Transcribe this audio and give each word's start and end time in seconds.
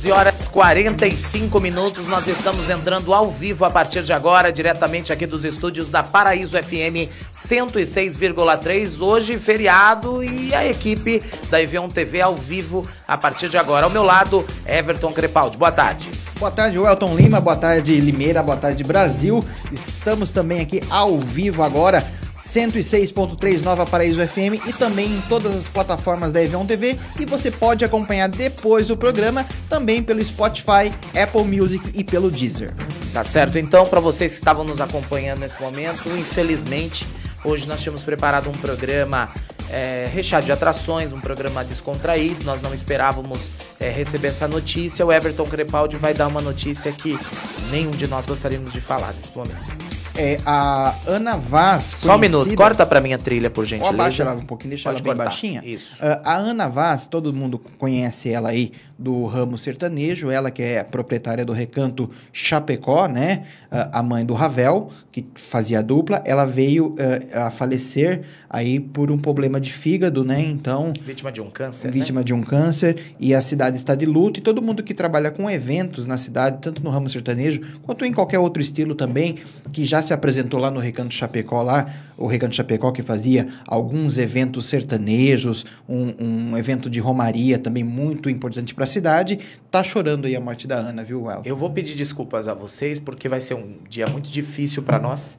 14 0.00 0.12
horas 0.12 0.48
45 0.48 1.60
minutos, 1.60 2.08
nós 2.08 2.26
estamos 2.26 2.70
entrando 2.70 3.12
ao 3.12 3.30
vivo 3.30 3.66
a 3.66 3.70
partir 3.70 4.02
de 4.02 4.12
agora, 4.12 4.50
diretamente 4.50 5.12
aqui 5.12 5.26
dos 5.26 5.44
estúdios 5.44 5.90
da 5.90 6.02
Paraíso 6.02 6.56
FM 6.56 7.10
106,3. 7.30 9.00
Hoje, 9.00 9.36
feriado 9.36 10.24
e 10.24 10.54
a 10.54 10.66
equipe 10.66 11.22
da 11.50 11.60
Evion 11.60 11.88
TV 11.88 12.22
ao 12.22 12.34
vivo 12.34 12.82
a 13.06 13.18
partir 13.18 13.50
de 13.50 13.58
agora. 13.58 13.84
Ao 13.84 13.90
meu 13.90 14.02
lado, 14.02 14.44
Everton 14.66 15.12
Crepaldi. 15.12 15.58
Boa 15.58 15.72
tarde. 15.72 16.10
Boa 16.38 16.50
tarde, 16.50 16.78
Welton 16.78 17.14
Lima. 17.14 17.38
Boa 17.38 17.56
tarde, 17.56 18.00
Limeira. 18.00 18.42
Boa 18.42 18.56
tarde, 18.56 18.82
Brasil. 18.82 19.40
Estamos 19.70 20.30
também 20.30 20.60
aqui 20.60 20.80
ao 20.88 21.18
vivo 21.18 21.62
agora 21.62 22.19
106.3 22.50 23.62
Nova 23.62 23.86
Paraíso 23.86 24.20
FM 24.26 24.66
e 24.66 24.72
também 24.72 25.06
em 25.06 25.20
todas 25.22 25.54
as 25.54 25.68
plataformas 25.68 26.32
da 26.32 26.42
Evion 26.42 26.66
TV 26.66 26.98
e 27.20 27.24
você 27.24 27.48
pode 27.48 27.84
acompanhar 27.84 28.28
depois 28.28 28.88
do 28.88 28.96
programa 28.96 29.46
também 29.68 30.02
pelo 30.02 30.22
Spotify, 30.24 30.90
Apple 31.16 31.44
Music 31.44 31.92
e 31.94 32.02
pelo 32.02 32.28
Deezer. 32.28 32.74
Tá 33.12 33.22
certo, 33.22 33.56
então, 33.56 33.86
para 33.86 34.00
vocês 34.00 34.32
que 34.32 34.38
estavam 34.38 34.64
nos 34.64 34.80
acompanhando 34.80 35.40
nesse 35.40 35.60
momento, 35.60 36.08
infelizmente, 36.08 37.06
hoje 37.44 37.68
nós 37.68 37.80
tínhamos 37.80 38.02
preparado 38.02 38.48
um 38.48 38.52
programa 38.52 39.28
é, 39.70 40.06
recheado 40.12 40.44
de 40.44 40.52
atrações, 40.52 41.12
um 41.12 41.20
programa 41.20 41.64
descontraído, 41.64 42.44
nós 42.44 42.60
não 42.60 42.74
esperávamos 42.74 43.50
é, 43.78 43.90
receber 43.90 44.28
essa 44.28 44.48
notícia. 44.48 45.06
O 45.06 45.12
Everton 45.12 45.46
Crepaldi 45.46 45.96
vai 45.96 46.14
dar 46.14 46.26
uma 46.26 46.40
notícia 46.40 46.90
que 46.90 47.16
nenhum 47.70 47.92
de 47.92 48.08
nós 48.08 48.26
gostaríamos 48.26 48.72
de 48.72 48.80
falar 48.80 49.12
nesse 49.12 49.36
momento 49.36 49.89
é 50.20 50.38
a 50.44 50.94
Ana 51.06 51.36
Vaz. 51.36 51.94
Só 51.96 52.16
um 52.16 52.18
minuto, 52.18 52.54
corta 52.54 52.84
pra 52.84 53.00
minha 53.00 53.16
trilha, 53.16 53.48
por 53.48 53.64
gentileza. 53.64 53.94
Abaixa 53.94 54.22
ela 54.22 54.34
um 54.34 54.40
pouquinho, 54.40 54.70
deixa 54.70 54.90
Pode 54.90 54.96
ela 54.96 55.02
bem 55.04 55.12
cortar. 55.14 55.24
baixinha. 55.24 55.62
Isso. 55.64 55.96
Uh, 55.96 56.20
a 56.22 56.36
Ana 56.36 56.68
Vaz, 56.68 57.08
todo 57.08 57.32
mundo 57.32 57.58
conhece 57.78 58.30
ela 58.30 58.50
aí 58.50 58.72
do 59.00 59.24
ramo 59.24 59.56
sertanejo, 59.56 60.30
ela 60.30 60.50
que 60.50 60.62
é 60.62 60.84
proprietária 60.84 61.42
do 61.42 61.54
recanto 61.54 62.10
Chapecó, 62.30 63.08
né? 63.08 63.46
A 63.70 64.02
mãe 64.02 64.26
do 64.26 64.34
Ravel, 64.34 64.90
que 65.10 65.24
fazia 65.36 65.82
dupla, 65.82 66.22
ela 66.26 66.44
veio 66.44 66.88
uh, 66.88 66.96
a 67.46 67.50
falecer 67.50 68.22
aí 68.48 68.78
por 68.80 69.10
um 69.10 69.16
problema 69.16 69.60
de 69.60 69.72
fígado, 69.72 70.24
né? 70.24 70.40
Então. 70.40 70.92
Vítima 71.02 71.32
de 71.32 71.40
um 71.40 71.48
câncer. 71.48 71.90
Vítima 71.90 72.20
né? 72.20 72.24
de 72.24 72.34
um 72.34 72.42
câncer, 72.42 73.14
e 73.18 73.32
a 73.32 73.40
cidade 73.40 73.76
está 73.76 73.94
de 73.94 74.04
luto, 74.04 74.40
e 74.40 74.42
todo 74.42 74.60
mundo 74.60 74.82
que 74.82 74.92
trabalha 74.92 75.30
com 75.30 75.48
eventos 75.48 76.06
na 76.06 76.18
cidade, 76.18 76.58
tanto 76.60 76.82
no 76.82 76.90
ramo 76.90 77.08
sertanejo, 77.08 77.60
quanto 77.82 78.04
em 78.04 78.12
qualquer 78.12 78.38
outro 78.38 78.60
estilo 78.60 78.94
também, 78.94 79.38
que 79.72 79.84
já 79.84 80.02
se 80.02 80.12
apresentou 80.12 80.60
lá 80.60 80.70
no 80.70 80.80
Recanto 80.80 81.14
Chapecó, 81.14 81.62
lá, 81.62 81.86
o 82.18 82.26
Recanto 82.26 82.54
Chapecó 82.54 82.90
que 82.90 83.02
fazia 83.02 83.48
alguns 83.66 84.18
eventos 84.18 84.66
sertanejos, 84.66 85.64
um, 85.88 86.50
um 86.52 86.58
evento 86.58 86.90
de 86.90 87.00
romaria 87.00 87.58
também 87.58 87.82
muito 87.82 88.28
importante 88.28 88.74
para 88.74 88.89
cidade, 88.90 89.38
tá 89.70 89.82
chorando 89.82 90.26
aí 90.26 90.36
a 90.36 90.40
morte 90.40 90.66
da 90.66 90.76
Ana, 90.76 91.02
viu, 91.02 91.22
Well? 91.22 91.42
Eu 91.44 91.56
vou 91.56 91.70
pedir 91.70 91.94
desculpas 91.94 92.48
a 92.48 92.54
vocês 92.54 92.98
porque 92.98 93.28
vai 93.28 93.40
ser 93.40 93.54
um 93.54 93.78
dia 93.88 94.06
muito 94.06 94.28
difícil 94.28 94.82
para 94.82 94.98
nós. 94.98 95.38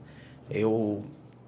Eu, 0.50 1.04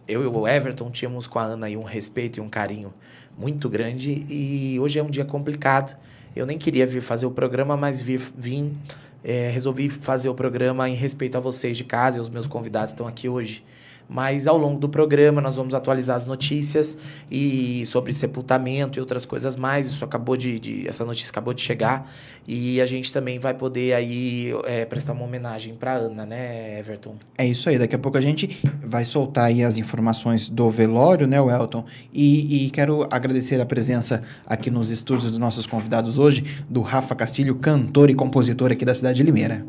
eu 0.07 0.23
e 0.23 0.27
o 0.27 0.47
Everton 0.47 0.91
tínhamos 0.91 1.25
com 1.25 1.39
a 1.39 1.43
Ana 1.43 1.65
aí 1.65 1.75
um 1.75 1.83
respeito 1.83 2.37
e 2.37 2.41
um 2.41 2.49
carinho 2.49 2.93
muito 3.37 3.67
grande 3.67 4.25
e 4.29 4.79
hoje 4.79 4.99
é 4.99 5.03
um 5.03 5.09
dia 5.09 5.25
complicado. 5.25 5.97
Eu 6.35 6.45
nem 6.45 6.57
queria 6.57 6.85
vir 6.85 7.01
fazer 7.01 7.25
o 7.25 7.31
programa, 7.31 7.75
mas 7.75 8.01
vim, 8.01 8.77
é, 9.23 9.49
resolvi 9.49 9.89
fazer 9.89 10.29
o 10.29 10.35
programa 10.35 10.89
em 10.89 10.95
respeito 10.95 11.37
a 11.37 11.39
vocês 11.39 11.77
de 11.77 11.83
casa 11.83 12.17
e 12.17 12.21
os 12.21 12.29
meus 12.29 12.47
convidados 12.47 12.91
estão 12.91 13.07
aqui 13.07 13.27
hoje 13.27 13.63
mas 14.07 14.47
ao 14.47 14.57
longo 14.57 14.79
do 14.79 14.89
programa 14.89 15.41
nós 15.41 15.55
vamos 15.55 15.73
atualizar 15.73 16.15
as 16.15 16.25
notícias 16.25 16.97
e 17.29 17.85
sobre 17.85 18.13
sepultamento 18.13 18.99
e 18.99 19.01
outras 19.01 19.25
coisas 19.25 19.55
mais. 19.55 19.87
Isso 19.87 20.03
acabou 20.03 20.35
de, 20.37 20.59
de 20.59 20.87
essa 20.87 21.03
notícia 21.05 21.29
acabou 21.29 21.53
de 21.53 21.61
chegar 21.61 22.11
e 22.47 22.81
a 22.81 22.85
gente 22.85 23.11
também 23.11 23.39
vai 23.39 23.53
poder 23.53 23.93
aí 23.93 24.53
é, 24.65 24.85
prestar 24.85 25.13
uma 25.13 25.23
homenagem 25.23 25.75
para 25.75 25.93
Ana, 25.93 26.25
né, 26.25 26.79
Everton? 26.79 27.15
É 27.37 27.45
isso 27.45 27.69
aí. 27.69 27.77
Daqui 27.77 27.95
a 27.95 27.99
pouco 27.99 28.17
a 28.17 28.21
gente 28.21 28.59
vai 28.83 29.05
soltar 29.05 29.45
aí 29.45 29.63
as 29.63 29.77
informações 29.77 30.49
do 30.49 30.69
velório, 30.69 31.27
né, 31.27 31.39
Welton? 31.39 31.85
E, 32.13 32.65
e 32.65 32.69
quero 32.69 33.07
agradecer 33.09 33.59
a 33.59 33.65
presença 33.65 34.23
aqui 34.45 34.69
nos 34.69 34.89
estúdios 34.89 35.31
dos 35.31 35.39
nossos 35.39 35.65
convidados 35.65 36.17
hoje 36.17 36.43
do 36.69 36.81
Rafa 36.81 37.15
Castilho, 37.15 37.55
cantor 37.55 38.09
e 38.09 38.15
compositor 38.15 38.71
aqui 38.71 38.85
da 38.85 38.93
cidade 38.93 39.17
de 39.17 39.23
Limeira. 39.23 39.65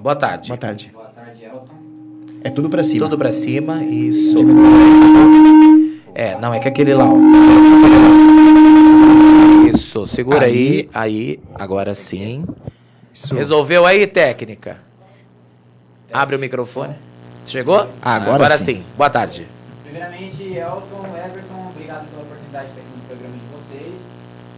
Boa 0.00 0.16
tarde. 0.16 0.48
Boa 0.48 0.58
tarde. 0.58 0.92
É 2.44 2.50
tudo 2.50 2.68
pra 2.68 2.84
cima. 2.84 3.06
Tudo 3.06 3.16
pra 3.16 3.32
cima, 3.32 3.82
isso. 3.82 4.36
É, 6.14 6.38
não, 6.38 6.52
é 6.52 6.60
que 6.60 6.68
aquele 6.68 6.92
lá, 6.92 7.06
ó. 7.06 7.16
Isso, 9.74 10.06
segura 10.06 10.44
aí, 10.44 10.90
aí, 10.92 11.40
aí 11.40 11.40
agora 11.54 11.94
sim. 11.94 12.44
Isso. 13.14 13.34
Resolveu 13.34 13.86
aí, 13.86 14.06
técnica? 14.06 14.76
Abre 16.12 16.36
o 16.36 16.38
microfone. 16.38 16.94
Chegou? 17.46 17.88
Agora, 18.02 18.34
agora 18.34 18.58
sim. 18.58 18.76
sim. 18.76 18.82
Boa 18.96 19.08
tarde. 19.08 19.46
Primeiramente, 19.82 20.42
Elton, 20.42 21.06
Everton, 21.16 21.70
obrigado 21.74 22.06
pela 22.10 22.22
oportunidade 22.24 22.66
de 22.66 22.72
estar 22.72 22.82
aqui 22.82 22.92
no 22.94 23.02
programa 23.08 23.34
de 23.34 23.46
vocês. 23.56 23.94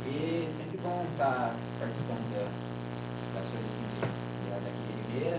E 0.09 0.49
sempre 0.59 0.79
bom 0.83 1.05
estar 1.13 1.55
participando 1.79 2.35
da, 2.35 2.43
das 3.39 3.47
coisas 3.47 3.71
aqui 4.67 4.91
de 4.91 5.19
Ribeira 5.19 5.39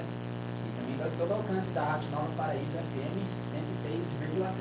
todo 1.18 1.32
o 1.32 1.34
alcance 1.34 1.67
da 1.78 1.84
Rádio 1.84 2.10
Nova 2.12 2.28
Paraíba 2.36 2.80
FM 2.90 3.22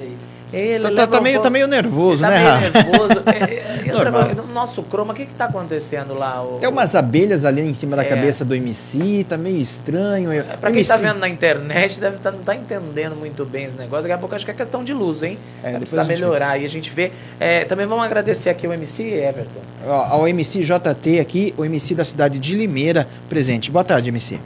106,3. 0.03 0.11
Ele 0.53 0.85
tá, 0.85 0.91
tá, 0.95 1.07
tá, 1.07 1.21
meio, 1.21 1.41
tá 1.41 1.51
meio 1.51 1.67
nervoso, 1.67 2.23
tá 2.23 2.29
né, 2.29 2.37
Rafa? 2.37 2.71
Tá 2.71 2.83
meio 2.83 2.93
nervoso. 2.93 3.23
é, 3.27 4.43
é, 4.43 4.53
nosso 4.53 4.83
croma, 4.83 5.13
o 5.13 5.17
que 5.17 5.25
que 5.25 5.35
tá 5.35 5.47
acontecendo 5.47 6.15
lá? 6.15 6.43
O... 6.43 6.59
É 6.63 6.69
umas 6.69 6.95
abelhas 6.95 7.47
ali 7.47 7.63
em 7.63 7.75
cima 7.75 7.97
da 7.97 8.03
é. 8.03 8.05
cabeça 8.05 8.45
do 8.45 8.55
MC, 8.55 9.25
tá 9.27 9.39
meio 9.39 9.57
estranho. 9.57 10.31
É, 10.31 10.43
pra 10.43 10.71
quem 10.71 10.81
MC... 10.81 10.91
tá 10.91 10.97
vendo 10.99 11.19
na 11.19 11.29
internet, 11.29 11.99
deve 11.99 12.19
tá, 12.19 12.31
não 12.31 12.41
tá 12.41 12.55
entendendo 12.55 13.17
muito 13.17 13.47
bem 13.47 13.65
esse 13.65 13.79
negócio. 13.79 14.03
Daqui 14.03 14.13
a 14.13 14.19
pouco 14.19 14.35
acho 14.35 14.45
que 14.45 14.51
é 14.51 14.55
questão 14.55 14.85
de 14.85 14.93
luz, 14.93 15.23
hein? 15.23 15.39
É, 15.65 15.79
precisa 15.79 16.05
melhorar. 16.05 16.59
E 16.59 16.67
a 16.67 16.71
gente 16.71 16.91
vê. 16.91 17.11
É, 17.41 17.65
também 17.65 17.87
vamos 17.87 18.05
agradecer 18.05 18.51
aqui 18.51 18.69
o 18.69 18.73
MC 18.75 19.03
Everton. 19.03 19.61
Ó, 19.87 20.05
ao 20.05 20.29
MC 20.29 20.63
JT 20.63 21.19
aqui, 21.19 21.55
o 21.57 21.65
MC 21.65 21.95
da 21.95 22.05
cidade 22.05 22.39
de 22.39 22.55
Limeira, 22.55 23.09
presente. 23.29 23.71
Boa 23.71 23.85
tarde, 23.85 24.11
MC. 24.11 24.39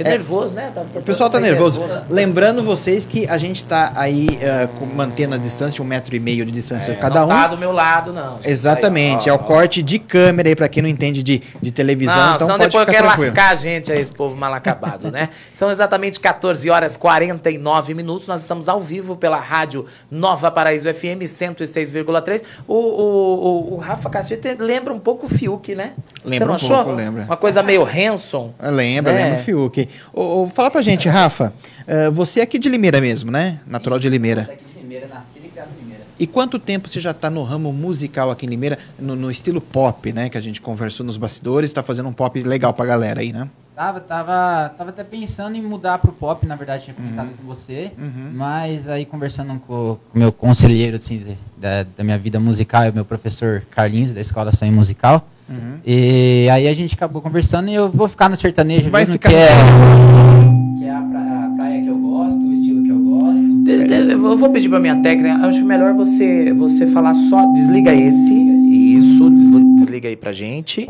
É, 0.00 0.10
nervoso, 0.10 0.54
né? 0.54 0.70
Tá, 0.74 0.82
o 0.82 1.02
pessoal 1.02 1.30
tá 1.30 1.40
nervoso. 1.40 1.80
nervoso. 1.80 2.12
Lembrando 2.12 2.62
vocês 2.62 3.04
que 3.04 3.28
a 3.28 3.38
gente 3.38 3.64
tá 3.64 3.92
aí 3.96 4.26
uh, 4.28 4.86
mantendo 4.94 5.34
a 5.34 5.38
distância, 5.38 5.82
um 5.82 5.86
metro 5.86 6.14
e 6.14 6.20
meio 6.20 6.44
de 6.44 6.52
distância 6.52 6.92
é, 6.92 6.94
cada 6.94 7.24
um. 7.24 7.28
Não 7.28 7.36
tá 7.36 7.46
do 7.48 7.58
meu 7.58 7.72
lado, 7.72 8.12
não. 8.12 8.38
Exatamente. 8.44 9.28
Aí, 9.28 9.32
ó, 9.32 9.36
é 9.36 9.38
o 9.38 9.42
ó. 9.42 9.46
corte 9.46 9.82
de 9.82 9.98
câmera 9.98 10.48
aí, 10.48 10.56
pra 10.56 10.68
quem 10.68 10.82
não 10.82 10.88
entende 10.88 11.22
de, 11.22 11.42
de 11.60 11.70
televisão. 11.70 12.14
Não, 12.14 12.34
então 12.34 12.46
senão 12.46 12.58
depois 12.58 12.86
eu 12.86 12.92
quero 12.92 13.06
tranquilo. 13.06 13.34
lascar 13.34 13.50
a 13.50 13.54
gente 13.54 13.92
aí, 13.92 14.00
esse 14.00 14.12
povo 14.12 14.36
mal 14.36 14.52
acabado, 14.54 15.10
né? 15.10 15.30
São 15.52 15.70
exatamente 15.70 16.20
14 16.20 16.68
horas 16.70 16.96
49 16.96 17.94
minutos. 17.94 18.28
Nós 18.28 18.40
estamos 18.40 18.68
ao 18.68 18.80
vivo 18.80 19.16
pela 19.16 19.38
rádio 19.38 19.86
Nova 20.10 20.50
Paraíso 20.50 20.92
FM 20.92 21.22
106,3. 21.24 22.42
O, 22.66 22.74
o, 22.74 22.78
o, 22.78 23.74
o 23.74 23.76
Rafa 23.78 24.08
Castilho 24.08 24.40
lembra 24.58 24.92
um 24.92 24.98
pouco 24.98 25.26
o 25.26 25.28
Fiuk, 25.28 25.74
né? 25.74 25.92
Lembra 26.24 26.52
um 26.52 26.54
achou? 26.54 26.76
pouco, 26.76 26.92
lembra. 26.92 27.24
Uma 27.24 27.36
coisa 27.36 27.62
meio 27.62 27.82
Hanson. 27.82 28.52
Lembra, 28.60 29.12
né? 29.12 29.24
lembra 29.24 29.40
o 29.40 29.44
Fiuk. 29.44 29.87
Ô, 30.12 30.44
ô, 30.44 30.48
fala 30.48 30.70
pra 30.70 30.82
gente, 30.82 31.08
Rafa, 31.08 31.52
uh, 31.86 32.12
você 32.12 32.40
é 32.40 32.42
aqui 32.42 32.58
de 32.58 32.68
Limeira 32.68 33.00
mesmo, 33.00 33.30
né? 33.30 33.60
Natural 33.66 33.98
de 33.98 34.08
Limeira. 34.08 34.42
Daqui 34.42 34.64
de 34.64 34.80
Limeira, 34.80 35.06
nasci 35.08 35.38
e 35.44 35.48
criado 35.48 35.68
em 35.76 35.82
Limeira. 35.82 36.04
E 36.18 36.26
quanto 36.26 36.58
tempo 36.58 36.88
você 36.88 37.00
já 37.00 37.12
está 37.12 37.30
no 37.30 37.42
ramo 37.42 37.72
musical 37.72 38.30
aqui 38.30 38.46
em 38.46 38.48
Limeira, 38.48 38.78
no, 38.98 39.14
no, 39.14 39.30
estilo 39.30 39.60
pop, 39.60 40.12
né? 40.12 40.28
Que 40.28 40.38
a 40.38 40.40
gente 40.40 40.60
conversou 40.60 41.04
nos 41.04 41.16
bastidores, 41.16 41.70
está 41.70 41.82
fazendo 41.82 42.08
um 42.08 42.12
pop 42.12 42.42
legal 42.42 42.72
pra 42.72 42.84
galera 42.86 43.20
aí, 43.20 43.32
né? 43.32 43.48
Tava, 43.78 44.00
tava, 44.00 44.74
tava 44.76 44.90
até 44.90 45.04
pensando 45.04 45.54
em 45.54 45.62
mudar 45.62 45.98
pro 45.98 46.10
pop, 46.10 46.44
na 46.44 46.56
verdade, 46.56 46.82
tinha 46.82 46.94
comentado 46.94 47.28
uhum. 47.28 47.34
com 47.36 47.46
você, 47.46 47.92
uhum. 47.96 48.32
mas 48.34 48.88
aí 48.88 49.06
conversando 49.06 49.56
com 49.60 49.92
o 49.92 50.00
meu 50.12 50.32
conselheiro, 50.32 50.96
assim, 50.96 51.36
da, 51.56 51.84
da 51.84 52.02
minha 52.02 52.18
vida 52.18 52.40
musical, 52.40 52.90
o 52.90 52.92
meu 52.92 53.04
professor 53.04 53.62
Carlinhos, 53.70 54.12
da 54.12 54.20
Escola 54.20 54.50
Sonho 54.50 54.72
Musical, 54.72 55.24
Uhum. 55.48 55.78
E 55.84 56.48
aí 56.50 56.68
a 56.68 56.74
gente 56.74 56.94
acabou 56.94 57.22
conversando 57.22 57.70
e 57.70 57.74
eu 57.74 57.88
vou 57.88 58.08
ficar 58.08 58.28
no 58.28 58.36
sertanejo 58.36 58.90
Vai 58.90 59.02
mesmo, 59.02 59.14
ficar 59.14 59.30
que, 59.30 59.34
é, 59.34 59.48
que 60.78 60.84
é 60.84 60.90
a 60.90 61.00
praia, 61.00 61.46
a 61.46 61.56
praia, 61.56 61.82
que 61.82 61.88
eu 61.88 61.98
gosto, 61.98 62.38
o 62.38 62.52
estilo 62.52 62.82
que 62.82 62.90
eu 62.90 62.98
gosto. 62.98 63.48
Eu 64.10 64.36
vou 64.36 64.50
pedir 64.50 64.68
pra 64.68 64.78
minha 64.78 64.96
técnica, 64.96 65.46
acho 65.46 65.64
melhor 65.64 65.94
você, 65.94 66.52
você 66.52 66.86
falar 66.86 67.14
só, 67.14 67.46
desliga 67.52 67.94
esse, 67.94 68.34
isso, 68.34 69.30
desliga 69.76 70.08
aí 70.08 70.16
pra 70.16 70.32
gente. 70.32 70.88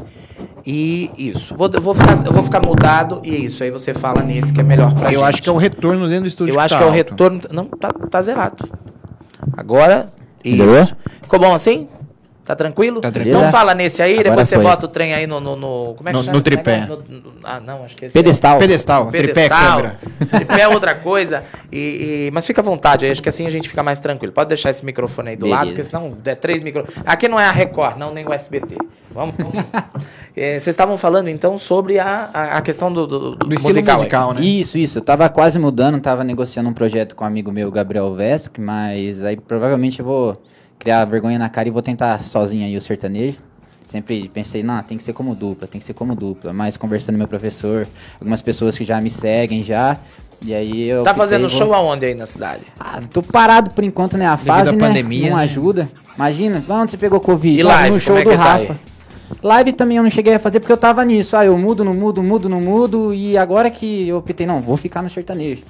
E 0.66 1.10
isso. 1.16 1.56
Vou, 1.56 1.70
vou, 1.80 1.94
ficar, 1.94 2.26
eu 2.26 2.32
vou 2.32 2.42
ficar 2.42 2.60
mudado 2.64 3.22
e 3.24 3.44
isso. 3.46 3.62
Aí 3.62 3.70
você 3.70 3.94
fala 3.94 4.22
nesse 4.22 4.52
que 4.52 4.60
é 4.60 4.62
melhor 4.62 4.92
pra 4.92 5.04
eu 5.04 5.10
gente. 5.10 5.14
Eu 5.14 5.24
acho 5.24 5.42
que 5.42 5.48
é 5.48 5.52
o 5.52 5.56
retorno 5.56 6.06
dentro 6.06 6.22
do 6.24 6.28
estúdio. 6.28 6.54
Eu 6.54 6.60
acho 6.60 6.74
tá 6.74 6.80
que 6.80 6.84
é 6.84 6.86
o 6.86 6.92
retorno. 6.92 7.40
Não, 7.50 7.64
tá, 7.64 7.90
tá 7.92 8.20
zerado. 8.20 8.68
Agora. 9.56 10.12
Isso. 10.44 10.96
Ficou 11.22 11.38
bom 11.40 11.54
assim? 11.54 11.88
Tá 12.48 12.56
tranquilo? 12.56 12.98
Tá 13.02 13.12
tranquilo. 13.12 13.36
Então 13.38 13.50
fala 13.50 13.74
nesse 13.74 14.00
aí, 14.00 14.12
Agora 14.14 14.30
depois 14.30 14.48
você 14.48 14.54
foi. 14.54 14.64
bota 14.64 14.86
o 14.86 14.88
trem 14.88 15.12
aí 15.12 15.26
no. 15.26 15.38
no, 15.38 15.54
no- 15.54 15.94
como 15.98 16.08
é 16.08 16.12
que 16.12 16.18
No- 16.18 16.24
chama? 16.24 16.36
no 16.38 16.42
tripé. 16.42 16.86
No- 16.86 16.96
no- 16.96 17.32
ah, 17.44 17.60
não, 17.60 17.84
acho 17.84 17.94
que 17.94 18.06
esse 18.06 18.14
Pedestal. 18.14 18.58
Pedestal, 18.58 19.06
tripé, 19.10 19.26
Pedestal. 19.34 19.76
câmera. 19.76 19.98
Tripé 20.32 20.60
é 20.62 20.68
outra 20.68 20.94
coisa. 20.94 21.44
E, 21.70 21.78
e- 22.28 22.30
mas 22.32 22.46
fica 22.46 22.62
à 22.62 22.64
vontade, 22.64 23.04
aí, 23.04 23.12
acho 23.12 23.22
que 23.22 23.28
assim 23.28 23.46
a 23.46 23.50
gente 23.50 23.68
fica 23.68 23.82
mais 23.82 24.00
tranquilo. 24.00 24.32
Pode 24.32 24.48
deixar 24.48 24.70
esse 24.70 24.82
microfone 24.82 25.28
aí 25.28 25.36
do 25.36 25.40
Beleza. 25.40 25.58
lado, 25.58 25.68
porque 25.68 25.84
senão 25.84 26.16
é 26.24 26.34
três 26.34 26.62
microfones. 26.62 27.02
Aqui 27.04 27.28
não 27.28 27.38
é 27.38 27.44
a 27.44 27.52
Record, 27.52 27.98
não, 27.98 28.14
nem 28.14 28.26
o 28.26 28.32
SBT. 28.32 28.78
Vamos. 29.10 29.34
vamos. 29.36 29.52
É, 30.40 30.52
vocês 30.52 30.68
estavam 30.68 30.96
falando 30.96 31.26
então 31.28 31.56
sobre 31.56 31.98
a, 31.98 32.26
a, 32.32 32.60
questão 32.62 32.92
do, 32.92 33.08
do, 33.08 33.18
do 33.32 33.36
Do 33.48 33.54
estilo 33.54 33.70
musical. 33.74 33.94
aí. 33.96 33.98
musical, 34.02 34.34
né? 34.34 34.40
Isso, 34.40 34.78
isso. 34.78 34.98
Eu 34.98 35.02
tava 35.02 35.28
quase 35.28 35.58
mudando, 35.58 36.00
tava 36.00 36.22
negociando 36.22 36.68
um 36.68 36.72
projeto 36.72 37.16
com 37.16 37.24
um 37.24 37.26
amigo 37.26 37.50
meu, 37.50 37.72
Gabriel 37.72 38.14
Vesk, 38.14 38.56
mas 38.56 39.24
aí 39.24 39.36
provavelmente 39.36 39.98
eu 39.98 40.06
vou 40.06 40.40
criar 40.78 41.04
vergonha 41.04 41.38
na 41.38 41.48
cara 41.48 41.68
e 41.68 41.70
vou 41.70 41.82
tentar 41.82 42.22
sozinho 42.22 42.64
aí 42.64 42.76
o 42.76 42.80
sertanejo. 42.80 43.38
Sempre 43.86 44.28
pensei, 44.28 44.62
não, 44.62 44.82
tem 44.82 44.98
que 44.98 45.02
ser 45.04 45.14
como 45.14 45.34
dupla, 45.34 45.66
tem 45.66 45.80
que 45.80 45.86
ser 45.86 45.94
como 45.94 46.14
dupla. 46.14 46.52
Mas 46.52 46.76
conversando 46.76 47.14
com 47.14 47.18
meu 47.20 47.28
professor, 47.28 47.86
algumas 48.20 48.42
pessoas 48.42 48.76
que 48.76 48.84
já 48.84 49.00
me 49.00 49.10
seguem 49.10 49.62
já. 49.62 49.96
E 50.44 50.54
aí 50.54 50.88
eu. 50.90 51.02
Tá 51.02 51.14
fazendo 51.14 51.48
vou- 51.48 51.58
show 51.58 51.74
aonde 51.74 52.04
aí 52.06 52.14
na 52.14 52.26
cidade? 52.26 52.62
Ah, 52.78 53.00
tô 53.10 53.22
parado 53.22 53.70
por 53.74 53.82
enquanto, 53.82 54.16
né? 54.18 54.26
A 54.26 54.36
Devido 54.36 54.46
fase, 54.54 54.76
né? 54.76 54.86
pandemia, 54.86 55.30
não 55.30 55.36
né? 55.38 55.42
ajuda. 55.44 55.88
Imagina, 56.14 56.62
onde 56.68 56.90
você 56.90 56.96
pegou 56.98 57.18
Covid? 57.18 57.58
E 57.58 57.62
Ah, 57.62 57.66
live, 57.66 57.94
no 57.94 58.00
show 58.00 58.16
é 58.18 58.24
do 58.24 58.30
tá 58.30 58.36
Rafa. 58.36 58.72
aí? 58.74 58.78
Live 59.42 59.72
também 59.72 59.96
eu 59.96 60.02
não 60.02 60.10
cheguei 60.10 60.34
a 60.34 60.38
fazer 60.38 60.60
porque 60.60 60.72
eu 60.72 60.76
tava 60.76 61.04
nisso. 61.04 61.36
Ah, 61.36 61.44
eu 61.46 61.56
mudo, 61.58 61.82
não 61.84 61.94
mudo, 61.94 62.22
mudo, 62.22 62.48
não 62.48 62.60
mudo. 62.60 63.12
E 63.12 63.36
agora 63.38 63.70
que 63.70 64.06
eu 64.08 64.18
optei, 64.18 64.46
não, 64.46 64.60
vou 64.60 64.76
ficar 64.76 65.02
no 65.02 65.10
sertanejo. 65.10 65.62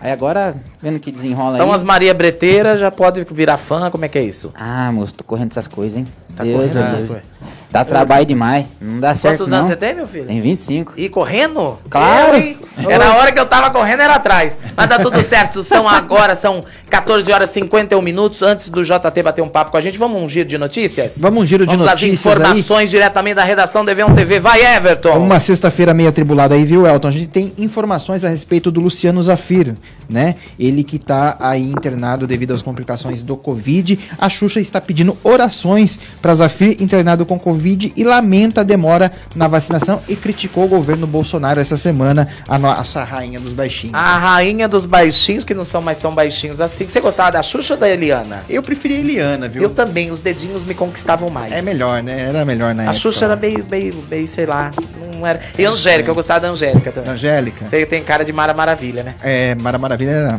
Aí 0.00 0.10
agora, 0.10 0.56
vendo 0.80 0.98
que 0.98 1.10
desenrola 1.12 1.56
Então 1.56 1.68
aí. 1.68 1.76
as 1.76 1.82
Maria 1.82 2.14
Breteira 2.14 2.76
já 2.76 2.90
pode 2.90 3.22
virar 3.30 3.56
fã, 3.58 3.90
como 3.90 4.04
é 4.04 4.08
que 4.08 4.18
é 4.18 4.22
isso? 4.22 4.50
Ah, 4.54 4.90
moço, 4.92 5.12
tô 5.14 5.22
correndo 5.24 5.50
essas 5.50 5.68
coisas, 5.68 5.98
hein? 5.98 6.06
Tá 6.34 6.42
Deus, 6.42 6.56
correndo 6.56 6.70
essas 6.78 6.96
Deus. 6.96 7.06
coisas. 7.08 7.26
Dá 7.70 7.84
trabalho 7.84 8.24
demais. 8.26 8.66
Não 8.80 8.98
dá 8.98 9.14
certo, 9.14 9.36
Quantos 9.38 9.50
não. 9.50 9.58
anos 9.58 9.68
você 9.68 9.76
tem, 9.76 9.94
meu 9.94 10.06
filho? 10.06 10.24
Tem 10.26 10.40
25. 10.40 10.94
E 10.96 11.08
correndo? 11.08 11.78
Claro. 11.90 12.38
Eu, 12.38 12.56
Era 12.88 13.08
a 13.08 13.16
hora 13.16 13.32
que 13.32 13.38
eu 13.38 13.46
tava 13.46 13.70
correndo, 13.70 14.00
era 14.00 14.14
atrás. 14.14 14.56
Mas 14.76 14.86
tá 14.86 14.98
tudo 14.98 15.22
certo. 15.22 15.62
São 15.62 15.88
agora, 15.88 16.34
são 16.34 16.60
14 16.88 17.30
horas 17.32 17.50
e 17.50 17.54
51 17.54 18.00
minutos. 18.00 18.42
Antes 18.42 18.70
do 18.70 18.82
JT 18.82 19.22
bater 19.22 19.42
um 19.42 19.48
papo 19.48 19.70
com 19.70 19.76
a 19.76 19.80
gente, 19.80 19.98
vamos 19.98 20.20
um 20.20 20.28
giro 20.28 20.48
de 20.48 20.56
notícias? 20.56 21.14
Vamos 21.18 21.42
um 21.42 21.46
giro 21.46 21.66
de 21.66 21.76
Vamos 21.76 21.86
às 21.86 21.92
notícias 22.00 22.26
aí. 22.26 22.32
informações 22.32 22.90
diretamente 22.90 23.34
da 23.34 23.44
redação 23.44 23.84
do 23.84 23.90
Evião 23.90 24.14
TV. 24.14 24.40
Vai, 24.40 24.60
Everton! 24.76 25.18
Uma 25.18 25.38
sexta-feira 25.40 25.92
meio 25.92 26.08
atribulada 26.08 26.54
aí, 26.54 26.64
viu, 26.64 26.86
Elton? 26.86 27.08
A 27.08 27.12
gente 27.12 27.28
tem 27.28 27.52
informações 27.58 28.24
a 28.24 28.28
respeito 28.28 28.70
do 28.70 28.80
Luciano 28.80 29.22
Zafir, 29.22 29.74
né? 30.08 30.36
Ele 30.58 30.82
que 30.82 30.98
tá 30.98 31.36
aí 31.38 31.62
internado 31.62 32.26
devido 32.26 32.54
às 32.54 32.62
complicações 32.62 33.22
do 33.22 33.36
Covid. 33.36 33.98
A 34.18 34.28
Xuxa 34.28 34.60
está 34.60 34.80
pedindo 34.80 35.16
orações 35.22 35.98
para 36.22 36.34
Zafir 36.34 36.76
internado 36.80 37.26
com 37.26 37.38
Covid 37.38 37.92
e 37.96 38.04
lamenta 38.04 38.62
a 38.62 38.64
demora 38.64 39.12
na 39.34 39.46
vacinação 39.46 40.00
e 40.08 40.16
criticou 40.16 40.64
o 40.64 40.68
governo 40.68 41.06
Bolsonaro 41.06 41.60
essa 41.60 41.76
semana, 41.76 42.28
a 42.48 42.58
nossa 42.58 42.69
rainha 43.04 43.40
dos 43.40 43.52
baixinhos. 43.52 43.94
A 43.94 44.18
rainha 44.18 44.68
dos 44.68 44.86
baixinhos, 44.86 45.44
que 45.44 45.54
não 45.54 45.64
são 45.64 45.80
mais 45.80 45.98
tão 45.98 46.12
baixinhos 46.12 46.60
assim. 46.60 46.86
Você 46.86 47.00
gostava 47.00 47.32
da 47.32 47.42
Xuxa 47.42 47.74
ou 47.74 47.80
da 47.80 47.88
Eliana? 47.88 48.42
Eu 48.48 48.62
preferi 48.62 48.94
a 48.94 48.98
Eliana, 49.00 49.48
viu? 49.48 49.62
Eu 49.62 49.70
também, 49.70 50.10
os 50.10 50.20
dedinhos 50.20 50.64
me 50.64 50.74
conquistavam 50.74 51.30
mais. 51.30 51.52
É 51.52 51.62
melhor, 51.62 52.02
né? 52.02 52.28
Era 52.28 52.44
melhor 52.44 52.74
na 52.74 52.82
A 52.82 52.86
época. 52.86 52.98
Xuxa 52.98 53.24
era 53.24 53.36
meio, 53.36 53.64
meio, 53.70 53.94
meio, 54.10 54.28
sei 54.28 54.46
lá. 54.46 54.70
Não 55.14 55.26
era. 55.26 55.40
E 55.58 55.64
Angélica, 55.64 56.10
eu 56.10 56.14
gostava 56.14 56.40
da 56.40 56.48
Angélica 56.48 56.92
também. 56.92 57.12
Angélica. 57.12 57.66
Você 57.66 57.84
tem 57.86 58.02
cara 58.02 58.24
de 58.24 58.32
Mara 58.32 58.54
Maravilha, 58.54 59.02
né? 59.02 59.14
É, 59.22 59.54
Mara 59.56 59.78
Maravilha 59.78 60.10
era 60.10 60.38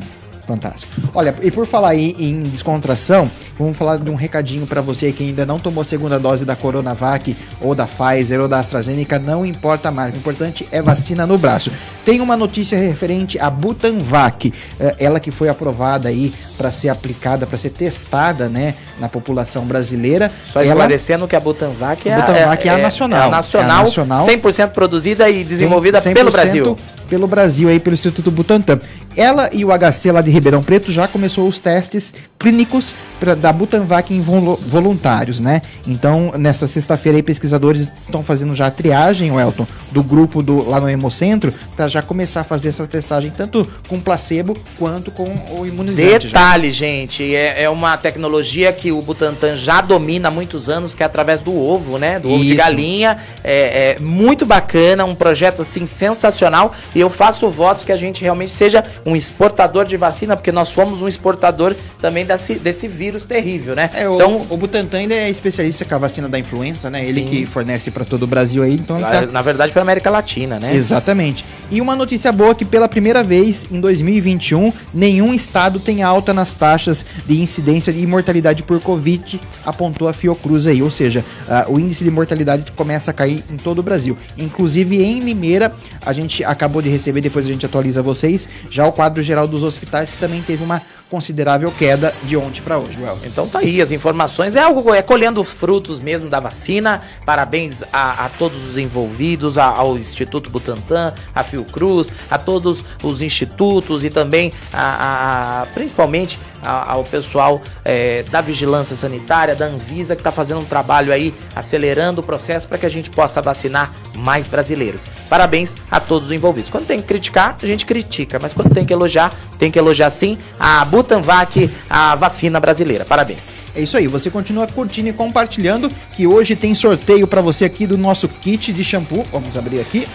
fantástico. 0.51 0.91
Olha, 1.13 1.33
e 1.41 1.49
por 1.49 1.65
falar 1.65 1.89
aí 1.89 2.15
em 2.19 2.41
descontração, 2.41 3.29
vamos 3.57 3.77
falar 3.77 3.97
de 3.97 4.09
um 4.09 4.15
recadinho 4.15 4.67
pra 4.67 4.81
você 4.81 5.11
que 5.11 5.23
ainda 5.23 5.45
não 5.45 5.57
tomou 5.57 5.81
a 5.81 5.85
segunda 5.85 6.19
dose 6.19 6.43
da 6.43 6.55
Coronavac, 6.55 7.35
ou 7.61 7.73
da 7.73 7.87
Pfizer, 7.87 8.41
ou 8.41 8.47
da 8.47 8.59
AstraZeneca, 8.59 9.17
não 9.17 9.45
importa 9.45 9.89
a 9.89 9.91
marca, 9.91 10.17
o 10.17 10.19
importante 10.19 10.67
é 10.71 10.81
vacina 10.81 11.25
no 11.25 11.37
braço. 11.37 11.71
Tem 12.03 12.19
uma 12.19 12.35
notícia 12.35 12.77
referente 12.77 13.39
à 13.39 13.49
Butanvac, 13.49 14.53
eh, 14.79 14.95
ela 14.99 15.19
que 15.19 15.31
foi 15.31 15.47
aprovada 15.47 16.09
aí 16.09 16.33
para 16.57 16.71
ser 16.71 16.89
aplicada, 16.89 17.47
para 17.47 17.57
ser 17.57 17.69
testada, 17.69 18.49
né, 18.49 18.75
na 18.99 19.07
população 19.07 19.65
brasileira. 19.65 20.31
Só 20.51 20.61
ela 20.61 20.71
esclarecendo 20.71 21.27
que 21.27 21.35
a 21.35 21.39
Butanvac 21.39 22.07
é, 22.07 22.15
Butanvac 22.15 22.67
é 22.67 22.71
a 22.71 22.77
nacional. 22.77 23.19
É 23.19 23.25
a 23.25 23.29
nacional, 23.29 23.69
É 23.69 23.79
a 23.79 23.83
nacional. 23.83 24.27
100% 24.27 24.69
produzida 24.69 25.29
e 25.29 25.43
desenvolvida 25.43 26.01
100% 26.01 26.13
pelo 26.13 26.31
Brasil. 26.31 26.77
Pelo 27.09 27.27
Brasil 27.27 27.67
aí, 27.67 27.79
pelo 27.79 27.93
Instituto 27.93 28.31
Butantan. 28.31 28.79
Ela 29.15 29.49
e 29.51 29.63
o 29.65 29.69
HC 29.69 30.11
lá 30.11 30.21
de 30.21 30.31
Ribeirão 30.31 30.63
Preto 30.63 30.91
já 30.91 31.07
começou 31.07 31.47
os 31.47 31.59
testes 31.59 32.13
clínicos 32.39 32.95
pra, 33.19 33.35
da 33.35 33.53
Butanvac 33.53 34.11
em 34.13 34.19
volu- 34.21 34.59
voluntários, 34.67 35.39
né? 35.39 35.61
Então, 35.85 36.31
nessa 36.37 36.67
sexta-feira 36.67 37.17
aí, 37.17 37.23
pesquisadores 37.23 37.87
estão 37.95 38.23
fazendo 38.23 38.55
já 38.55 38.67
a 38.67 38.71
triagem, 38.71 39.37
Elton, 39.37 39.67
do 39.91 40.01
grupo 40.01 40.41
do, 40.41 40.67
lá 40.67 40.79
no 40.79 40.89
Hemocentro, 40.89 41.53
para 41.75 41.87
já 41.87 42.01
começar 42.01 42.41
a 42.41 42.43
fazer 42.43 42.69
essa 42.69 42.87
testagem 42.87 43.31
tanto 43.35 43.67
com 43.87 43.99
placebo 43.99 44.57
quanto 44.79 45.11
com 45.11 45.23
o 45.51 45.65
imunizante. 45.67 46.27
já. 46.29 46.39
Detalhe, 46.39 46.71
gente, 46.71 47.35
é, 47.35 47.63
é 47.63 47.69
uma 47.69 47.95
tecnologia 47.97 48.73
que 48.73 48.91
o 48.91 49.01
Butantan 49.01 49.55
já 49.55 49.81
domina 49.81 50.29
há 50.29 50.31
muitos 50.31 50.67
anos, 50.67 50.95
que 50.95 51.03
é 51.03 51.05
através 51.05 51.41
do 51.41 51.55
ovo, 51.55 51.99
né? 51.99 52.19
Do 52.19 52.29
ovo 52.31 52.43
de 52.43 52.55
galinha. 52.55 53.17
É, 53.43 53.95
é 53.97 53.99
muito 53.99 54.45
bacana, 54.47 55.05
um 55.05 55.13
projeto 55.13 55.61
assim 55.61 55.85
sensacional. 55.85 56.73
E 56.95 56.99
eu 56.99 57.09
faço 57.09 57.47
votos 57.49 57.83
que 57.83 57.91
a 57.91 57.97
gente 57.97 58.21
realmente 58.23 58.51
seja 58.51 58.83
um 59.05 59.15
exportador 59.15 59.85
de 59.85 59.97
vacina, 59.97 60.35
porque 60.35 60.51
nós 60.51 60.71
fomos 60.71 61.01
um 61.01 61.07
exportador 61.07 61.75
também 61.99 62.25
desse, 62.25 62.55
desse 62.55 62.87
vírus 62.87 63.23
terrível, 63.25 63.75
né? 63.75 63.89
É, 63.93 64.07
o, 64.07 64.15
então, 64.15 64.45
o 64.49 64.57
Butantan 64.57 64.99
ainda 64.99 65.15
é 65.15 65.29
especialista 65.29 65.85
com 65.85 65.95
a 65.95 65.97
vacina 65.97 66.27
da 66.27 66.39
influenza, 66.39 66.89
né? 66.89 67.05
Ele 67.05 67.21
Sim. 67.21 67.27
que 67.27 67.45
fornece 67.45 67.91
para 67.91 68.05
todo 68.05 68.23
o 68.23 68.27
Brasil 68.27 68.63
aí, 68.63 68.73
então 68.73 68.99
tá, 68.99 69.25
na 69.25 69.41
verdade, 69.41 69.71
para 69.71 69.81
América 69.81 70.09
Latina, 70.09 70.59
né? 70.59 70.75
Exatamente. 70.75 71.45
E 71.69 71.79
uma 71.79 71.95
notícia 71.95 72.31
boa 72.31 72.53
que 72.53 72.65
pela 72.65 72.87
primeira 72.87 73.23
vez 73.23 73.65
em 73.71 73.79
2021, 73.79 74.73
nenhum 74.93 75.33
estado 75.33 75.79
tem 75.79 76.03
alta 76.03 76.33
nas 76.33 76.53
taxas 76.53 77.05
de 77.25 77.41
incidência 77.41 77.93
de 77.93 78.05
mortalidade 78.05 78.63
por 78.63 78.79
Covid, 78.81 79.39
apontou 79.65 80.07
a 80.07 80.13
Fiocruz 80.13 80.67
aí. 80.67 80.83
Ou 80.83 80.89
seja, 80.89 81.23
ah, 81.47 81.65
o 81.69 81.79
índice 81.79 82.03
de 82.03 82.11
mortalidade 82.11 82.71
começa 82.73 83.11
a 83.11 83.13
cair 83.13 83.43
em 83.49 83.55
todo 83.55 83.79
o 83.79 83.83
Brasil. 83.83 84.17
Inclusive 84.37 85.01
em 85.01 85.19
Limeira, 85.19 85.73
a 86.05 86.11
gente 86.11 86.43
acabou 86.43 86.81
de 86.81 86.89
receber, 86.89 87.21
depois 87.21 87.45
a 87.45 87.49
gente 87.49 87.65
atualiza 87.65 88.01
vocês, 88.01 88.49
já 88.69 88.85
o 88.91 88.93
quadro 88.93 89.23
geral 89.23 89.47
dos 89.47 89.63
hospitais, 89.63 90.09
que 90.09 90.17
também 90.17 90.41
teve 90.41 90.63
uma 90.63 90.81
considerável 91.09 91.69
queda 91.77 92.13
de 92.23 92.37
ontem 92.37 92.61
para 92.61 92.77
hoje, 92.77 92.97
Well. 93.01 93.19
Então 93.25 93.45
tá 93.47 93.59
aí, 93.59 93.81
as 93.81 93.91
informações. 93.91 94.55
É 94.55 94.61
algo, 94.61 94.93
é 94.93 95.01
colhendo 95.01 95.41
os 95.41 95.51
frutos 95.51 95.99
mesmo 95.99 96.29
da 96.29 96.39
vacina. 96.39 97.01
Parabéns 97.25 97.83
a, 97.91 98.25
a 98.25 98.29
todos 98.29 98.63
os 98.69 98.77
envolvidos, 98.77 99.57
a- 99.57 99.65
ao 99.65 99.97
Instituto 99.97 100.49
Butantan, 100.49 101.13
a 101.35 101.43
Fiocruz, 101.43 102.09
a 102.29 102.37
todos 102.37 102.85
os 103.03 103.21
institutos 103.21 104.03
e 104.05 104.09
também 104.09 104.53
a, 104.71 105.63
a- 105.63 105.65
principalmente 105.73 106.39
ao 106.63 107.03
pessoal 107.03 107.61
é, 107.83 108.23
da 108.23 108.41
Vigilância 108.41 108.95
Sanitária, 108.95 109.55
da 109.55 109.65
Anvisa, 109.65 110.15
que 110.15 110.21
está 110.21 110.31
fazendo 110.31 110.61
um 110.61 110.65
trabalho 110.65 111.11
aí, 111.11 111.33
acelerando 111.55 112.21
o 112.21 112.23
processo 112.23 112.67
para 112.67 112.77
que 112.77 112.85
a 112.85 112.89
gente 112.89 113.09
possa 113.09 113.41
vacinar 113.41 113.91
mais 114.15 114.47
brasileiros. 114.47 115.07
Parabéns 115.29 115.75
a 115.89 115.99
todos 115.99 116.27
os 116.29 116.31
envolvidos. 116.33 116.69
Quando 116.69 116.85
tem 116.85 117.01
que 117.01 117.07
criticar, 117.07 117.57
a 117.61 117.65
gente 117.65 117.85
critica, 117.85 118.39
mas 118.41 118.53
quando 118.53 118.73
tem 118.73 118.85
que 118.85 118.93
elogiar, 118.93 119.33
tem 119.57 119.71
que 119.71 119.79
elogiar 119.79 120.09
sim 120.09 120.37
a 120.59 120.83
Butanvac, 120.85 121.69
a 121.89 122.15
vacina 122.15 122.59
brasileira. 122.59 123.05
Parabéns. 123.05 123.61
É 123.73 123.81
isso 123.81 123.95
aí, 123.95 124.07
você 124.07 124.29
continua 124.29 124.67
curtindo 124.67 125.09
e 125.09 125.13
compartilhando 125.13 125.89
que 126.15 126.27
hoje 126.27 126.55
tem 126.55 126.75
sorteio 126.75 127.25
para 127.25 127.41
você 127.41 127.63
aqui 127.65 127.87
do 127.87 127.97
nosso 127.97 128.27
kit 128.27 128.73
de 128.73 128.83
shampoo. 128.83 129.25
Vamos 129.31 129.55
abrir 129.55 129.79
aqui. 129.79 130.07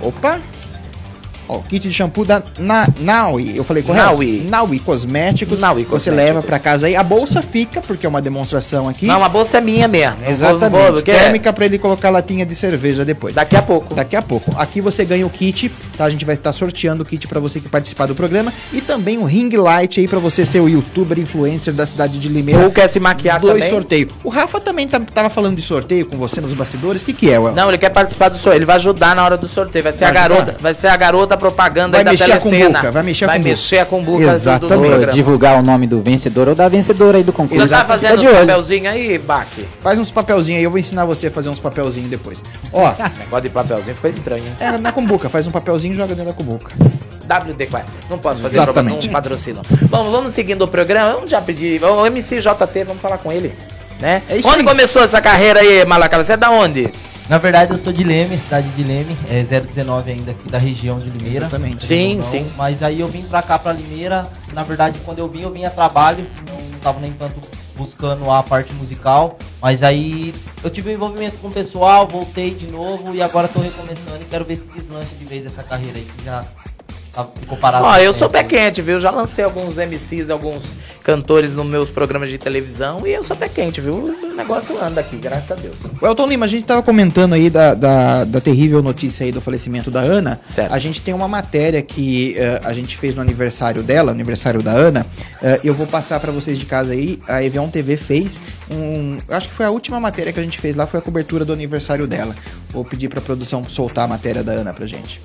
Opa! 0.00 0.55
Ó, 1.48 1.56
o 1.58 1.62
kit 1.62 1.86
de 1.88 1.94
shampoo 1.94 2.24
da 2.24 2.42
Na, 2.58 2.88
Naui. 3.00 3.52
Eu 3.56 3.64
falei 3.64 3.82
correto? 3.82 4.04
Naui. 4.06 4.46
Naui 4.48 4.78
Cosméticos. 4.78 5.60
Naui 5.60 5.84
Você 5.84 5.90
Cosméticos. 6.10 6.24
leva 6.26 6.42
para 6.42 6.58
casa 6.58 6.86
aí. 6.86 6.96
A 6.96 7.02
bolsa 7.02 7.42
fica, 7.42 7.80
porque 7.80 8.04
é 8.06 8.08
uma 8.08 8.20
demonstração 8.22 8.88
aqui. 8.88 9.06
Não, 9.06 9.22
a 9.22 9.28
bolsa 9.28 9.58
é 9.58 9.60
minha 9.60 9.86
mesmo. 9.88 10.16
Exatamente. 10.26 10.70
vou- 10.70 10.92
vou- 10.94 11.02
quer- 11.02 11.16
Térmica 11.26 11.52
para 11.52 11.64
ele 11.66 11.78
colocar 11.78 12.10
latinha 12.10 12.44
de 12.44 12.54
cerveja 12.54 13.04
depois. 13.04 13.34
Daqui 13.36 13.56
a 13.56 13.62
pouco. 13.62 13.94
Daqui 13.94 14.16
a 14.16 14.22
pouco. 14.22 14.54
Aqui 14.58 14.80
você 14.80 15.04
ganha 15.04 15.26
o 15.26 15.30
kit, 15.30 15.70
tá? 15.96 16.04
A 16.04 16.10
gente 16.10 16.24
vai 16.24 16.34
estar 16.34 16.52
sorteando 16.52 17.02
o 17.02 17.06
kit 17.06 17.26
para 17.26 17.40
você 17.40 17.60
que 17.60 17.68
participar 17.68 18.06
do 18.06 18.14
programa 18.14 18.52
e 18.72 18.80
também 18.80 19.18
um 19.18 19.24
ring 19.24 19.48
light 19.56 20.00
aí 20.00 20.08
para 20.08 20.18
você 20.18 20.44
ser 20.44 20.60
o 20.60 20.68
youtuber 20.68 21.18
influencer 21.18 21.72
da 21.72 21.86
cidade 21.86 22.18
de 22.18 22.28
Limeira. 22.28 22.62
Ou 22.64 22.70
quer 22.70 22.88
se 22.88 22.98
maquiar 23.00 23.40
Dois 23.40 23.54
também? 23.54 23.70
sorteios. 23.70 24.12
O 24.24 24.28
Rafa 24.28 24.60
também 24.60 24.86
tá- 24.88 25.00
tava 25.00 25.30
falando 25.30 25.56
de 25.56 25.62
sorteio 25.62 26.06
com 26.06 26.16
você 26.16 26.40
nos 26.40 26.52
bastidores. 26.52 27.02
O 27.02 27.04
que 27.06 27.12
que 27.12 27.30
é, 27.30 27.38
Well? 27.38 27.54
Não, 27.54 27.68
ele 27.68 27.78
quer 27.78 27.90
participar 27.90 28.28
do 28.28 28.36
sorteio. 28.36 28.58
Ele 28.58 28.64
vai 28.66 28.76
ajudar 28.76 29.14
na 29.16 29.24
hora 29.24 29.36
do 29.36 29.48
sorteio. 29.48 29.82
Vai 29.82 29.92
ser 29.92 30.00
Vai 30.00 30.08
a 30.08 30.12
garota, 30.12 30.42
ajudar? 30.42 30.56
vai 30.60 30.74
ser 30.74 30.88
a 30.88 30.96
garota 30.96 31.35
propaganda 31.36 31.90
Vai 31.90 32.00
aí 32.00 32.04
da 32.04 32.10
mexer 32.12 32.32
a 32.32 32.36
telecena. 32.38 32.66
cumbuca, 32.66 32.90
vai 32.92 33.02
mexer 33.02 33.24
a 33.24 33.28
vai 33.28 33.36
cumbuca. 33.36 33.50
mexer 33.50 33.78
a 33.78 33.84
cumbuca 33.84 34.18
do- 34.18 34.24
do, 34.26 34.30
Exatamente. 34.34 34.88
Programa. 34.88 35.12
divulgar 35.12 35.58
o 35.58 35.62
nome 35.62 35.86
do 35.86 36.02
vencedor 36.02 36.48
ou 36.48 36.54
da 36.54 36.68
vencedora 36.68 37.18
aí 37.18 37.22
do 37.24 37.32
concurso. 37.32 37.62
Você 37.62 37.74
tá 37.74 37.84
fazendo 37.84 38.20
olho. 38.24 38.34
papelzinho 38.38 38.90
aí, 38.90 39.18
Baque? 39.18 39.66
Faz 39.80 39.98
uns 39.98 40.10
papelzinhos 40.10 40.58
aí, 40.58 40.64
eu 40.64 40.70
vou 40.70 40.78
ensinar 40.78 41.04
você 41.04 41.26
a 41.28 41.30
fazer 41.30 41.48
uns 41.50 41.60
papelzinhos 41.60 42.10
depois. 42.10 42.42
Ó, 42.72 42.92
Negócio 43.18 43.42
de 43.42 43.48
papelzinho 43.50 43.94
ficou 43.94 44.10
estranho, 44.10 44.42
hein? 44.44 44.52
é 44.60 44.78
na 44.78 44.92
cumbuca, 44.92 45.28
faz 45.28 45.46
um 45.46 45.50
papelzinho 45.50 45.94
e 45.94 45.96
joga 45.96 46.14
dentro 46.14 46.32
da 46.32 46.32
cumbuca. 46.32 46.72
WD4. 47.28 47.82
Não 48.08 48.18
posso 48.18 48.40
fazer 48.40 48.56
Exatamente. 48.58 48.72
propaganda, 48.98 49.06
não 49.06 49.12
patrocínio. 49.12 49.62
Vamos, 49.90 50.12
vamos 50.12 50.32
seguindo 50.32 50.62
o 50.62 50.68
programa. 50.68 51.12
Vamos 51.14 51.28
já 51.30 51.40
pedir. 51.40 51.82
O 51.82 52.06
MCJT, 52.06 52.84
vamos 52.84 53.02
falar 53.02 53.18
com 53.18 53.32
ele. 53.32 53.52
né? 54.00 54.22
É 54.28 54.36
isso 54.36 54.46
onde 54.48 54.60
aí. 54.60 54.64
começou 54.64 55.02
essa 55.02 55.20
carreira 55.20 55.58
aí, 55.60 55.84
Malacaba? 55.84 56.22
Você 56.22 56.34
é 56.34 56.36
da 56.36 56.50
onde? 56.50 56.88
Na 57.28 57.38
verdade, 57.38 57.72
eu 57.72 57.76
sou 57.76 57.92
de 57.92 58.04
Leme, 58.04 58.38
cidade 58.38 58.68
de 58.70 58.84
Leme, 58.84 59.16
é 59.28 59.42
019 59.42 60.12
ainda 60.12 60.30
aqui 60.30 60.48
da 60.48 60.58
região 60.58 60.98
de 60.98 61.10
Limeira. 61.10 61.46
Exatamente. 61.46 61.84
Sim, 61.84 62.16
Não, 62.16 62.30
sim. 62.30 62.48
Mas 62.56 62.82
aí 62.84 63.00
eu 63.00 63.08
vim 63.08 63.22
pra 63.22 63.42
cá, 63.42 63.58
pra 63.58 63.72
Limeira. 63.72 64.30
Na 64.52 64.62
verdade, 64.62 65.00
quando 65.04 65.18
eu 65.18 65.28
vim, 65.28 65.42
eu 65.42 65.50
vim 65.50 65.64
a 65.64 65.70
trabalho. 65.70 66.24
Não 66.48 66.78
tava 66.78 67.00
nem 67.00 67.10
tanto 67.12 67.36
buscando 67.76 68.30
a 68.30 68.42
parte 68.44 68.72
musical. 68.74 69.36
Mas 69.60 69.82
aí 69.82 70.32
eu 70.62 70.70
tive 70.70 70.90
um 70.90 70.94
envolvimento 70.94 71.36
com 71.38 71.48
o 71.48 71.50
pessoal, 71.50 72.06
voltei 72.06 72.54
de 72.54 72.70
novo 72.70 73.12
e 73.14 73.20
agora 73.20 73.48
tô 73.48 73.58
recomeçando 73.58 74.22
e 74.22 74.24
quero 74.24 74.44
ver 74.44 74.56
se 74.56 74.62
deslancha 74.62 75.14
de 75.18 75.24
vez 75.24 75.44
essa 75.44 75.64
carreira 75.64 75.98
aí 75.98 76.04
que 76.04 76.24
já 76.24 76.44
tá, 77.16 77.26
ficou 77.40 77.56
parado. 77.56 77.84
Ó, 77.84 77.96
eu 77.96 78.12
sou 78.12 78.28
pé 78.28 78.42
tempo. 78.42 78.50
quente, 78.50 78.82
viu? 78.82 79.00
Já 79.00 79.10
lancei 79.10 79.44
alguns 79.44 79.76
MCs, 79.76 80.28
alguns 80.28 80.64
cantores 81.02 81.52
nos 81.52 81.64
meus 81.64 81.88
programas 81.88 82.28
de 82.28 82.36
televisão 82.36 83.06
e 83.06 83.12
eu 83.12 83.22
sou 83.22 83.36
pé 83.36 83.48
quente, 83.48 83.80
viu? 83.80 83.94
O 83.94 84.34
negócio 84.34 84.76
anda 84.82 85.00
aqui, 85.00 85.16
graças 85.16 85.52
a 85.52 85.54
Deus. 85.54 85.76
O 86.00 86.04
Elton 86.04 86.26
Lima, 86.26 86.46
a 86.46 86.48
gente 86.48 86.64
tava 86.64 86.82
comentando 86.82 87.34
aí 87.34 87.48
da, 87.48 87.74
da, 87.74 88.24
da 88.24 88.40
terrível 88.40 88.82
notícia 88.82 89.24
aí 89.24 89.30
do 89.30 89.40
falecimento 89.40 89.88
da 89.88 90.00
Ana. 90.00 90.40
Certo. 90.46 90.72
A 90.72 90.78
gente 90.80 91.00
tem 91.00 91.14
uma 91.14 91.28
matéria 91.28 91.80
que 91.80 92.34
eh, 92.36 92.60
a 92.64 92.72
gente 92.72 92.96
fez 92.96 93.14
no 93.14 93.22
aniversário 93.22 93.84
dela, 93.84 94.10
aniversário 94.10 94.60
da 94.60 94.72
Ana. 94.72 95.06
Eh, 95.40 95.60
eu 95.62 95.74
vou 95.74 95.86
passar 95.86 96.18
pra 96.18 96.32
vocês 96.32 96.58
de 96.58 96.66
casa 96.66 96.92
aí. 96.92 97.20
A 97.28 97.40
Evian 97.42 97.68
TV 97.68 97.96
fez 97.96 98.40
um. 98.68 99.18
Acho 99.28 99.48
que 99.48 99.54
foi 99.54 99.64
a 99.64 99.70
última 99.70 100.00
matéria 100.00 100.32
que 100.32 100.40
a 100.40 100.42
gente 100.42 100.58
fez 100.58 100.74
lá, 100.74 100.88
foi 100.88 100.98
a 100.98 101.02
cobertura 101.02 101.44
do 101.44 101.52
aniversário 101.52 102.08
dela. 102.08 102.34
Vou 102.70 102.84
pedir 102.84 103.08
pra 103.08 103.20
produção 103.20 103.62
soltar 103.62 104.06
a 104.06 104.08
matéria 104.08 104.42
da 104.42 104.52
Ana 104.52 104.74
pra 104.74 104.86
gente. 104.86 105.20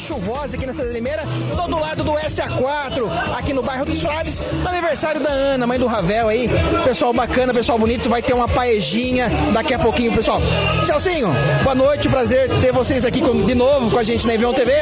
Chuvosa 0.00 0.56
aqui 0.56 0.66
nessa 0.66 0.82
Limeira. 0.84 1.22
Tô 1.54 1.66
do 1.68 1.78
lado 1.78 2.02
do 2.04 2.12
SA4, 2.12 3.08
aqui 3.36 3.52
no 3.52 3.62
bairro 3.62 3.84
dos 3.84 4.00
Frades. 4.00 4.42
Aniversário 4.64 5.20
da 5.20 5.30
Ana, 5.30 5.66
mãe 5.66 5.78
do 5.78 5.86
Ravel 5.86 6.28
aí. 6.28 6.48
Pessoal 6.84 7.12
bacana, 7.12 7.52
pessoal 7.52 7.78
bonito. 7.78 8.08
Vai 8.08 8.22
ter 8.22 8.32
uma 8.34 8.48
paejinha 8.48 9.28
daqui 9.52 9.74
a 9.74 9.78
pouquinho, 9.78 10.12
pessoal. 10.12 10.40
Celcinho, 10.84 11.28
boa 11.62 11.74
noite. 11.74 12.08
Prazer 12.08 12.48
ter 12.60 12.72
vocês 12.72 13.04
aqui 13.04 13.20
com- 13.20 13.44
de 13.46 13.54
novo 13.54 13.90
com 13.90 13.98
a 13.98 14.02
gente 14.02 14.26
na 14.26 14.34
EV1 14.34 14.54
TV. 14.54 14.72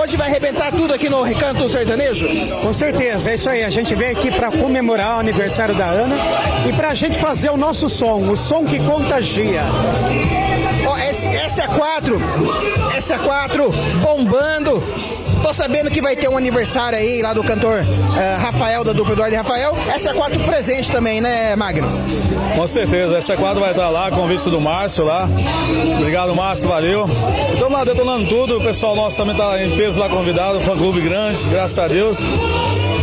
Hoje 0.00 0.16
vai 0.16 0.28
arrebentar 0.28 0.70
tudo 0.72 0.92
aqui 0.94 1.08
no 1.08 1.22
Recanto 1.22 1.68
Sertanejo. 1.68 2.26
Com 2.62 2.72
certeza, 2.72 3.30
é 3.30 3.34
isso 3.34 3.48
aí. 3.48 3.62
A 3.64 3.70
gente 3.70 3.94
veio 3.94 4.12
aqui 4.12 4.30
para 4.30 4.50
comemorar 4.50 5.16
o 5.16 5.20
aniversário 5.20 5.74
da 5.74 5.86
Ana 5.86 6.16
e 6.68 6.72
para 6.72 6.88
a 6.90 6.94
gente 6.94 7.18
fazer 7.18 7.50
o 7.50 7.56
nosso 7.56 7.88
som, 7.88 8.18
o 8.30 8.36
som 8.36 8.64
que 8.64 8.78
contagia. 8.80 9.62
Ó, 11.14 11.16
S- 11.16 11.28
SA4, 11.60 12.18
SA4 12.98 13.70
bombando. 14.02 14.82
Tô 15.42 15.52
sabendo 15.52 15.90
que 15.90 16.00
vai 16.00 16.16
ter 16.16 16.28
um 16.28 16.36
aniversário 16.38 16.98
aí 16.98 17.20
lá 17.22 17.32
do 17.34 17.44
cantor 17.44 17.84
eh, 18.16 18.36
Rafael, 18.40 18.82
da 18.82 18.92
dupla 18.92 19.12
Eduardo 19.12 19.34
e 19.34 19.36
Rafael. 19.36 19.76
SA4 19.96 20.42
presente 20.44 20.90
também, 20.90 21.20
né, 21.20 21.54
Magno? 21.54 21.86
Com 22.56 22.66
certeza, 22.66 23.18
essa 23.18 23.36
quadra 23.36 23.60
vai 23.60 23.70
estar 23.70 23.90
lá, 23.90 24.10
convite 24.10 24.48
do 24.48 24.60
Márcio 24.60 25.04
lá. 25.04 25.28
Obrigado, 25.98 26.34
Márcio, 26.34 26.66
valeu. 26.66 27.04
Estamos 27.52 27.72
lá 27.72 27.84
detonando 27.84 28.26
tudo, 28.26 28.56
o 28.58 28.60
pessoal 28.62 28.96
nosso 28.96 29.16
também 29.18 29.34
está 29.36 29.62
em 29.62 29.76
peso 29.76 30.00
lá 30.00 30.08
convidado, 30.08 30.60
fã 30.62 30.76
clube 30.76 31.00
grande, 31.00 31.44
graças 31.48 31.78
a 31.78 31.86
Deus. 31.88 32.18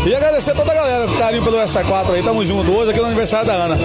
E 0.05 0.15
agradecer 0.15 0.51
a 0.51 0.55
toda 0.55 0.71
a 0.71 0.75
galera, 0.75 1.05
o 1.05 1.17
carinho 1.17 1.43
pelo 1.43 1.57
S4 1.57 2.13
aí, 2.15 2.23
tamo 2.23 2.43
junto 2.43 2.71
hoje 2.75 2.89
aqui 2.91 2.99
no 2.99 3.05
aniversário 3.05 3.45
da 3.45 3.53
Ana. 3.53 3.77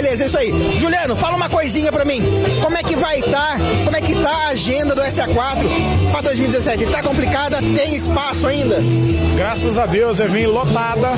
Beleza, 0.00 0.22
é 0.22 0.26
isso 0.28 0.38
aí. 0.38 0.78
Juliano, 0.78 1.16
fala 1.16 1.34
uma 1.34 1.48
coisinha 1.48 1.90
pra 1.90 2.04
mim. 2.04 2.22
Como 2.62 2.76
é 2.76 2.84
que 2.84 2.94
vai 2.94 3.18
estar, 3.18 3.58
como 3.84 3.96
é 3.96 4.00
que 4.00 4.14
tá 4.14 4.30
a 4.30 4.48
agenda 4.50 4.94
do 4.94 5.02
SA4 5.02 6.10
pra 6.12 6.20
2017? 6.20 6.86
Tá 6.86 7.02
complicada? 7.02 7.58
Tem 7.74 7.96
espaço 7.96 8.46
ainda? 8.46 8.78
Graças 9.36 9.76
a 9.76 9.86
Deus, 9.86 10.20
eu 10.20 10.28
vim 10.28 10.46
lotada, 10.46 11.10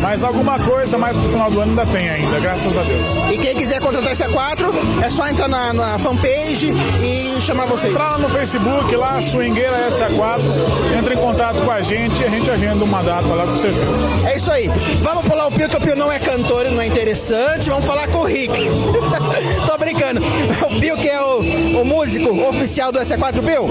mas 0.00 0.24
alguma 0.24 0.58
coisa 0.58 0.98
mais 0.98 1.16
pro 1.16 1.28
final 1.28 1.50
do 1.50 1.60
ano 1.60 1.70
ainda 1.70 1.86
tem 1.86 2.08
ainda, 2.08 2.40
graças 2.40 2.76
a 2.76 2.82
Deus. 2.82 3.06
E 3.32 3.38
quem 3.38 3.54
quiser 3.54 3.80
contratar 3.80 4.12
SA4, 4.12 4.72
é 5.04 5.10
só 5.10 5.28
entrar 5.28 5.48
na, 5.48 5.72
na 5.72 5.98
fanpage 5.98 6.72
e 7.02 7.40
chamar 7.40 7.66
vocês. 7.66 7.92
Entra 7.92 8.04
lá 8.04 8.18
no 8.18 8.28
Facebook, 8.28 8.96
lá, 8.96 9.22
Swingueira 9.22 9.88
SA4, 9.88 10.98
entra 10.98 11.14
em 11.14 11.16
contato 11.16 11.62
com 11.62 11.70
a 11.70 11.80
gente 11.80 12.20
e 12.20 12.24
a 12.24 12.28
gente 12.28 12.50
agenda 12.50 12.84
uma 12.84 13.02
data 13.02 13.28
lá 13.28 13.46
com 13.46 13.56
certeza. 13.56 14.06
É 14.28 14.36
isso 14.36 14.50
aí. 14.50 14.68
Vamos 15.02 15.24
pular 15.26 15.46
o 15.46 15.52
Pio, 15.52 15.68
que 15.68 15.76
o 15.76 15.80
Pio 15.80 15.96
não 15.96 16.10
é 16.10 16.18
cantor 16.18 16.66
e 16.66 16.70
não 16.70 16.80
é 16.80 16.86
interessante. 16.86 17.68
Vamos 17.68 17.84
falar 17.84 18.08
com 18.08 18.15
o 18.20 18.24
Rick. 18.24 18.52
Tô 19.66 19.78
brincando. 19.78 20.20
O 20.20 20.80
Pio, 20.80 20.96
que 20.96 21.08
é 21.08 21.20
o, 21.20 21.80
o 21.80 21.84
músico 21.84 22.30
oficial 22.48 22.90
do 22.90 22.98
SA4 22.98 23.44
Pio. 23.44 23.66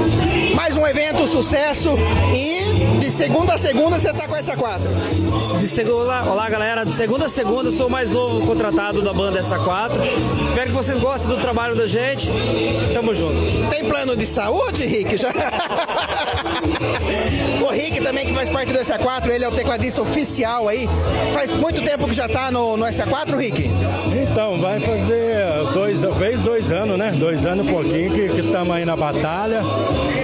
Mais 0.55 0.77
um 0.77 0.85
evento, 0.85 1.25
sucesso. 1.27 1.95
E 2.33 2.99
de 2.99 3.11
segunda 3.11 3.53
a 3.53 3.57
segunda 3.57 3.99
você 3.99 4.13
tá 4.13 4.27
com 4.27 4.33
o 4.33 4.37
SA4. 4.37 5.59
De 5.59 5.67
segunda, 5.67 6.23
olá 6.23 6.49
galera, 6.49 6.83
de 6.83 6.91
segunda 6.91 7.25
a 7.25 7.29
segunda 7.29 7.69
eu 7.69 7.71
sou 7.71 7.87
o 7.87 7.89
mais 7.89 8.11
novo 8.11 8.45
contratado 8.45 9.01
da 9.01 9.13
banda 9.13 9.41
SA4. 9.41 9.91
Espero 10.43 10.67
que 10.67 10.71
vocês 10.71 10.99
gostem 10.99 11.35
do 11.35 11.41
trabalho 11.41 11.75
da 11.75 11.87
gente. 11.87 12.31
Tamo 12.93 13.13
junto. 13.13 13.69
Tem 13.69 13.85
plano 13.85 14.15
de 14.15 14.25
saúde, 14.25 14.85
Rick? 14.85 15.17
Já... 15.17 15.29
o 17.65 17.69
Rick 17.69 18.01
também, 18.01 18.25
que 18.25 18.33
faz 18.33 18.49
parte 18.49 18.73
do 18.73 18.79
SA4, 18.79 19.29
ele 19.29 19.43
é 19.43 19.47
o 19.47 19.51
tecladista 19.51 20.01
oficial 20.01 20.67
aí. 20.67 20.87
Faz 21.33 21.51
muito 21.51 21.83
tempo 21.83 22.07
que 22.07 22.13
já 22.13 22.27
tá 22.27 22.51
no, 22.51 22.77
no 22.77 22.85
SA4, 22.85 23.37
Rick? 23.37 23.69
Então, 24.35 24.57
vai 24.57 24.81
fazer 24.81 25.37
dois, 25.73 26.01
fez 26.17 26.41
dois 26.43 26.69
anos, 26.69 26.99
né? 26.99 27.09
Dois 27.13 27.45
anos 27.45 27.65
e 27.65 27.71
pouquinho 27.71 28.13
que 28.13 28.41
estamos 28.41 28.75
aí 28.75 28.83
na 28.83 28.93
batalha. 28.93 29.61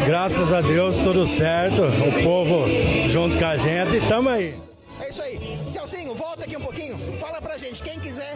Graças 0.06 0.52
a 0.52 0.60
Deus, 0.60 0.98
tudo 0.98 1.26
certo. 1.26 1.84
O 1.84 2.22
povo 2.22 2.66
junto 3.08 3.38
com 3.38 3.46
a 3.46 3.56
gente 3.56 3.94
e 3.94 3.98
estamos 4.00 4.30
aí. 4.30 4.54
É 5.00 5.10
isso 5.10 5.22
aí. 5.22 5.58
Celcinho, 5.72 6.14
volta 6.14 6.44
aqui 6.44 6.58
um 6.58 6.62
pouquinho. 6.62 6.98
Fala 7.22 7.42
pra 7.42 7.58
gente, 7.58 7.82
quem 7.82 7.98
quiser 8.02 8.36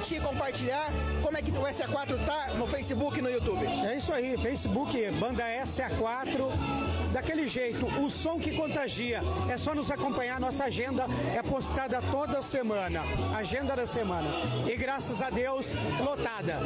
curtir, 0.00 0.20
compartilhar, 0.20 0.90
como 1.22 1.36
é 1.36 1.42
que 1.42 1.50
o 1.50 1.54
SA4 1.54 2.24
tá 2.24 2.54
no 2.56 2.66
Facebook 2.66 3.18
e 3.18 3.22
no 3.22 3.28
YouTube? 3.28 3.66
É 3.66 3.96
isso 3.98 4.12
aí, 4.12 4.36
Facebook, 4.38 4.98
banda 5.12 5.44
SA4, 5.62 6.50
daquele 7.12 7.46
jeito, 7.46 7.86
o 7.86 8.10
som 8.10 8.38
que 8.38 8.56
contagia. 8.56 9.20
É 9.50 9.58
só 9.58 9.74
nos 9.74 9.90
acompanhar, 9.90 10.40
nossa 10.40 10.64
agenda 10.64 11.04
é 11.36 11.42
postada 11.42 12.00
toda 12.10 12.40
semana, 12.40 13.02
agenda 13.36 13.76
da 13.76 13.86
semana. 13.86 14.26
E 14.66 14.74
graças 14.74 15.20
a 15.20 15.28
Deus, 15.28 15.74
lotada. 16.02 16.56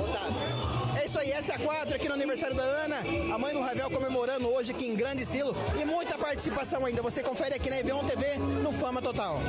É 0.96 1.04
isso 1.04 1.18
aí, 1.18 1.32
SA4 1.32 1.94
aqui 1.94 2.06
no 2.06 2.14
aniversário 2.14 2.54
da 2.54 2.62
Ana, 2.62 2.98
a 3.34 3.38
mãe 3.38 3.52
do 3.52 3.60
Ravel 3.60 3.90
comemorando 3.90 4.48
hoje 4.48 4.70
aqui 4.70 4.86
em 4.86 4.94
grande 4.94 5.24
estilo 5.24 5.56
e 5.80 5.84
muita 5.84 6.16
participação 6.16 6.86
ainda. 6.86 7.02
Você 7.02 7.20
confere 7.20 7.54
aqui 7.56 7.68
na 7.68 7.76
EV1 7.78 8.06
TV 8.06 8.38
no 8.62 8.72
Fama 8.72 9.02
Total. 9.02 9.40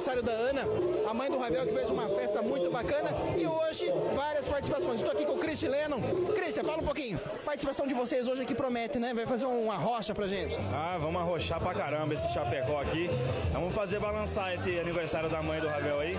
Aniversário 0.00 0.22
da 0.22 0.32
Ana, 0.32 0.62
a 1.08 1.12
mãe 1.12 1.30
do 1.30 1.38
Ravel, 1.38 1.66
que 1.66 1.74
fez 1.74 1.90
uma 1.90 2.08
festa 2.08 2.40
muito 2.40 2.70
bacana. 2.70 3.10
E 3.36 3.46
hoje, 3.46 3.92
várias 4.14 4.48
participações. 4.48 4.98
Estou 4.98 5.12
aqui 5.12 5.26
com 5.26 5.34
o 5.34 5.38
Chris 5.38 5.60
Lennon. 5.60 6.00
Christian, 6.34 6.64
fala 6.64 6.78
um 6.78 6.86
pouquinho. 6.86 7.20
Participação 7.44 7.86
de 7.86 7.92
vocês 7.92 8.26
hoje 8.26 8.42
aqui 8.42 8.54
promete, 8.54 8.98
né? 8.98 9.12
Vai 9.12 9.26
fazer 9.26 9.44
uma 9.44 9.74
rocha 9.74 10.14
pra 10.14 10.26
gente. 10.26 10.56
Ah, 10.72 10.96
vamos 10.98 11.20
arrochar 11.20 11.60
pra 11.60 11.74
caramba 11.74 12.14
esse 12.14 12.26
Chapecó 12.32 12.80
aqui. 12.80 13.10
Vamos 13.52 13.74
fazer 13.74 14.00
balançar 14.00 14.54
esse 14.54 14.78
aniversário 14.78 15.28
da 15.28 15.42
mãe 15.42 15.60
do 15.60 15.68
Ravel 15.68 16.00
aí, 16.00 16.16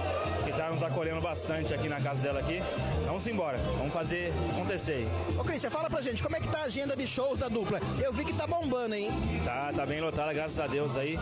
que 0.52 0.58
tá 0.58 0.70
nos 0.70 0.84
acolhendo 0.84 1.22
bastante 1.22 1.74
aqui 1.74 1.88
na 1.88 2.00
casa 2.02 2.22
dela 2.22 2.40
aqui. 2.40 2.62
Vamos 3.06 3.26
embora, 3.26 3.58
vamos 3.78 3.94
fazer 3.94 4.34
acontecer 4.52 4.94
aí. 4.94 5.08
Ô, 5.38 5.44
Christian, 5.44 5.72
fala 5.72 5.90
pra 5.90 6.02
gente, 6.02 6.22
como 6.22 6.36
é 6.36 6.40
que 6.40 6.48
tá 6.48 6.60
a 6.60 6.64
agenda 6.64 6.96
de 6.96 7.08
shows 7.08 7.40
da 7.40 7.48
dupla? 7.48 7.80
Eu 8.04 8.12
vi 8.12 8.26
que 8.26 8.34
tá 8.34 8.46
bombando, 8.46 8.96
hein? 8.96 9.10
Tá, 9.46 9.72
tá 9.74 9.86
bem 9.86 10.02
lotada, 10.02 10.34
graças 10.34 10.60
a 10.60 10.68
Deus 10.68 10.98
aí. 10.98 11.18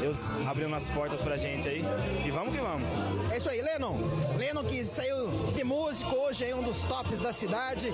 Deus 0.00 0.24
abrindo 0.46 0.74
as 0.74 0.90
portas 0.90 1.22
pra 1.22 1.36
gente 1.36 1.68
aí. 1.68 1.82
E 2.24 2.30
vamos 2.30 2.54
que 2.54 2.60
vamos. 2.60 2.86
É 3.32 3.38
isso 3.38 3.48
aí, 3.48 3.62
Lennon. 3.62 3.98
Lennon 4.36 4.64
que 4.64 4.84
saiu 4.84 5.28
de 5.56 5.64
músico, 5.64 6.14
hoje 6.16 6.44
é 6.44 6.54
um 6.54 6.62
dos 6.62 6.82
tops 6.82 7.20
da 7.20 7.32
cidade. 7.32 7.92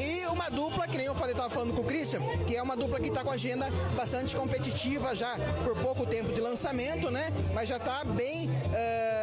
E 0.00 0.26
uma 0.26 0.50
dupla, 0.50 0.88
que 0.88 0.96
nem 0.96 1.06
eu 1.06 1.14
falei, 1.14 1.34
tava 1.34 1.50
falando 1.50 1.72
com 1.74 1.82
o 1.82 1.84
Christian, 1.84 2.20
que 2.46 2.56
é 2.56 2.62
uma 2.62 2.76
dupla 2.76 2.98
que 2.98 3.10
tá 3.10 3.22
com 3.22 3.30
agenda 3.30 3.70
bastante 3.94 4.34
competitiva 4.34 5.14
já 5.14 5.36
por 5.62 5.76
pouco 5.76 6.04
tempo 6.04 6.32
de 6.32 6.40
lançamento, 6.40 7.10
né? 7.10 7.32
Mas 7.54 7.68
já 7.68 7.78
tá 7.78 8.04
bem. 8.04 8.50
eh, 8.72 9.13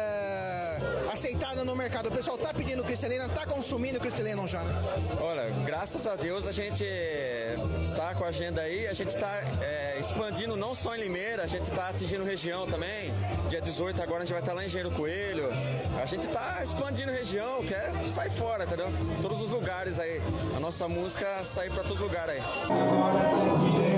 aceitada 1.12 1.64
no 1.64 1.76
mercado. 1.76 2.08
O 2.08 2.12
pessoal 2.12 2.38
tá 2.38 2.52
pedindo 2.52 2.82
cristalina, 2.82 3.28
tá 3.28 3.46
consumindo 3.46 4.00
cristalina 4.00 4.46
já, 4.46 4.62
né? 4.62 4.74
Olha, 5.20 5.50
graças 5.64 6.06
a 6.06 6.16
Deus 6.16 6.46
a 6.46 6.52
gente 6.52 6.84
tá 7.94 8.14
com 8.14 8.24
a 8.24 8.28
agenda 8.28 8.62
aí, 8.62 8.86
a 8.86 8.92
gente 8.92 9.16
tá 9.16 9.42
é, 9.60 9.98
expandindo 10.00 10.56
não 10.56 10.74
só 10.74 10.96
em 10.96 11.00
Limeira, 11.00 11.44
a 11.44 11.46
gente 11.46 11.70
tá 11.70 11.88
atingindo 11.88 12.24
região 12.24 12.66
também. 12.66 13.12
Dia 13.48 13.60
18 13.60 14.02
agora 14.02 14.22
a 14.22 14.24
gente 14.24 14.32
vai 14.32 14.42
estar 14.42 14.52
lá 14.52 14.62
em 14.62 14.66
Engenheiro 14.66 14.90
Coelho. 14.90 15.48
A 16.00 16.06
gente 16.06 16.26
tá 16.28 16.60
expandindo 16.62 17.12
região, 17.12 17.62
quer 17.62 17.92
sair 18.08 18.30
fora, 18.30 18.64
entendeu? 18.64 18.88
Todos 19.20 19.40
os 19.40 19.50
lugares 19.50 19.98
aí. 19.98 20.20
A 20.56 20.60
nossa 20.60 20.88
música 20.88 21.44
sair 21.44 21.70
pra 21.70 21.82
todo 21.82 22.02
lugar 22.02 22.28
aí. 22.28 22.40
Réveillon 22.72 23.91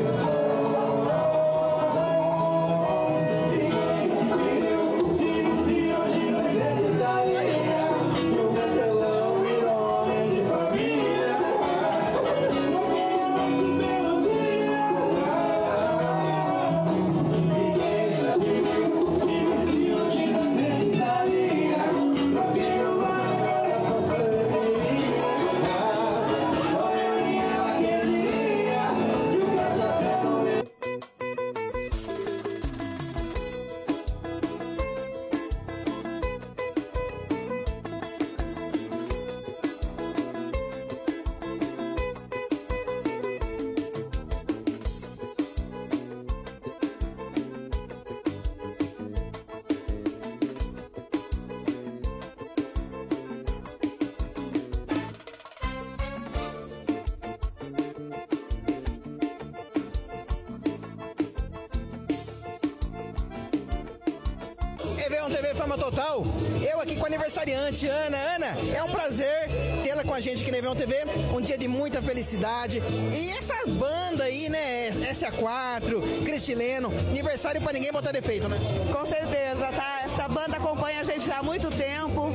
felicidade. 72.24 72.82
E 73.12 73.30
essa 73.30 73.54
banda 73.66 74.24
aí, 74.24 74.48
né? 74.48 74.90
SA4, 74.90 76.24
Cristileno. 76.24 76.88
Aniversário 77.10 77.60
pra 77.60 77.72
ninguém 77.72 77.92
botar 77.92 78.12
defeito, 78.12 78.48
né? 78.48 78.58
Com 78.90 79.04
certeza, 79.04 79.66
tá? 79.76 80.00
Essa 80.04 80.26
banda 80.26 80.56
acompanha 80.56 81.00
a 81.00 81.04
gente 81.04 81.26
já 81.26 81.38
há 81.38 81.42
muito 81.42 81.68
tempo. 81.70 82.32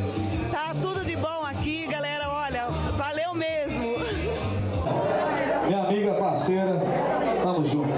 Tá 0.51 0.73
tudo 0.79 1.03
de 1.03 1.15
bom 1.15 1.43
aqui, 1.43 1.87
galera. 1.87 2.29
Olha, 2.29 2.67
valeu 2.95 3.33
mesmo. 3.33 3.95
Minha 5.67 5.83
amiga 5.83 6.13
parceira, 6.13 6.79
tamo 7.41 7.63
junto. 7.63 7.89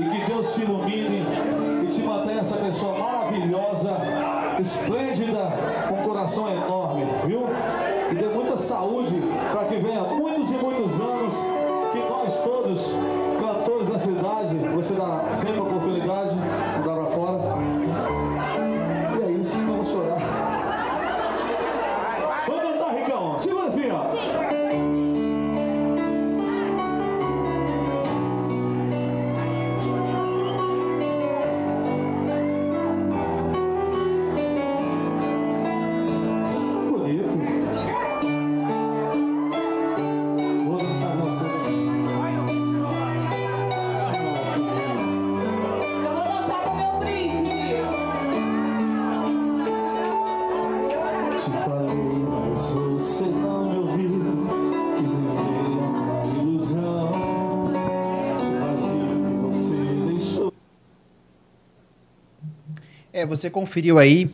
E 0.00 0.04
que 0.04 0.26
Deus 0.26 0.54
te 0.54 0.62
ilumine 0.62 1.26
e 1.84 1.88
te 1.88 2.02
mantenha 2.02 2.40
essa 2.40 2.56
pessoa 2.56 2.98
maravilhosa, 2.98 3.96
esplêndida, 4.58 5.48
com 5.88 6.00
um 6.00 6.02
coração 6.02 6.50
enorme, 6.50 6.79
você 63.30 63.48
conferiu 63.48 63.96
aí 63.96 64.28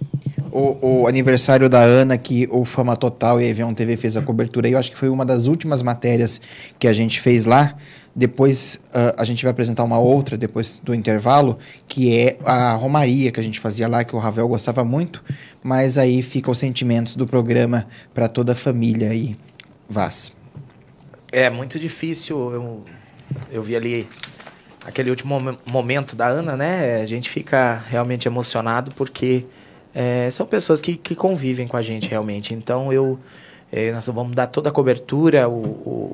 o, 0.50 1.02
o 1.02 1.06
aniversário 1.06 1.68
da 1.68 1.80
Ana 1.80 2.16
que 2.16 2.48
o 2.50 2.64
Fama 2.64 2.96
Total 2.96 3.38
e 3.38 3.44
a 3.44 3.46
Evian 3.46 3.74
TV 3.74 3.96
fez 3.96 4.16
a 4.16 4.22
cobertura. 4.22 4.66
aí. 4.66 4.72
Eu 4.72 4.78
acho 4.78 4.90
que 4.90 4.96
foi 4.96 5.10
uma 5.10 5.24
das 5.24 5.46
últimas 5.46 5.82
matérias 5.82 6.40
que 6.78 6.88
a 6.88 6.94
gente 6.94 7.20
fez 7.20 7.44
lá. 7.44 7.76
Depois 8.14 8.80
ah, 8.94 9.12
a 9.18 9.24
gente 9.24 9.44
vai 9.44 9.50
apresentar 9.50 9.84
uma 9.84 9.98
outra 9.98 10.38
depois 10.38 10.80
do 10.82 10.94
intervalo, 10.94 11.58
que 11.86 12.16
é 12.16 12.38
a 12.42 12.72
Romaria 12.72 13.30
que 13.30 13.38
a 13.38 13.42
gente 13.42 13.60
fazia 13.60 13.86
lá, 13.86 14.02
que 14.02 14.16
o 14.16 14.18
Ravel 14.18 14.48
gostava 14.48 14.82
muito. 14.82 15.22
Mas 15.62 15.98
aí 15.98 16.22
fica 16.22 16.50
os 16.50 16.56
sentimentos 16.56 17.16
do 17.16 17.26
programa 17.26 17.86
para 18.14 18.28
toda 18.28 18.52
a 18.52 18.56
família 18.56 19.10
aí. 19.10 19.36
Vaz. 19.88 20.32
É 21.30 21.50
muito 21.50 21.78
difícil. 21.78 22.50
Eu, 22.50 22.84
eu 23.52 23.62
vi 23.62 23.76
ali 23.76 24.08
aquele 24.86 25.10
último 25.10 25.34
momen- 25.34 25.58
momento 25.66 26.14
da 26.14 26.28
Ana, 26.28 26.56
né? 26.56 27.00
A 27.02 27.04
gente 27.04 27.28
fica 27.28 27.82
realmente 27.90 28.28
emocionado 28.28 28.92
porque 28.94 29.44
é, 29.92 30.30
são 30.30 30.46
pessoas 30.46 30.80
que, 30.80 30.96
que 30.96 31.14
convivem 31.14 31.66
com 31.66 31.76
a 31.76 31.82
gente 31.82 32.08
realmente. 32.08 32.54
Então 32.54 32.92
eu 32.92 33.18
é, 33.72 33.90
nós 33.90 34.06
vamos 34.06 34.32
dar 34.34 34.46
toda 34.46 34.68
a 34.68 34.72
cobertura, 34.72 35.48
o, 35.48 35.52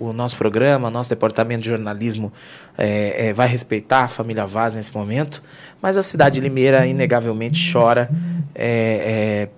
o, 0.00 0.06
o 0.08 0.12
nosso 0.14 0.38
programa, 0.38 0.90
nosso 0.90 1.11
departamento 1.11 1.62
de 1.62 1.68
jornalismo 1.68 2.32
é, 2.78 3.28
é, 3.28 3.32
vai 3.35 3.46
respeitar 3.46 4.04
a 4.04 4.08
família 4.08 4.46
Vaz 4.46 4.74
nesse 4.74 4.94
momento, 4.94 5.42
mas 5.80 5.98
a 5.98 6.02
cidade 6.02 6.37
de 6.37 6.40
Limeira 6.40 6.87
inegavelmente 6.87 7.70
chora 7.70 8.08
é, 8.54 9.44
é, 9.44 9.48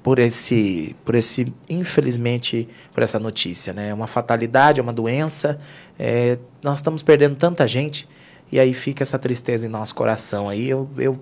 por 0.00 0.20
esse, 0.20 0.94
por 1.04 1.16
esse, 1.16 1.52
infelizmente, 1.68 2.68
por 2.94 3.02
essa 3.02 3.18
notícia, 3.18 3.72
né? 3.72 3.88
É 3.88 3.94
uma 3.94 4.06
fatalidade, 4.06 4.78
é 4.78 4.82
uma 4.82 4.92
doença. 4.92 5.58
é, 5.98 6.38
nós 6.62 6.78
estamos 6.78 7.02
perdendo 7.02 7.34
tanta 7.34 7.66
gente 7.66 8.08
e 8.50 8.58
aí 8.58 8.72
fica 8.74 9.02
essa 9.02 9.18
tristeza 9.18 9.66
em 9.66 9.70
nosso 9.70 9.94
coração. 9.94 10.48
Aí 10.48 10.68
eu, 10.68 10.88
eu 10.98 11.18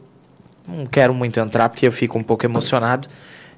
não 0.66 0.86
quero 0.86 1.14
muito 1.14 1.38
entrar 1.40 1.68
porque 1.68 1.86
eu 1.86 1.92
fico 1.92 2.18
um 2.18 2.22
pouco 2.22 2.44
emocionado. 2.44 3.08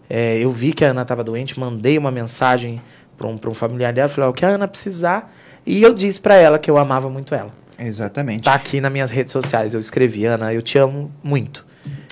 É, 0.09 0.39
eu 0.39 0.51
vi 0.51 0.73
que 0.73 0.85
a 0.85 0.89
Ana 0.89 1.03
estava 1.03 1.23
doente, 1.23 1.59
mandei 1.59 1.99
uma 1.99 2.11
mensagem 2.11 2.81
para 3.17 3.27
um, 3.27 3.37
pra 3.37 3.51
um 3.51 3.55
familiar 3.55 3.93
dela, 3.93 4.09
falei, 4.09 4.29
"Ó, 4.29 4.31
o 4.31 4.35
que 4.35 4.45
a 4.45 4.49
Ana 4.49 4.67
precisar, 4.67 5.35
e 5.67 5.83
eu 5.83 5.93
disse 5.93 6.21
para 6.21 6.37
ela 6.37 6.59
que 6.59 6.71
eu 6.71 6.79
amava 6.79 7.11
muito 7.11 7.35
ela. 7.35 7.53
Exatamente. 7.79 8.45
Tá 8.45 8.55
aqui 8.55 8.81
nas 8.81 8.91
minhas 8.91 9.11
redes 9.11 9.33
sociais, 9.33 9.75
eu 9.75 9.81
escrevi, 9.81 10.25
Ana, 10.25 10.53
eu 10.53 10.63
te 10.63 10.79
amo 10.79 11.13
muito. 11.23 11.65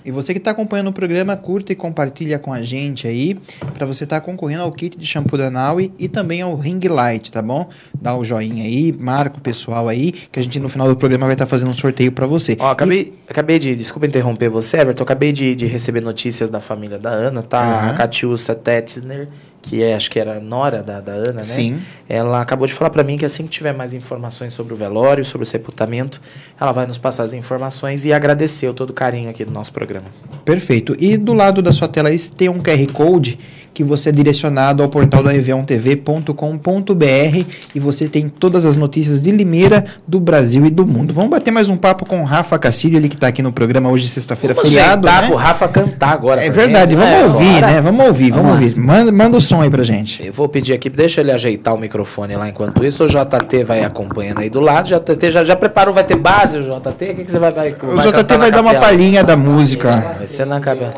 E 0.07 0.11
você 0.13 0.33
que 0.33 0.39
está 0.39 0.53
acompanhando 0.53 0.87
o 0.87 0.93
programa, 0.93 1.37
curta 1.37 1.73
e 1.73 1.75
compartilha 1.75 2.39
com 2.39 2.53
a 2.53 2.63
gente 2.63 3.09
aí, 3.09 3.37
para 3.75 3.85
você 3.85 4.05
estar 4.05 4.21
concorrendo 4.21 4.63
ao 4.63 4.71
kit 4.71 4.97
de 4.97 5.05
shampoo 5.05 5.37
da 5.37 5.51
Naui 5.51 5.93
e 5.99 6.07
também 6.07 6.41
ao 6.41 6.55
Ring 6.55 6.79
Light, 6.87 7.33
tá 7.33 7.43
bom? 7.43 7.69
Dá 8.01 8.17
o 8.17 8.25
joinha 8.25 8.63
aí, 8.63 8.93
marca 8.93 9.39
o 9.39 9.41
pessoal 9.41 9.89
aí, 9.89 10.13
que 10.13 10.39
a 10.39 10.43
gente 10.45 10.61
no 10.61 10.69
final 10.69 10.87
do 10.87 10.95
programa 10.95 11.27
vai 11.27 11.35
estar 11.35 11.47
fazendo 11.47 11.73
um 11.73 11.75
sorteio 11.75 12.13
para 12.13 12.25
você. 12.25 12.57
Ó, 12.61 12.71
acabei, 12.71 13.15
acabei 13.29 13.59
de, 13.59 13.75
desculpa 13.75 14.07
interromper 14.07 14.49
você, 14.49 14.77
Everton, 14.77 15.03
acabei 15.03 15.33
de, 15.33 15.57
de 15.57 15.67
receber 15.67 16.01
notícias 16.01 16.51
da 16.51 16.61
família 16.61 17.01
da 17.01 17.11
Ana, 17.11 17.43
tá? 17.43 17.59
Aham. 17.59 17.91
A 17.91 17.95
Catiúcia 17.95 18.55
Tetzner, 18.55 19.29
que 19.67 19.83
é, 19.83 19.95
acho 19.95 20.11
que 20.11 20.19
era 20.19 20.39
nora 20.39 20.83
da, 20.83 21.01
da 21.01 21.13
Ana, 21.13 21.33
né? 21.33 21.43
Sim. 21.43 21.81
Ela 22.09 22.41
acabou 22.41 22.67
de 22.67 22.73
falar 22.73 22.91
pra 22.91 23.03
mim 23.03 23.19
que 23.19 23.25
assim 23.25 23.43
que 23.43 23.51
tiver 23.51 23.75
mais 23.75 23.93
informações 23.93 24.53
sobre 24.53 24.73
o 24.73 24.77
velório, 24.77 25.25
sobre 25.25 25.43
o 25.45 25.47
sepultamento, 25.47 26.21
ela 26.59 26.71
vai 26.71 26.87
nos 26.87 26.99
passar 26.99 27.25
as 27.25 27.33
informações 27.33 28.05
e 28.05 28.13
agradecer 28.13 28.73
todo 28.73 28.91
o 28.91 28.93
carinho 28.93 29.29
aqui 29.29 29.45
do 29.45 29.51
nosso 29.51 29.73
programa. 29.73 30.07
Perfeito. 30.45 30.97
E 31.01 31.17
do 31.17 31.35
lado 31.35 31.61
da 31.61 31.73
sua 31.73 31.89
tela 31.89 32.09
aí 32.09 32.19
tem 32.31 32.49
um 32.49 32.63
QR 32.63 32.93
Code 32.93 33.39
que 33.77 33.85
você 33.85 34.09
é 34.09 34.13
direcionado 34.13 34.83
ao 34.83 34.89
portal 34.89 35.23
do 35.23 35.29
ev1tv.com.br 35.29 37.45
e 37.75 37.79
você 37.79 38.09
tem 38.09 38.27
todas 38.27 38.65
as 38.65 38.79
notícias 38.79 39.21
de 39.21 39.31
Limeira, 39.31 39.85
do 40.09 40.19
Brasil 40.19 40.65
e 40.65 40.71
do 40.71 40.87
mundo. 40.87 41.13
Vamos 41.13 41.29
bater 41.29 41.51
mais 41.51 41.69
um 41.69 41.77
papo 41.77 42.07
com 42.07 42.23
o 42.23 42.25
Rafa 42.25 42.59
Castilho, 42.59 42.97
ele 42.97 43.11
que 43.11 43.17
está 43.17 43.27
aqui 43.27 43.43
no 43.43 43.53
programa 43.53 43.91
hoje, 43.91 44.09
sexta-feira, 44.09 44.55
Vamos 44.55 44.71
feriado, 44.71 45.07
ajeitar 45.07 45.25
né? 45.25 45.29
pro 45.29 45.37
Rafa 45.37 45.69
cantar 45.69 46.09
agora. 46.09 46.43
É 46.43 46.49
verdade, 46.49 46.97
vamos 46.97 47.13
É, 47.13 47.25
ouvir, 47.27 47.61
né? 47.61 47.81
Vamos 47.83 48.07
ouvir, 48.07 48.31
vamos, 48.31 48.47
Vamos 48.51 48.65
ouvir. 48.65 48.79
Manda, 48.79 49.13
manda 49.13 49.37
o 49.37 49.41
som 49.43 49.61
aí 49.61 49.69
pra 49.69 49.85
gente. 49.85 50.25
Eu 50.25 50.33
vou 50.33 50.49
pedir 50.49 50.73
aqui, 50.73 50.89
deixa 50.89 51.21
ele 51.21 51.31
ajeitar 51.31 51.75
o 51.75 51.79
microfone 51.79 52.35
lá 52.35 52.49
enquanto 52.49 52.83
isso. 52.83 53.05
O 53.05 53.07
JT 53.07 53.63
vai 53.63 53.85
acompanhando 53.85 54.41
aí 54.41 54.49
do 54.49 54.61
lado. 54.61 54.89
JT 54.89 55.31
já, 55.31 55.45
já 55.45 55.55
preparou, 55.55 55.93
vai 55.93 56.05
ter 56.05 56.17
base 56.17 56.57
o 56.57 56.63
JT? 56.63 56.89
O 56.89 57.15
que, 57.15 57.25
que 57.25 57.31
você 57.31 57.39
vai, 57.39 57.53
vai 57.53 57.73
O 57.73 58.11
JT 58.11 58.39
vai 58.39 58.51
dar 58.51 58.63
uma 58.63 58.75
palhinha 58.77 59.23
da 59.23 59.37
música. 59.37 60.15
Vai 60.17 60.27
ser 60.27 60.47
na 60.47 60.61
capela. 60.61 60.95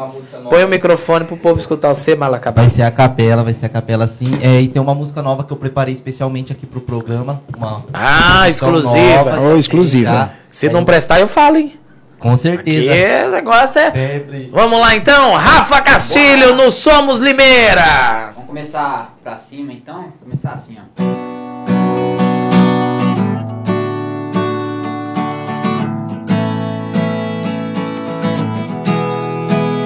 Põe 0.49 0.63
o 0.63 0.69
microfone 0.69 1.25
pro 1.25 1.37
povo 1.37 1.59
escutar 1.59 1.93
você, 1.93 2.15
Malacabá. 2.15 2.68
Vai 2.69 2.75
ser 2.75 2.83
a 2.83 2.91
capela, 2.91 3.43
vai 3.43 3.55
ser 3.55 3.65
a 3.65 3.69
capela 3.71 4.07
sim. 4.07 4.39
É, 4.43 4.61
e 4.61 4.69
tem 4.69 4.81
uma 4.83 4.95
música 4.95 5.23
nova 5.23 5.43
que 5.43 5.51
eu 5.51 5.57
preparei 5.57 5.95
especialmente 5.95 6.53
aqui 6.53 6.67
pro 6.67 6.83
programa. 6.83 7.41
Uma 7.57 7.83
Ah, 7.95 8.47
exclusiva. 8.47 9.25
nova. 9.25 9.41
Oh, 9.41 9.57
exclusiva. 9.57 10.11
Tá? 10.11 10.31
Se 10.51 10.69
não 10.69 10.85
prestar, 10.85 11.19
eu 11.19 11.27
falo, 11.27 11.57
hein? 11.57 11.81
Com 12.19 12.37
certeza. 12.37 12.93
Aqui 12.93 13.27
o 13.27 13.31
negócio 13.31 13.81
é. 13.81 13.91
Sempre. 13.91 14.51
Vamos 14.53 14.79
lá 14.81 14.95
então, 14.95 15.33
Rafa 15.33 15.81
Castilho 15.81 16.55
no 16.57 16.71
Somos 16.71 17.21
Limeira. 17.21 18.33
Vamos 18.35 18.49
começar 18.49 19.15
pra 19.25 19.35
cima 19.37 19.73
então? 19.73 20.13
Começar 20.23 20.51
assim, 20.51 20.77
ó. 20.79 22.19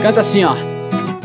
Canta 0.02 0.20
assim, 0.20 0.44
ó. 0.44 0.71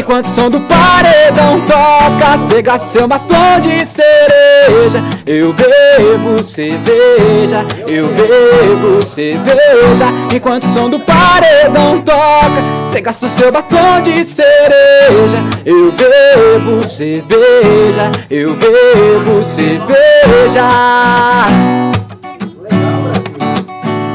Enquanto 0.00 0.28
o 0.28 0.30
som 0.30 0.48
do 0.48 0.58
paredão 0.60 1.60
toca, 1.66 2.38
cega 2.48 2.78
seu 2.78 3.06
batom 3.06 3.60
de 3.60 3.84
cereja. 3.84 5.04
Eu 5.26 5.52
bebo 5.52 6.42
cerveja, 6.42 7.66
eu 7.86 8.08
bebo 8.08 9.04
cerveja. 9.04 10.06
Enquanto 10.34 10.64
o 10.64 10.72
som 10.72 10.88
do 10.88 10.98
paredão 11.00 12.00
toca, 12.00 12.62
cega 12.90 13.12
seu 13.12 13.52
batom 13.52 14.00
de 14.02 14.24
cereja. 14.24 15.44
Eu 15.66 15.92
bebo 15.92 16.82
cerveja, 16.82 18.10
eu 18.30 18.54
bebo 18.54 19.44
cerveja. 19.44 20.66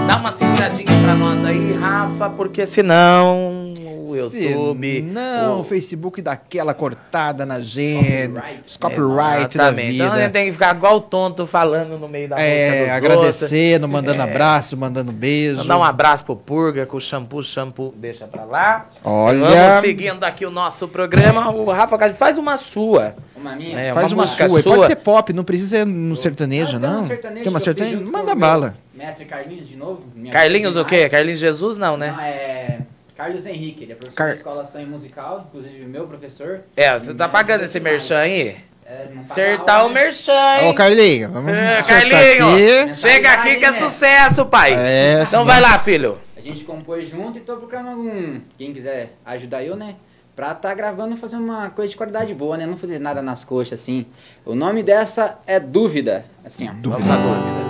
Dá 0.07 0.17
uma 0.17 0.31
seguradinha 0.31 0.99
pra 1.03 1.13
nós 1.13 1.45
aí, 1.45 1.77
Rafa, 1.79 2.27
porque 2.31 2.65
senão 2.65 3.74
o 4.15 4.25
YouTube. 4.25 5.01
Não, 5.01 5.59
o 5.61 5.63
Facebook 5.63 6.21
dá 6.21 6.31
aquela 6.33 6.73
cortada 6.73 7.45
na 7.45 7.55
agenda, 7.55 8.43
os 8.65 8.77
copyright 8.77 9.57
da 9.57 9.65
Exatamente. 9.65 9.95
Então 9.95 10.07
a 10.07 10.09
gente 10.15 10.19
vida. 10.21 10.29
tem 10.31 10.45
que 10.47 10.51
ficar 10.53 10.75
igual 10.75 11.01
tonto 11.01 11.45
falando 11.47 11.97
no 11.97 12.07
meio 12.07 12.27
da 12.29 12.35
música 12.35 12.49
É, 12.51 12.83
dos 12.85 12.91
agradecendo, 12.93 13.85
outros. 13.85 13.91
mandando 13.91 14.21
É. 14.21 14.31
abraço, 14.31 14.77
mandando 14.77 15.11
beijo. 15.11 15.61
Mandar 15.61 15.77
um 15.77 15.83
abraço 15.83 16.23
pro 16.25 16.35
Purga 16.35 16.85
com 16.85 16.97
o 16.97 17.01
shampoo, 17.01 17.41
shampoo 17.43 17.93
deixa 17.97 18.27
pra 18.27 18.43
lá. 18.45 18.87
Olha. 19.03 19.39
Vamos 19.47 19.81
seguindo 19.81 20.23
aqui 20.23 20.45
o 20.45 20.51
nosso 20.51 20.87
programa. 20.87 21.49
O 21.51 21.71
Rafa 21.71 21.97
Castilho 21.97 22.19
faz 22.19 22.37
uma 22.37 22.57
sua. 22.57 23.15
Uma 23.35 23.55
minha? 23.55 23.79
É, 23.79 23.93
Faz 23.93 24.11
uma, 24.11 24.25
sua. 24.27 24.59
e 24.59 24.63
Pode 24.63 24.87
ser 24.87 24.95
pop, 24.95 25.31
não 25.33 25.43
precisa 25.43 25.77
ser 25.77 25.85
no 25.85 26.15
sertanejo, 26.15 26.79
tem 26.79 26.89
não. 26.89 26.99
uma 26.99 27.07
sertaneja 27.07 27.43
Tem 27.43 27.49
uma 27.53 27.59
sertaneja? 27.59 28.11
Manda 28.11 28.31
o 28.33 28.35
bala. 28.35 28.75
Mestre 28.93 29.25
Carlinhos 29.25 29.67
de 29.67 29.75
novo. 29.75 30.01
minha 30.15 30.31
Carlinhos 30.31 30.75
o 30.75 30.85
quê? 30.85 31.07
Carlinhos 31.09 31.37
Jesus? 31.39 31.77
Não, 31.77 31.97
né? 31.97 32.11
Não, 32.11 32.21
é 32.23 32.79
Carlos 33.15 33.45
Henrique, 33.45 33.83
ele 33.83 33.93
é 33.93 33.95
professor 33.95 34.15
Car- 34.17 34.27
da 34.29 34.35
Escola 34.35 34.65
Sonho 34.65 34.87
Musical, 34.87 35.45
inclusive 35.47 35.85
meu 35.85 36.05
professor. 36.07 36.61
É, 36.75 36.93
você 36.99 37.13
tá 37.13 37.29
pagando 37.29 37.63
esse 37.63 37.79
merchan 37.79 38.17
aí? 38.17 38.57
É, 38.85 39.07
Acertar 39.23 39.85
o 39.85 39.87
né? 39.87 39.93
merchan, 40.03 40.33
Ô, 40.33 40.65
hein? 40.65 40.75
Carlinho, 40.75 41.31
vamos 41.31 41.51
É, 41.51 41.81
Carlinho, 41.81 42.83
aqui. 42.85 42.93
chega 42.93 43.31
aqui 43.31 43.55
que 43.55 43.65
é 43.65 43.71
sucesso, 43.73 44.45
pai. 44.45 44.73
É, 44.75 45.23
então 45.27 45.41
sim. 45.41 45.47
vai 45.47 45.59
lá, 45.61 45.79
filho. 45.79 46.19
A 46.37 46.41
gente 46.41 46.63
compôs 46.65 47.07
junto 47.09 47.37
e 47.37 47.41
tô 47.41 47.55
procurando 47.57 47.89
algum. 47.89 48.39
Quem 48.57 48.71
quiser 48.73 49.13
ajudar 49.25 49.63
eu, 49.63 49.75
né? 49.75 49.95
Pra 50.35 50.53
tá 50.53 50.71
gravando 50.73 51.15
e 51.15 51.17
fazer 51.17 51.37
uma 51.37 51.69
coisa 51.69 51.89
de 51.89 51.97
qualidade 51.97 52.33
boa, 52.35 52.57
né? 52.57 52.65
Não 52.67 52.77
fazer 52.77 52.99
nada 52.99 53.21
nas 53.21 53.43
coxas, 53.43 53.79
assim. 53.79 54.05
O 54.45 54.53
nome 54.53 54.83
dessa 54.83 55.39
é 55.47 55.59
Dúvida. 55.59 56.25
Assim, 56.45 56.67
ó. 56.69 56.73
Vamos 56.89 57.07
na 57.07 57.15
dúvida. 57.15 57.65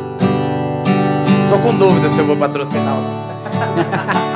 Tô 1.51 1.59
com 1.59 1.77
dúvida 1.77 2.09
se 2.09 2.17
eu 2.17 2.25
vou 2.25 2.35
patrocinar 2.35 2.95
ou 2.95 3.01
não. 3.03 4.25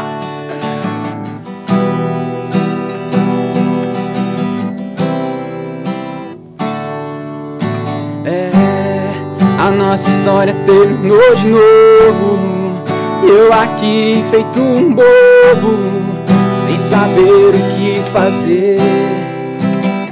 nossa 9.72 10.10
história 10.10 10.56
terminou 10.66 11.36
de 11.36 11.50
novo. 11.50 12.40
Eu 13.24 13.52
aqui 13.52 14.24
feito 14.32 14.60
um 14.60 14.94
bobo, 14.94 15.78
sem 16.64 16.78
saber 16.78 17.50
o 17.50 17.60
que 17.76 18.02
fazer. 18.12 18.80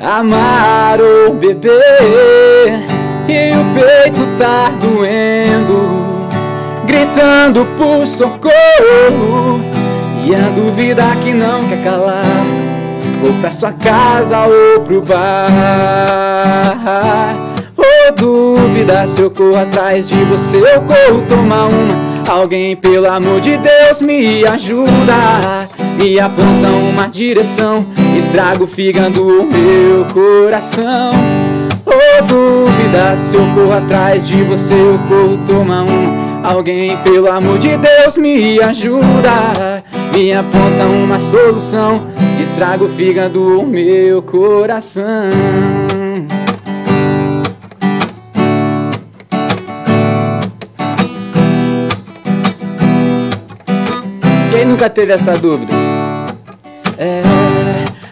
Amar 0.01 0.99
ou 1.01 1.33
beber, 1.33 2.85
e 3.27 3.51
o 3.55 3.65
peito 3.73 4.25
tá 4.37 4.69
doendo, 4.79 6.27
gritando 6.85 7.65
por 7.77 8.05
socorro. 8.05 9.61
E 10.25 10.35
a 10.35 10.49
dúvida 10.55 11.03
que 11.23 11.33
não 11.33 11.63
quer 11.67 11.83
calar, 11.83 12.23
ou 13.25 13.33
pra 13.41 13.51
sua 13.51 13.73
casa 13.73 14.45
ou 14.45 14.81
pro 14.81 15.01
bar. 15.01 15.17
Dúvida, 18.11 19.05
se 19.05 19.21
eu 19.21 19.29
corro 19.29 19.57
atrás 19.57 20.07
de 20.07 20.23
você, 20.25 20.57
eu 20.57 20.81
corro 20.81 21.21
tomar 21.27 21.65
uma. 21.65 22.31
Alguém, 22.31 22.75
pelo 22.75 23.09
amor 23.09 23.41
de 23.41 23.57
Deus, 23.57 24.01
me 24.01 24.45
ajuda. 24.45 25.67
Me 26.01 26.19
aponta 26.19 26.69
uma 26.69 27.07
direção, 27.07 27.85
estraga 28.17 28.63
o 28.63 28.67
fígado, 28.67 29.25
o 29.25 29.45
meu 29.45 30.05
coração. 30.13 31.11
Ô 31.85 32.23
dúvida, 32.25 33.17
se 33.17 33.35
eu 33.35 33.45
corro 33.55 33.73
atrás 33.73 34.27
de 34.27 34.41
você, 34.43 34.73
eu 34.73 34.99
corro 35.07 35.39
tomar 35.45 35.83
uma. 35.83 36.47
Alguém, 36.47 36.95
pelo 36.97 37.31
amor 37.31 37.57
de 37.57 37.75
Deus, 37.77 38.15
me 38.15 38.61
ajuda. 38.61 39.83
Me 40.13 40.33
aponta 40.33 40.85
uma 40.85 41.19
solução, 41.19 42.07
estraga 42.41 42.83
o 42.83 42.89
fígado, 42.89 43.59
o 43.59 43.65
meu 43.65 44.21
coração. 44.21 45.03
Nunca 54.77 54.89
teve 54.91 55.11
essa 55.11 55.33
dúvida? 55.33 55.73
É, 56.99 57.23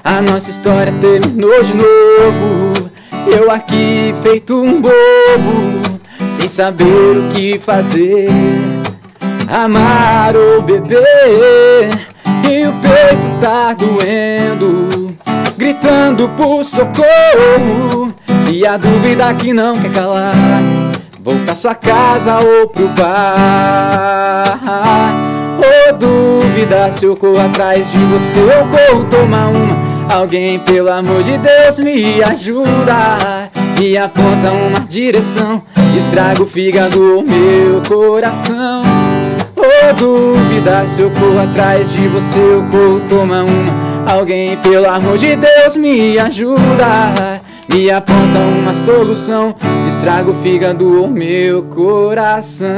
a 0.04 0.20
nossa 0.20 0.50
história 0.50 0.92
terminou 1.00 1.64
de 1.64 1.76
novo. 1.76 2.90
Eu 3.32 3.52
aqui 3.52 4.16
feito 4.24 4.60
um 4.60 4.82
bobo, 4.82 6.00
sem 6.40 6.48
saber 6.48 6.84
o 6.84 7.30
que 7.32 7.60
fazer. 7.60 8.30
Amar 9.48 10.36
ou 10.36 10.64
beber, 10.64 10.98
e 12.50 12.66
o 12.66 12.74
peito 12.82 13.40
tá 13.40 13.74
doendo, 13.74 15.16
gritando 15.56 16.28
por 16.30 16.66
socorro. 16.66 18.12
E 18.52 18.66
a 18.66 18.76
dúvida 18.76 19.32
que 19.36 19.54
não 19.54 19.80
quer 19.80 19.92
calar 19.92 20.34
Vou 21.20 21.36
pra 21.46 21.54
sua 21.56 21.76
casa 21.76 22.40
ou 22.40 22.68
pro 22.70 22.88
bar 22.90 24.56
Ô 25.88 25.94
dúvida 25.94 26.92
se 26.92 27.06
eu 27.06 27.16
corro 27.16 27.40
atrás 27.40 27.86
de 27.92 27.98
você 27.98 28.40
ou 28.40 28.66
corro 28.70 29.06
tomar 29.06 29.50
uma. 29.50 30.16
Alguém 30.16 30.58
pelo 30.60 30.92
amor 30.92 31.22
de 31.22 31.38
Deus 31.38 31.78
me 31.78 32.24
ajuda. 32.24 33.52
Me 33.80 33.98
aponta 33.98 34.52
uma 34.52 34.80
direção 34.88 35.62
Estraga 35.96 36.42
o 36.42 36.48
fígado 36.48 37.18
ou 37.18 37.22
meu 37.22 37.84
coração. 37.88 38.82
Ô 39.56 39.94
dúvida 39.94 40.88
se 40.88 41.02
eu 41.02 41.12
corro 41.12 41.40
atrás 41.40 41.92
de 41.92 42.08
você 42.08 42.40
ou 42.40 42.64
corro 42.64 43.02
tomar 43.08 43.44
uma. 43.44 44.12
Alguém 44.12 44.58
pelo 44.58 44.90
amor 44.90 45.20
de 45.20 45.36
Deus 45.36 45.76
me 45.76 46.18
ajuda. 46.18 47.42
Me 47.72 47.92
aponta 47.92 48.40
uma 48.60 48.74
solução 48.74 49.54
Estraga 49.88 50.32
o 50.32 50.36
fígado 50.42 51.00
ou 51.00 51.08
meu 51.08 51.64
coração. 51.64 52.76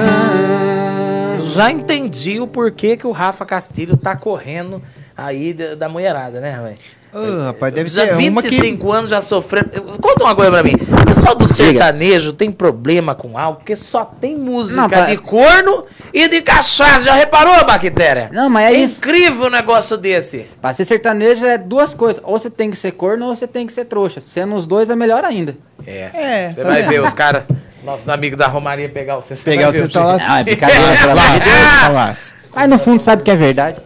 Eu 1.00 1.07
já 1.48 1.72
entendi 1.72 2.40
o 2.40 2.48
porquê 2.48 2.96
que 2.98 3.08
o 3.08 3.12
Rafa 3.12 3.46
Castilho 3.46 3.98
tá 3.98 4.16
correndo 4.16 4.82
aí 5.16 5.54
da, 5.54 5.76
da 5.76 5.90
mulherada, 5.90 6.40
né, 6.40 6.60
velho? 6.62 6.78
Ô, 7.14 7.46
rapaz, 7.46 7.74
deve 7.74 7.90
já 7.90 8.06
ser 8.06 8.30
uma 8.30 8.44
que... 8.44 8.50
25 8.50 8.92
anos 8.92 9.10
já 9.10 9.22
sofrendo. 9.22 9.70
Conta 10.00 10.24
uma 10.26 10.36
coisa 10.36 10.52
pra 10.52 10.62
mim. 10.62 10.74
O 10.74 11.06
pessoal 11.06 11.34
do 11.36 11.48
sertanejo 11.48 12.34
tem 12.34 12.52
problema 12.52 13.16
com 13.16 13.38
álcool, 13.38 13.60
porque 13.60 13.76
só 13.78 14.04
tem 14.06 14.36
música 14.38 14.82
Não, 14.82 14.90
pra- 14.90 15.06
de 15.06 15.18
corno 15.18 15.86
e 16.14 16.28
de 16.28 16.42
cachaça. 16.42 17.06
Já 17.06 17.14
reparou, 17.14 17.66
Bactéria? 17.66 18.30
Não, 18.34 18.50
mas 18.50 18.74
é 18.74 18.78
isso. 18.78 18.98
incrível 19.00 19.48
um 19.48 19.50
negócio 19.50 19.98
desse. 19.98 20.48
Pra 20.62 20.74
ser 20.74 20.84
sertanejo 20.86 21.46
é 21.46 21.58
duas 21.58 21.94
coisas. 21.94 22.22
Ou 22.26 22.38
você 22.38 22.50
tem 22.50 22.70
que 22.70 22.76
ser 22.78 22.92
corno 22.92 23.26
ou 23.28 23.36
você 23.36 23.48
tem 23.48 23.66
que 23.66 23.74
ser 23.74 23.86
trouxa. 23.86 24.20
Sendo 24.22 24.54
os 24.56 24.68
dois 24.68 24.90
é 24.90 24.96
melhor 24.96 25.24
ainda. 25.24 25.58
É. 25.88 26.10
É, 26.14 26.54
Você 26.54 26.62
tá 26.62 26.68
vai 26.68 26.82
vendo? 26.82 26.90
ver 26.90 27.02
os 27.04 27.14
caras, 27.14 27.44
nossos 27.84 28.10
amigos 28.10 28.38
da 28.38 28.48
Romaria, 28.48 28.90
pegar 28.90 29.18
o 29.18 29.22
você 29.22 29.36
Pegar 29.36 29.70
o 29.70 29.90
tá 29.90 30.04
lá. 30.04 30.18
Ah, 30.22 30.40
é 30.42 30.44
brincadeira, 30.44 30.84
Deus. 31.44 31.46
Alas. 31.84 32.36
Mas 32.56 32.70
no 32.70 32.78
fundo 32.80 33.00
sabe 33.02 33.24
que 33.24 33.32
é 33.32 33.36
verdade. 33.36 33.82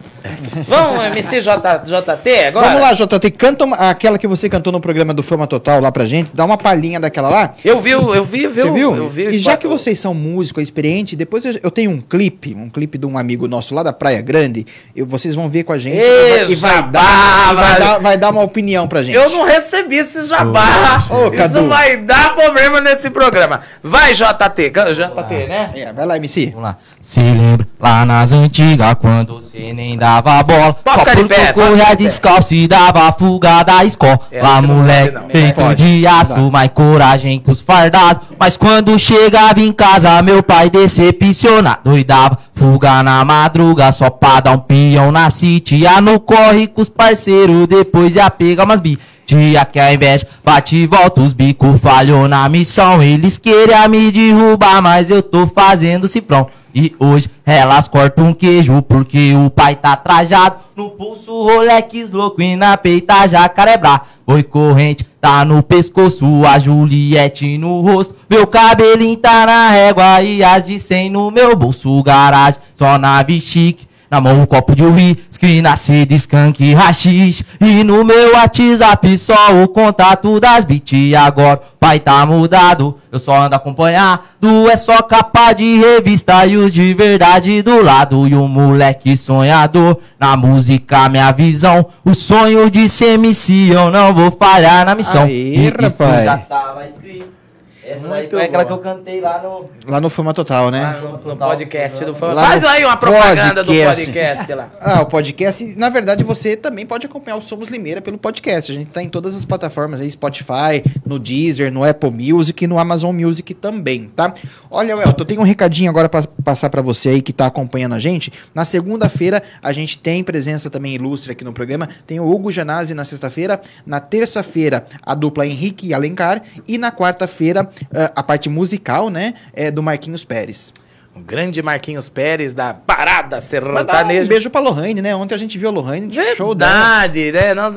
Vamos, 0.68 1.04
MC 1.18 1.42
J, 1.42 1.78
JT 1.80 2.46
agora? 2.46 2.68
Vamos 2.68 2.82
lá, 2.82 2.94
JT, 2.94 3.32
canta 3.32 3.66
uma- 3.66 3.76
aquela 3.90 4.20
que 4.20 4.28
você 4.28 4.48
cantou 4.48 4.72
no 4.72 4.80
programa 4.80 5.16
do 5.16 5.24
Fama 5.24 5.48
Total 5.48 5.82
lá 5.82 5.92
pra 5.92 6.06
gente. 6.06 6.30
Dá 6.32 6.46
uma 6.46 6.60
palhinha 6.60 7.00
daquela 7.00 7.28
lá. 7.28 7.56
Eu 7.66 7.80
vi, 7.82 7.90
eu 7.90 8.24
vi, 8.24 8.46
viu? 8.46 8.54
Você 8.66 8.72
viu? 8.72 8.96
Eu 8.96 9.10
vi 9.10 9.26
e 9.28 9.40
já 9.40 9.58
que 9.58 9.66
vocês 9.68 10.00
são 10.00 10.14
músicos, 10.14 10.62
experientes, 10.62 11.18
depois 11.18 11.44
eu, 11.44 11.60
eu 11.64 11.72
tenho 11.72 11.90
um 11.90 12.00
clipe, 12.00 12.54
um 12.54 12.70
clipe 12.70 13.00
de 13.00 13.06
um 13.08 13.18
amigo 13.18 13.48
nosso 13.48 13.74
lá 13.74 13.82
da 13.82 13.92
Praia 13.92 14.22
Grande. 14.22 14.64
Eu- 14.96 15.08
vocês 15.08 15.34
vão 15.34 15.50
ver 15.50 15.64
com 15.64 15.74
a 15.74 15.80
gente 15.80 15.98
Ê, 15.98 16.46
e, 16.50 16.56
vai 16.56 16.72
jabá, 16.76 16.92
dar, 16.92 17.54
vai, 17.56 17.56
vai- 17.72 17.80
dar, 17.80 17.98
vai 18.00 18.18
dar 18.20 18.30
uma 18.30 18.44
opinião 18.44 18.88
pra 18.88 19.02
gente. 19.02 19.16
Eu 19.16 19.28
não 19.32 19.44
recebi 19.44 19.98
esse 19.98 20.24
jabá. 20.28 21.04
Ô, 21.10 21.30
Isso 21.30 21.32
Cadu. 21.32 21.68
vai 21.68 21.98
dar 21.98 22.36
problema 22.36 22.80
nesse 22.80 23.10
programa. 23.10 23.62
Vai, 23.82 24.14
JT. 24.14 24.70
JT, 24.94 25.48
né? 25.48 25.72
É, 25.76 25.94
vai 25.94 26.06
lá, 26.06 26.16
MC. 26.18 26.48
Vamos 26.52 26.62
lá. 26.62 26.78
Se 27.02 27.20
lembra 27.20 27.68
lá 27.80 28.06
nas 28.06 28.32
antigas, 28.34 28.51
quando 29.00 29.36
você 29.36 29.74
nem 29.74 29.98
dava 29.98 30.44
bola. 30.44 30.74
Pode 30.74 31.22
Só 31.22 31.28
pé, 31.28 31.54
corria 31.54 31.96
descalço 31.96 32.54
e 32.54 32.68
dava 32.68 33.12
fuga 33.14 33.64
da 33.64 33.84
escola. 33.86 34.20
É, 34.32 34.42
lá, 34.42 34.62
não 34.62 34.76
moleque, 34.76 35.16
não. 35.58 35.74
de 35.74 36.06
aço, 36.06 36.52
mais 36.52 36.70
coragem 36.74 37.40
que 37.40 37.52
os 37.52 37.62
fardados. 37.62 38.28
Mas 38.40 38.58
quando 38.58 38.98
chegava 39.00 39.60
em 39.60 39.72
casa, 39.72 40.22
meu 40.22 40.44
pai 40.44 40.70
decepcionado. 40.70 41.80
Doidava, 41.84 42.38
fuga 42.54 43.02
na 43.02 43.24
madruga, 43.24 43.92
só 43.92 44.10
pra 44.10 44.40
dar 44.40 44.52
um 44.52 44.60
peão 44.60 45.12
na 45.12 45.30
city. 45.30 45.78
Ia 45.78 46.02
no 46.02 46.20
corre 46.20 46.68
com 46.68 46.82
os 46.82 46.90
parceiros, 46.90 47.68
depois 47.68 48.16
ia 48.16 48.30
pegar 48.30 48.66
umas 48.66 48.80
bi. 48.80 49.00
Dia 49.26 49.64
que 49.64 49.80
a 49.80 49.94
inveja 49.94 50.28
bate 50.44 50.76
e 50.76 50.86
volta, 50.86 51.22
os 51.22 51.32
bico 51.32 51.78
falhou 51.78 52.28
na 52.28 52.50
missão. 52.50 53.02
Eles 53.02 53.38
queriam 53.38 53.88
me 53.88 54.12
derrubar, 54.12 54.82
mas 54.82 55.10
eu 55.10 55.24
tô 55.24 55.48
fazendo 55.48 56.08
cifrão. 56.08 56.48
E 56.74 56.96
hoje 57.00 57.30
elas 57.46 57.88
cortam 57.88 58.28
um 58.28 58.34
queijo 58.34 58.82
porque 58.82 59.34
o 59.36 59.50
pai 59.50 59.76
tá 59.76 59.96
trajado. 59.96 60.58
No 60.76 60.90
pulso 60.92 61.44
Rolex 61.44 62.12
louco 62.12 62.42
e 62.42 62.56
na 62.56 62.78
peita 62.78 63.28
jacaré 63.28 63.78
brá. 63.78 64.02
Oi 64.26 64.44
corrente, 64.44 65.06
tá 65.20 65.44
no 65.44 65.62
pescoço, 65.62 66.26
a 66.46 66.58
Juliette 66.58 67.58
no 67.58 67.82
rosto. 67.82 68.16
Meu 68.30 68.48
cabelinho 68.48 69.18
tá 69.18 69.46
na 69.46 69.70
régua 69.70 70.22
e 70.22 70.44
as 70.44 70.66
de 70.66 70.80
100 70.80 71.10
no 71.10 71.30
meu 71.30 71.56
bolso. 71.56 72.02
Garagem, 72.02 72.60
só 72.74 72.98
nave 72.98 73.40
chique. 73.42 73.91
Na 74.12 74.20
mão 74.20 74.42
um 74.42 74.46
copo 74.46 74.76
de 74.76 74.84
whisky, 74.84 75.62
na 75.62 75.78
sede 75.78 76.16
skunk 76.16 76.62
e 76.62 76.74
rachixe 76.74 77.46
E 77.62 77.82
no 77.82 78.04
meu 78.04 78.34
WhatsApp 78.34 79.18
só 79.18 79.64
o 79.64 79.70
contato 79.70 80.38
das 80.38 80.66
E 80.92 81.16
agora 81.16 81.62
o 81.74 81.78
pai 81.80 81.98
tá 81.98 82.26
mudado, 82.26 82.98
eu 83.10 83.18
só 83.18 83.44
ando 83.44 83.56
acompanhado 83.56 84.22
É 84.70 84.76
só 84.76 85.02
capa 85.02 85.54
de 85.54 85.78
revista 85.78 86.46
e 86.46 86.58
os 86.58 86.74
de 86.74 86.94
verdade 86.94 87.62
do 87.62 87.82
lado. 87.82 88.28
E 88.28 88.36
o 88.36 88.50
moleque 88.50 89.16
sonhador, 89.16 89.98
na 90.20 90.36
música 90.36 91.08
minha 91.08 91.32
visão. 91.32 91.86
O 92.04 92.14
sonho 92.14 92.70
de 92.70 92.90
ser 92.90 93.14
MC, 93.14 93.70
eu 93.72 93.90
não 93.92 94.14
vou 94.14 94.30
falhar 94.30 94.86
na 94.86 94.94
missão. 94.94 95.24
Aí, 95.24 95.56
E 95.56 95.68
isso 95.68 96.04
rapaz. 96.04 96.26
já 96.26 96.38
tava 96.38 96.86
escrito 96.86 97.41
Essa 97.84 98.08
daí 98.08 98.20
Muito 98.22 98.32
foi 98.32 98.46
aquela 98.46 98.64
que 98.64 98.72
eu 98.72 98.78
cantei 98.78 99.20
lá 99.20 99.42
no... 99.42 99.70
Lá 99.88 100.00
no 100.00 100.10
Fama 100.10 100.34
Total, 100.36 100.70
né? 100.70 101.02
No 101.26 101.36
podcast 101.36 102.06
do 102.06 102.14
Fama. 102.14 102.34
Lá 102.34 102.46
Faz 102.46 102.62
no 102.62 102.70
aí 102.70 102.86
uma 102.86 102.96
propaganda 102.96 103.64
podcast. 103.64 104.06
do 104.06 104.14
podcast 104.14 104.54
lá. 104.54 104.70
Ah, 104.82 105.02
o 105.02 105.06
podcast. 105.06 105.76
Na 105.78 105.90
verdade, 105.90 106.24
você 106.24 106.56
também 106.56 106.86
pode 106.86 107.08
acompanhar 107.08 107.38
o 107.38 107.42
Somos 107.42 107.70
Limeira 107.70 108.02
pelo 108.02 108.18
podcast. 108.18 108.72
A 108.72 108.76
gente 108.76 108.90
tá 108.90 109.02
em 109.02 109.10
todas 109.10 109.36
as 109.36 109.46
plataformas 109.46 110.00
aí, 110.00 110.10
Spotify, 110.12 110.84
no 111.06 111.18
Deezer, 111.18 111.72
no 111.72 111.84
Apple 111.84 112.12
Music 112.12 112.64
e 112.64 112.68
no 112.68 112.78
Amazon 112.78 113.16
Music 113.16 113.54
também, 113.54 114.08
tá? 114.16 114.34
Olha, 114.70 114.92
Elton, 114.94 115.16
eu 115.22 115.26
tenho 115.26 115.42
um 115.42 115.44
recadinho 115.46 115.90
agora 115.90 116.08
pra 116.08 116.24
passar 116.44 116.70
pra 116.70 116.82
você 116.82 117.10
aí 117.10 117.22
que 117.22 117.34
tá 117.34 117.48
acompanhando 117.48 117.96
a 117.96 118.00
gente. 118.00 118.32
Na 118.54 118.64
segunda-feira, 118.66 119.42
a 119.62 119.72
gente 119.74 119.98
tem 119.98 120.24
presença 120.24 120.70
também 120.70 120.94
ilustre 120.94 121.32
aqui 121.32 121.44
no 121.44 121.54
programa. 121.54 121.88
Tem 122.06 122.20
o 122.20 122.30
Hugo 122.30 122.52
Janazzi 122.52 122.94
na 122.94 123.06
sexta-feira. 123.06 123.60
Na 123.86 124.00
terça-feira, 124.00 124.86
a 125.04 125.16
dupla 125.16 125.48
Henrique 125.48 125.88
e 125.88 125.94
Alencar. 125.94 126.44
E 126.68 126.78
na 126.78 126.92
quarta-feira, 126.92 127.71
a 128.16 128.24
parte 128.24 128.50
musical, 128.50 129.10
né? 129.10 129.34
É 129.54 129.72
do 129.72 129.82
Marquinhos 129.84 130.24
Pérez. 130.24 130.74
O 131.14 131.20
grande 131.20 131.62
Marquinhos 131.62 132.08
Pérez 132.08 132.54
da 132.54 132.74
Parada 132.74 133.42
Mandar 133.74 134.06
um 134.06 134.28
beijo 134.28 134.50
pra 134.50 134.62
Lohane, 134.62 135.02
né? 135.02 135.14
Ontem 135.14 135.36
a 135.36 135.38
gente 135.38 135.58
viu 135.58 135.68
a 135.68 135.72
Lohane, 135.72 136.14
show 136.36 136.56
dela. 136.56 136.72
Verdade, 136.72 137.32
né? 137.34 137.54
Nós, 137.54 137.74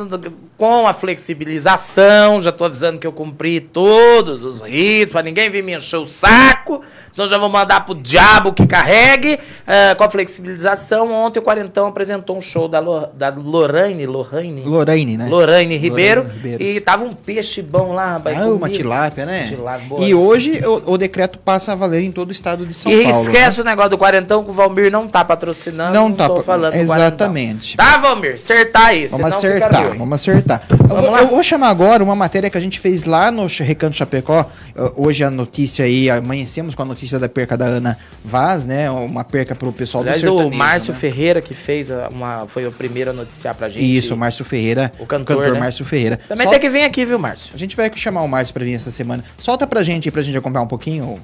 com 0.57 0.87
a 0.87 0.93
flexibilização, 0.95 2.41
já 2.41 2.53
tô 2.53 2.65
avisando 2.65 2.99
que 2.99 3.07
eu 3.07 3.13
cumpri 3.13 3.61
todos 3.61 4.45
os 4.45 4.61
ritos, 4.61 5.11
pra 5.11 5.23
ninguém 5.23 5.51
vir 5.51 5.65
me 5.65 5.75
encher 5.75 5.97
o 5.97 6.07
saco, 6.07 6.81
senão 7.13 7.29
já 7.29 7.39
vou 7.39 7.49
mandar 7.49 7.85
pro 7.85 7.95
diabo 7.95 8.53
que 8.53 8.67
carregue. 8.67 9.39
Ah, 9.67 9.95
com 9.97 10.05
a 10.05 10.11
flexibilização, 10.11 11.11
ontem 11.13 11.41
o 11.41 11.43
Quarentão 11.43 11.87
apresentou 11.87 12.37
um 12.37 12.41
show 12.41 12.69
da, 12.69 12.79
Lo, 12.79 13.09
da 13.15 13.31
Lorraine, 13.31 14.07
Lorraine? 14.07 14.63
Lorraine, 14.63 15.17
né? 15.17 15.29
Lorraine 15.29 15.77
Ribeiro, 15.77 16.23
Lorraine 16.23 16.41
Ribeiro. 16.41 16.63
e 16.63 16.81
tava 16.81 17.05
um 17.05 17.15
peixe 17.15 17.61
bom 17.61 17.93
lá. 17.93 18.21
Ah, 18.25 18.47
uma 18.47 18.59
comigo. 18.61 18.69
tilápia, 18.69 19.27
né? 19.27 19.49
Tilápia. 19.49 20.07
E 20.07 20.15
hoje 20.15 20.61
o, 20.65 20.93
o 20.93 20.99
decreto 20.99 21.39
passa 21.39 21.73
a 21.73 21.75
valer 21.75 22.03
em 22.03 22.13
todo 22.13 22.29
o 22.29 22.33
estado 22.33 22.65
de 22.65 22.75
São 22.75 22.93
e 22.93 23.05
Paulo. 23.05 23.21
esquece 23.21 23.59
né? 23.59 23.63
o 23.63 23.65
negócio 23.65 23.91
do 23.91 23.99
Quarentão 23.99 24.45
que 24.45 24.51
o 24.51 24.53
Valmir 24.53 24.91
não 24.91 25.09
tá 25.09 25.25
patrocinando. 25.25 25.93
Não 25.93 26.13
tá 26.13 26.29
tô 26.29 26.43
falando 26.43 26.73
do 26.73 26.79
exatamente. 26.79 27.77
Tá, 27.77 27.99
Valmir? 27.99 28.35
Acertar 28.35 28.87
aí, 28.87 29.09
Vamos 29.09 29.27
acertar, 29.27 29.97
vamos 29.97 30.13
acertar. 30.13 30.43
Eu 30.80 30.86
vou- 30.88 31.11
lá? 31.11 31.18
eu 31.22 31.28
vou 31.28 31.42
chamar 31.42 31.68
agora 31.68 32.03
uma 32.05 32.14
matéria 32.14 32.51
que 32.51 32.57
a 32.59 32.61
gente 32.61 32.78
fez 32.78 33.05
lá 33.05 33.30
no 33.30 33.47
Recanto 33.47 33.97
Chapecó. 33.97 34.49
Hoje 34.97 35.24
a 35.24 35.30
notícia 35.30 35.84
aí, 35.84 36.11
amanhecemos 36.11 36.74
com 36.74 36.82
a 36.82 36.84
notícia 36.84 37.18
da 37.18 37.28
perca 37.28 37.57
da 37.57 37.64
Ana 37.66 37.97
Vaz, 38.24 38.66
né? 38.66 38.90
Uma 38.90 39.24
perca 39.24 39.55
pro 39.55 39.72
pessoal 39.72 40.03
Aliás, 40.03 40.20
do 40.20 40.28
sertanejo. 40.28 40.55
o 40.55 40.57
Márcio 40.59 40.92
né? 40.92 40.99
Ferreira 40.99 41.40
que 41.40 41.55
fez 41.55 41.88
uma. 42.12 42.47
Foi 42.47 42.66
o 42.66 42.72
primeiro 42.72 43.11
a 43.11 43.12
noticiar 43.14 43.55
pra 43.55 43.68
gente. 43.68 43.84
Isso, 43.97 44.14
o 44.14 44.16
Márcio 44.16 44.45
Ferreira. 44.45 44.92
O 44.99 45.07
cantor, 45.07 45.53
né? 45.53 45.59
Márcio 45.61 45.84
Ferreira. 45.84 46.18
Também 46.28 46.45
Solta- 46.47 46.61
tem 46.61 46.68
que 46.68 46.72
vir 46.72 46.84
aqui, 46.84 47.05
viu, 47.05 47.18
Márcio? 47.18 47.51
A 47.55 47.59
gente 47.59 47.74
vai 47.76 47.90
chamar 47.95 48.22
o 48.22 48.28
Márcio 48.28 48.53
pra 48.53 48.64
vir 48.64 48.74
essa 48.74 48.90
semana. 48.90 49.24
Solta 49.38 49.66
pra 49.66 49.82
gente 49.82 50.09
aí, 50.09 50.12
pra 50.12 50.22
gente 50.22 50.36
acompanhar 50.36 50.64
um 50.64 50.68
pouquinho. 50.68 51.18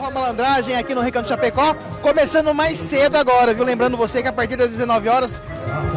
Forró 0.00 0.10
Malandragem 0.12 0.76
aqui 0.76 0.94
no 0.94 1.02
Recanto 1.02 1.28
Chapecó, 1.28 1.76
começando 2.00 2.54
mais 2.54 2.78
cedo 2.78 3.16
agora, 3.16 3.52
viu? 3.52 3.64
Lembrando 3.64 3.98
você 3.98 4.22
que 4.22 4.28
a 4.28 4.32
partir 4.32 4.56
das 4.56 4.70
19 4.70 5.10
horas, 5.10 5.42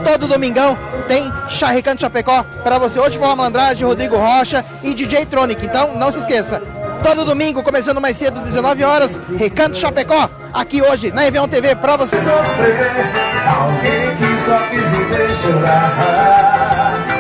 todo 0.04 0.28
domingão, 0.28 0.78
tem 1.08 1.32
Chá 1.50 1.68
Recanto 1.68 2.02
Chapecó 2.02 2.44
pra 2.64 2.78
você. 2.78 3.00
Hoje 3.00 3.18
Forró 3.18 3.34
Malandragem, 3.34 3.88
Rodrigo 3.88 4.18
Rocha 4.18 4.66
e 4.84 4.94
DJ 4.94 5.26
Tronic. 5.26 5.66
Então, 5.66 5.96
não 5.96 6.12
se 6.12 6.20
esqueça. 6.20 6.62
Todo 7.02 7.24
domingo, 7.24 7.64
começando 7.64 8.02
mais 8.02 8.18
cedo, 8.18 8.42
19 8.42 8.84
horas, 8.84 9.18
Recanto 9.38 9.78
Chapecó, 9.78 10.30
aqui 10.54 10.82
hoje 10.82 11.10
na 11.14 11.26
Evião 11.26 11.48
TV 11.48 11.74
pra 11.74 11.96
você. 11.96 12.18
Alguém 12.18 14.18
que 14.18 14.38
só 14.46 14.58
quis 14.68 14.90
me 14.90 15.30
chorar 15.54 17.13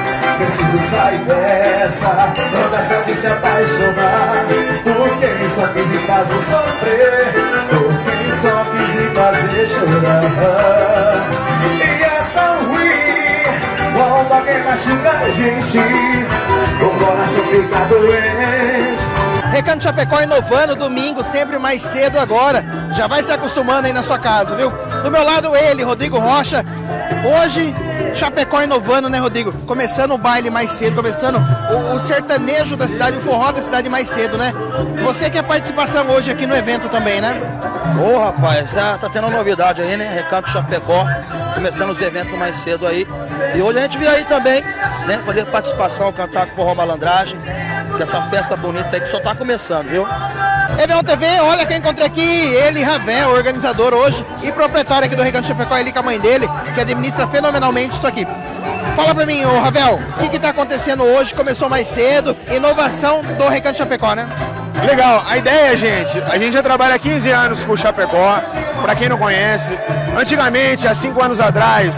Preciso 0.43 0.77
sair 0.89 1.19
dessa 1.19 2.33
Não 2.51 2.69
dessa 2.69 3.01
de 3.03 3.15
se 3.15 3.27
apaixonar 3.27 4.45
Por 4.83 5.09
quem 5.19 5.49
só 5.49 5.67
quis 5.67 5.87
me 5.87 5.97
fazer 5.99 6.41
sofrer 6.41 7.33
Por 7.69 7.87
quem 8.03 8.31
só 8.41 8.61
quis 8.65 8.95
me 8.95 9.07
fazer 9.15 9.67
chorar 9.67 11.29
E 11.65 12.03
é 12.03 12.23
tão 12.33 12.55
ruim 12.65 13.03
Quando 13.93 14.33
alguém 14.33 14.63
machuca 14.63 15.11
a 15.11 15.29
gente, 15.29 15.77
o 16.81 16.89
coração 16.99 17.43
fica 17.49 17.79
doente. 17.85 19.03
Recanto 19.49 19.83
Chapecó 19.83 20.21
inovando, 20.21 20.75
domingo, 20.75 21.23
sempre 21.23 21.57
mais 21.57 21.81
cedo 21.83 22.19
agora. 22.19 22.65
Já 22.91 23.07
vai 23.07 23.23
se 23.23 23.31
acostumando 23.31 23.87
aí 23.87 23.93
na 23.93 24.03
sua 24.03 24.17
casa, 24.17 24.55
viu? 24.55 24.69
Do 25.03 25.11
meu 25.11 25.23
lado, 25.23 25.55
ele, 25.55 25.83
Rodrigo 25.83 26.17
Rocha. 26.17 26.65
Hoje, 27.23 27.73
Chapecó 28.15 28.61
inovando, 28.61 29.09
né, 29.09 29.19
Rodrigo? 29.19 29.51
Começando 29.65 30.13
o 30.13 30.17
baile 30.17 30.49
mais 30.49 30.71
cedo, 30.71 30.95
começando 30.95 31.37
o, 31.37 31.95
o 31.95 31.99
sertanejo 31.99 32.75
da 32.75 32.87
cidade, 32.87 33.17
o 33.17 33.21
forró 33.21 33.51
da 33.51 33.61
cidade 33.61 33.89
mais 33.89 34.09
cedo, 34.09 34.37
né? 34.37 34.53
Você 35.03 35.29
quer 35.29 35.43
participação 35.43 36.07
hoje 36.07 36.31
aqui 36.31 36.45
no 36.45 36.55
evento 36.55 36.89
também, 36.89 37.19
né? 37.19 37.35
Ô 37.99 38.19
rapaz, 38.19 38.71
já 38.71 38.97
tá 38.97 39.09
tendo 39.09 39.29
novidade 39.29 39.81
aí, 39.81 39.97
né? 39.97 40.13
Recanto 40.13 40.49
Chapecó, 40.49 41.05
começando 41.53 41.89
os 41.91 42.01
eventos 42.01 42.37
mais 42.37 42.55
cedo 42.57 42.87
aí. 42.87 43.07
E 43.55 43.61
hoje 43.61 43.79
a 43.79 43.81
gente 43.81 43.97
veio 43.97 44.11
aí 44.11 44.23
também, 44.25 44.61
né? 45.05 45.19
Fazer 45.25 45.45
participação, 45.45 46.11
cantar 46.11 46.47
com 46.47 46.55
forró 46.55 46.75
malandragem, 46.75 47.37
dessa 47.97 48.21
festa 48.23 48.55
bonita 48.55 48.89
aí 48.91 49.01
que 49.01 49.07
só 49.07 49.19
tá 49.19 49.35
começando, 49.35 49.87
viu? 49.87 50.05
Evel 50.81 51.03
TV, 51.03 51.25
olha 51.41 51.65
quem 51.65 51.77
encontrei 51.77 52.05
aqui, 52.05 52.21
ele, 52.21 52.81
Ravel, 52.81 53.31
organizador 53.31 53.93
hoje 53.93 54.25
e 54.43 54.51
proprietário 54.51 55.05
aqui 55.05 55.15
do 55.15 55.21
Recanto 55.21 55.47
Chapecó, 55.47 55.77
ele 55.77 55.91
com 55.91 55.99
a 55.99 56.03
mãe 56.03 56.19
dele, 56.19 56.47
que 56.73 56.81
administra 56.81 57.27
fenomenalmente 57.27 57.95
isso 57.95 58.07
aqui. 58.07 58.25
Fala 58.95 59.15
pra 59.15 59.25
mim, 59.25 59.43
ô 59.43 59.59
Ravel, 59.59 59.95
o 59.95 60.19
que 60.19 60.29
que 60.29 60.39
tá 60.39 60.49
acontecendo 60.49 61.03
hoje? 61.03 61.33
Começou 61.33 61.69
mais 61.69 61.87
cedo, 61.87 62.37
inovação 62.51 63.21
do 63.21 63.49
Recanto 63.49 63.77
Chapecó, 63.77 64.13
né? 64.13 64.27
Legal, 64.85 65.23
a 65.27 65.37
ideia, 65.37 65.75
gente, 65.75 66.21
a 66.29 66.37
gente 66.37 66.53
já 66.53 66.61
trabalha 66.61 66.95
há 66.95 66.99
15 66.99 67.31
anos 67.31 67.63
com 67.63 67.73
o 67.73 67.77
Chapecó, 67.77 68.39
para 68.81 68.95
quem 68.95 69.09
não 69.09 69.17
conhece. 69.17 69.77
Antigamente, 70.17 70.87
há 70.87 70.93
5 70.93 71.23
anos 71.23 71.39
atrás, 71.39 71.97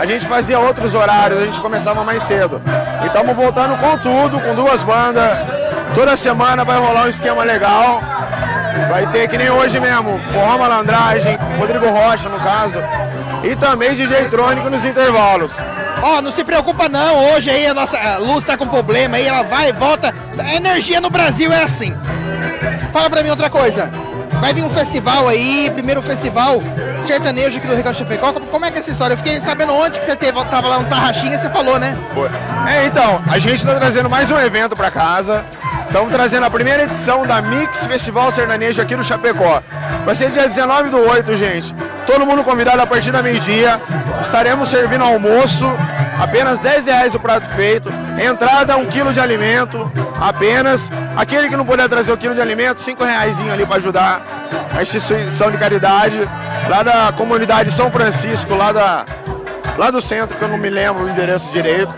a 0.00 0.06
gente 0.06 0.26
fazia 0.26 0.58
outros 0.58 0.94
horários, 0.94 1.40
a 1.40 1.44
gente 1.44 1.60
começava 1.60 2.04
mais 2.04 2.22
cedo. 2.22 2.60
E 3.02 3.06
estamos 3.06 3.34
voltando 3.34 3.76
com 3.78 3.98
tudo, 3.98 4.40
com 4.40 4.54
duas 4.54 4.82
bandas. 4.82 5.38
Toda 5.94 6.16
semana 6.16 6.64
vai 6.64 6.78
rolar 6.78 7.04
um 7.04 7.08
esquema 7.08 7.42
legal. 7.44 8.00
Vai 8.88 9.06
ter 9.06 9.28
que 9.28 9.36
nem 9.38 9.50
hoje 9.50 9.80
mesmo, 9.80 10.20
forró 10.26 10.58
malandragem, 10.58 11.38
Rodrigo 11.58 11.88
Rocha 11.88 12.28
no 12.28 12.38
caso. 12.38 12.78
E 13.42 13.56
também 13.56 13.94
DJ 13.94 14.28
Trônico 14.28 14.70
nos 14.70 14.84
intervalos. 14.84 15.52
Ó, 16.02 16.20
não 16.20 16.30
se 16.32 16.42
preocupa 16.42 16.88
não, 16.88 17.32
hoje 17.32 17.48
aí 17.50 17.66
a 17.66 17.72
nossa 17.74 18.18
luz 18.18 18.44
tá 18.44 18.56
com 18.56 18.66
problema 18.66 19.16
aí, 19.16 19.26
ela 19.26 19.42
vai 19.42 19.68
e 19.68 19.72
volta. 19.72 20.12
A 20.38 20.54
energia 20.56 21.00
no 21.00 21.08
Brasil 21.10 21.52
é 21.52 21.62
assim. 21.62 21.94
Fala 22.92 23.08
pra 23.08 23.22
mim 23.22 23.30
outra 23.30 23.48
coisa. 23.48 23.88
Vai 24.40 24.52
vir 24.52 24.64
um 24.64 24.70
festival 24.70 25.28
aí, 25.28 25.70
primeiro 25.72 26.02
festival 26.02 26.60
sertanejo 27.04 27.58
aqui 27.58 27.66
do 27.68 27.74
Rio 27.74 27.82
Grande 27.84 27.98
do 28.02 28.08
Chapecó. 28.08 28.32
Como- 28.32 28.64
é 28.64 28.70
que 28.72 28.78
é 28.78 28.80
essa 28.80 28.90
história? 28.90 29.14
Eu 29.14 29.18
fiquei 29.18 29.40
sabendo 29.40 29.72
onde 29.72 29.98
que 30.00 30.04
você 30.04 30.16
teve, 30.16 30.44
tava 30.46 30.66
lá 30.68 30.78
no 30.80 30.86
Tarraxinha, 30.88 31.38
você 31.38 31.48
falou, 31.48 31.78
né? 31.78 31.96
É, 32.68 32.86
então, 32.86 33.20
a 33.30 33.38
gente 33.38 33.54
está 33.56 33.74
trazendo 33.76 34.10
mais 34.10 34.30
um 34.32 34.38
evento 34.38 34.74
para 34.74 34.90
casa. 34.90 35.44
Estamos 35.86 36.12
trazendo 36.12 36.44
a 36.46 36.50
primeira 36.50 36.84
edição 36.84 37.24
da 37.26 37.40
Mix 37.40 37.86
Festival 37.86 38.32
Sertanejo 38.32 38.80
aqui 38.82 38.96
no 38.96 39.04
Chapecó. 39.04 39.62
Vai 40.04 40.16
ser 40.16 40.30
dia 40.30 40.48
19 40.48 40.90
do 40.90 40.98
8, 41.08 41.36
gente. 41.36 41.72
Todo 42.06 42.26
mundo 42.26 42.42
convidado 42.42 42.80
a 42.80 42.86
partir 42.86 43.10
da 43.10 43.22
meio-dia. 43.22 43.78
Estaremos 44.20 44.68
servindo 44.68 45.04
almoço, 45.04 45.66
apenas 46.20 46.62
10 46.62 46.86
reais 46.86 47.14
o 47.14 47.20
prato 47.20 47.46
feito. 47.54 47.88
Entrada, 48.20 48.76
um 48.76 48.86
quilo 48.86 49.12
de 49.12 49.20
alimento, 49.20 49.90
apenas. 50.20 50.90
Aquele 51.16 51.48
que 51.48 51.56
não 51.56 51.64
puder 51.64 51.88
trazer 51.88 52.12
o 52.12 52.16
quilo 52.16 52.34
de 52.34 52.40
alimento, 52.40 52.80
5 52.80 53.02
reais 53.04 53.40
ali 53.40 53.64
para 53.64 53.76
ajudar 53.76 54.20
a 54.76 54.82
instituição 54.82 55.50
de 55.50 55.58
caridade 55.58 56.20
lá 56.68 56.82
da 56.82 57.12
comunidade 57.12 57.70
São 57.70 57.90
Francisco, 57.90 58.54
lá 58.54 58.72
da 58.72 59.04
lá 59.78 59.90
do 59.90 60.02
centro, 60.02 60.36
que 60.36 60.42
eu 60.42 60.48
não 60.48 60.58
me 60.58 60.68
lembro 60.68 61.04
o 61.04 61.08
endereço 61.08 61.50
direito. 61.50 61.92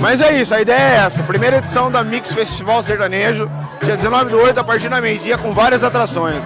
Mas 0.00 0.20
é 0.20 0.40
isso, 0.40 0.54
a 0.54 0.60
ideia 0.60 0.78
é 0.78 1.06
essa. 1.06 1.22
Primeira 1.22 1.56
edição 1.56 1.90
da 1.90 2.04
Mix 2.04 2.32
Festival 2.32 2.82
Sertanejo, 2.82 3.50
dia 3.82 3.96
19 3.96 4.30
do 4.30 4.38
8, 4.38 4.60
a 4.60 4.64
partir 4.64 4.88
da 4.88 5.00
meio-dia, 5.00 5.36
com 5.36 5.50
várias 5.50 5.82
atrações. 5.82 6.44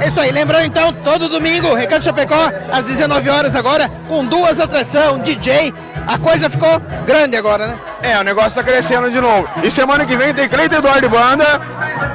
É 0.00 0.08
isso 0.08 0.20
aí, 0.20 0.30
lembrando 0.30 0.64
então, 0.66 0.92
todo 0.92 1.28
domingo, 1.28 1.74
Recanto 1.74 2.04
Chapecó, 2.04 2.50
às 2.72 2.84
19 2.84 3.28
horas 3.28 3.54
agora, 3.54 3.90
com 4.06 4.24
duas 4.24 4.60
atrações, 4.60 5.22
DJ. 5.22 5.72
A 6.06 6.16
coisa 6.18 6.48
ficou 6.48 6.80
grande 7.06 7.36
agora, 7.36 7.66
né? 7.66 7.78
É, 8.02 8.18
o 8.18 8.24
negócio 8.24 8.54
tá 8.54 8.62
crescendo 8.62 9.10
de 9.10 9.20
novo. 9.20 9.48
E 9.62 9.70
semana 9.70 10.06
que 10.06 10.16
vem 10.16 10.32
tem 10.32 10.48
Cleiton 10.48 10.76
Eduardo 10.76 11.08
Banda, 11.08 11.60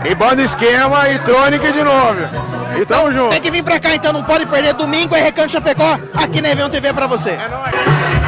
e 0.05 0.15
Banda 0.15 0.41
Esquema 0.41 1.09
e 1.09 1.19
Tronic 1.19 1.71
de 1.71 1.83
novo. 1.83 2.19
E 2.81 2.85
tamo 2.85 3.11
junto. 3.11 3.29
Tem 3.29 3.41
que 3.41 3.51
vir 3.51 3.63
pra 3.63 3.79
cá 3.79 3.93
então, 3.93 4.11
não 4.11 4.23
pode 4.23 4.45
perder. 4.45 4.73
Domingo 4.73 5.15
é 5.15 5.21
Recanto 5.21 5.51
Chapecó, 5.51 5.99
aqui 6.15 6.41
na 6.41 6.49
Evião 6.49 6.69
TV 6.69 6.91
pra 6.93 7.05
você. 7.05 7.31
É 7.31 7.47
nóis. 7.49 8.22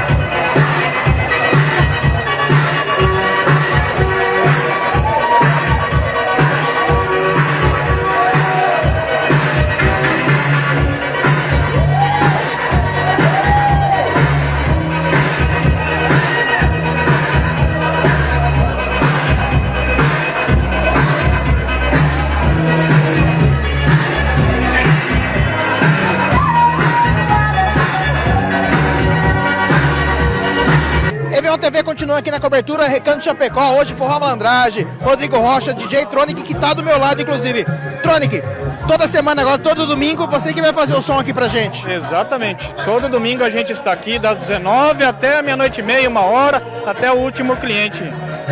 TV 31.66 31.82
continua 31.82 32.20
aqui 32.20 32.30
na 32.30 32.40
cobertura, 32.40 32.88
Recanto 32.88 33.26
Chapecó, 33.26 33.72
hoje 33.72 33.96
Forró 33.96 34.20
Malandragem, 34.20 34.88
Rodrigo 35.02 35.36
Rocha, 35.40 35.74
DJ 35.74 36.06
Tronic, 36.06 36.44
que 36.44 36.54
tá 36.54 36.76
do 36.76 36.84
meu 36.84 36.96
lado, 37.00 37.24
inclusive. 37.24 37.66
Tronic, 38.04 38.40
toda 38.88 39.08
semana 39.08 39.42
agora, 39.42 39.58
todo 39.58 39.88
domingo, 39.88 40.28
você 40.28 40.54
que 40.54 40.62
vai 40.62 40.72
fazer 40.72 40.94
o 40.94 41.02
som 41.02 41.18
aqui 41.18 41.34
pra 41.34 41.48
gente. 41.48 41.84
Exatamente. 41.90 42.72
Todo 42.86 43.10
domingo 43.10 43.44
a 43.44 43.50
gente 43.50 43.72
está 43.72 43.92
aqui 43.92 44.20
das 44.20 44.38
19 44.38 45.04
até 45.04 45.42
meia-noite 45.42 45.82
e 45.82 45.84
meia, 45.84 46.08
uma 46.08 46.22
hora, 46.22 46.62
até 46.86 47.12
o 47.12 47.16
último 47.16 47.56
cliente. 47.56 48.04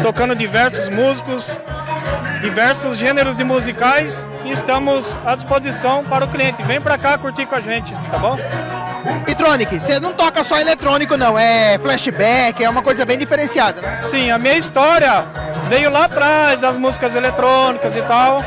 Tocando 0.01 0.35
diversos 0.35 0.89
músicos, 0.89 1.59
diversos 2.41 2.97
gêneros 2.97 3.35
de 3.35 3.43
musicais 3.43 4.25
e 4.43 4.49
estamos 4.49 5.15
à 5.23 5.35
disposição 5.35 6.03
para 6.03 6.25
o 6.25 6.27
cliente. 6.27 6.63
Vem 6.63 6.81
pra 6.81 6.97
cá 6.97 7.15
curtir 7.15 7.45
com 7.45 7.53
a 7.53 7.61
gente, 7.61 7.93
tá 8.11 8.17
bom? 8.17 8.35
E 9.27 9.35
Tronic, 9.35 9.79
você 9.79 9.99
não 9.99 10.13
toca 10.13 10.43
só 10.43 10.59
eletrônico 10.59 11.17
não, 11.17 11.37
é 11.37 11.77
flashback, 11.79 12.63
é 12.63 12.69
uma 12.69 12.81
coisa 12.81 13.05
bem 13.05 13.17
diferenciada, 13.17 13.81
né? 13.81 13.99
Sim, 14.01 14.31
a 14.31 14.37
minha 14.37 14.57
história 14.57 15.25
veio 15.67 15.89
lá 15.89 16.05
atrás 16.05 16.59
das 16.59 16.77
músicas 16.77 17.15
eletrônicas 17.15 17.95
e 17.95 18.01
tal. 18.03 18.37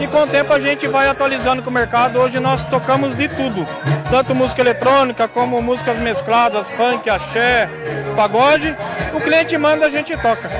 E 0.00 0.06
com 0.08 0.22
o 0.22 0.26
tempo 0.26 0.52
a 0.52 0.60
gente 0.60 0.86
vai 0.86 1.08
atualizando 1.08 1.62
com 1.62 1.70
o 1.70 1.72
mercado. 1.72 2.18
Hoje 2.18 2.38
nós 2.40 2.64
tocamos 2.64 3.16
de 3.16 3.28
tudo. 3.28 3.66
Tanto 4.10 4.34
música 4.34 4.60
eletrônica 4.60 5.26
como 5.28 5.62
músicas 5.62 5.98
mescladas, 5.98 6.70
funk, 6.70 7.08
axé, 7.08 7.68
pagode. 8.16 8.74
O 9.12 9.20
cliente 9.20 9.56
manda, 9.56 9.86
a 9.86 9.90
gente 9.90 10.16
toca. 10.16 10.50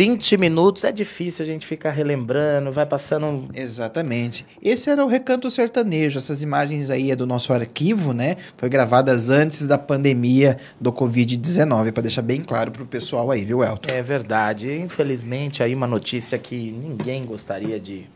20 0.00 0.38
minutos. 0.38 0.82
É 0.82 0.90
difícil 0.90 1.42
a 1.42 1.46
gente 1.46 1.66
ficar 1.66 1.90
relembrando, 1.90 2.72
vai 2.72 2.86
passando. 2.86 3.26
um 3.26 3.48
Exatamente. 3.54 4.46
Esse 4.62 4.88
era 4.88 5.04
o 5.04 5.08
Recanto 5.08 5.50
Sertanejo. 5.50 6.16
Essas 6.16 6.42
imagens 6.42 6.88
aí 6.88 7.10
é 7.10 7.16
do 7.16 7.26
nosso 7.26 7.52
arquivo, 7.52 8.14
né? 8.14 8.36
Foi 8.56 8.70
gravadas 8.70 9.28
antes 9.28 9.66
da 9.66 9.76
pandemia 9.76 10.56
do 10.80 10.90
Covid-19, 10.90 11.92
para 11.92 12.02
deixar 12.04 12.22
bem 12.22 12.40
claro 12.40 12.70
pro 12.70 12.86
pessoal 12.86 13.30
aí, 13.30 13.44
viu, 13.44 13.62
Elton? 13.62 13.92
É 13.92 14.00
verdade. 14.00 14.72
Infelizmente, 14.72 15.62
aí 15.62 15.74
uma 15.74 15.86
notícia 15.86 16.38
que 16.38 16.70
ninguém 16.72 17.22
gostaria 17.22 17.78
de, 17.78 18.08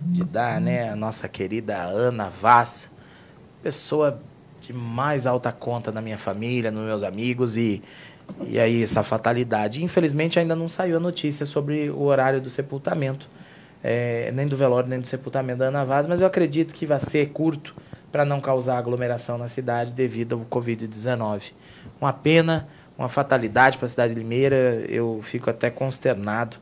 de 0.00 0.24
dar, 0.24 0.58
né? 0.58 0.88
A 0.88 0.96
nossa 0.96 1.28
querida 1.28 1.76
Ana 1.76 2.30
Vaz, 2.30 2.90
pessoa 3.62 4.18
de 4.62 4.72
mais 4.72 5.26
alta 5.26 5.52
conta 5.52 5.92
na 5.92 6.00
minha 6.00 6.16
família, 6.16 6.70
nos 6.70 6.84
meus 6.84 7.02
amigos 7.02 7.58
e 7.58 7.82
e 8.46 8.58
aí 8.58 8.82
essa 8.82 9.02
fatalidade. 9.02 9.82
Infelizmente 9.82 10.38
ainda 10.38 10.54
não 10.54 10.68
saiu 10.68 10.96
a 10.96 11.00
notícia 11.00 11.44
sobre 11.46 11.90
o 11.90 12.02
horário 12.02 12.40
do 12.40 12.48
sepultamento, 12.48 13.28
é, 13.82 14.30
nem 14.32 14.46
do 14.46 14.56
velório 14.56 14.88
nem 14.88 15.00
do 15.00 15.06
sepultamento 15.06 15.58
da 15.58 15.66
Ana 15.66 15.84
Vaz, 15.84 16.06
mas 16.06 16.20
eu 16.20 16.26
acredito 16.26 16.74
que 16.74 16.86
vai 16.86 16.98
ser 16.98 17.28
curto 17.30 17.74
para 18.10 18.24
não 18.24 18.40
causar 18.40 18.78
aglomeração 18.78 19.36
na 19.36 19.48
cidade 19.48 19.92
devido 19.92 20.34
ao 20.34 20.40
Covid-19. 20.60 21.52
Uma 22.00 22.12
pena, 22.12 22.66
uma 22.96 23.08
fatalidade 23.08 23.76
para 23.76 23.86
a 23.86 23.88
cidade 23.88 24.14
de 24.14 24.20
Limeira. 24.20 24.84
Eu 24.88 25.20
fico 25.22 25.50
até 25.50 25.70
consternado 25.70 26.56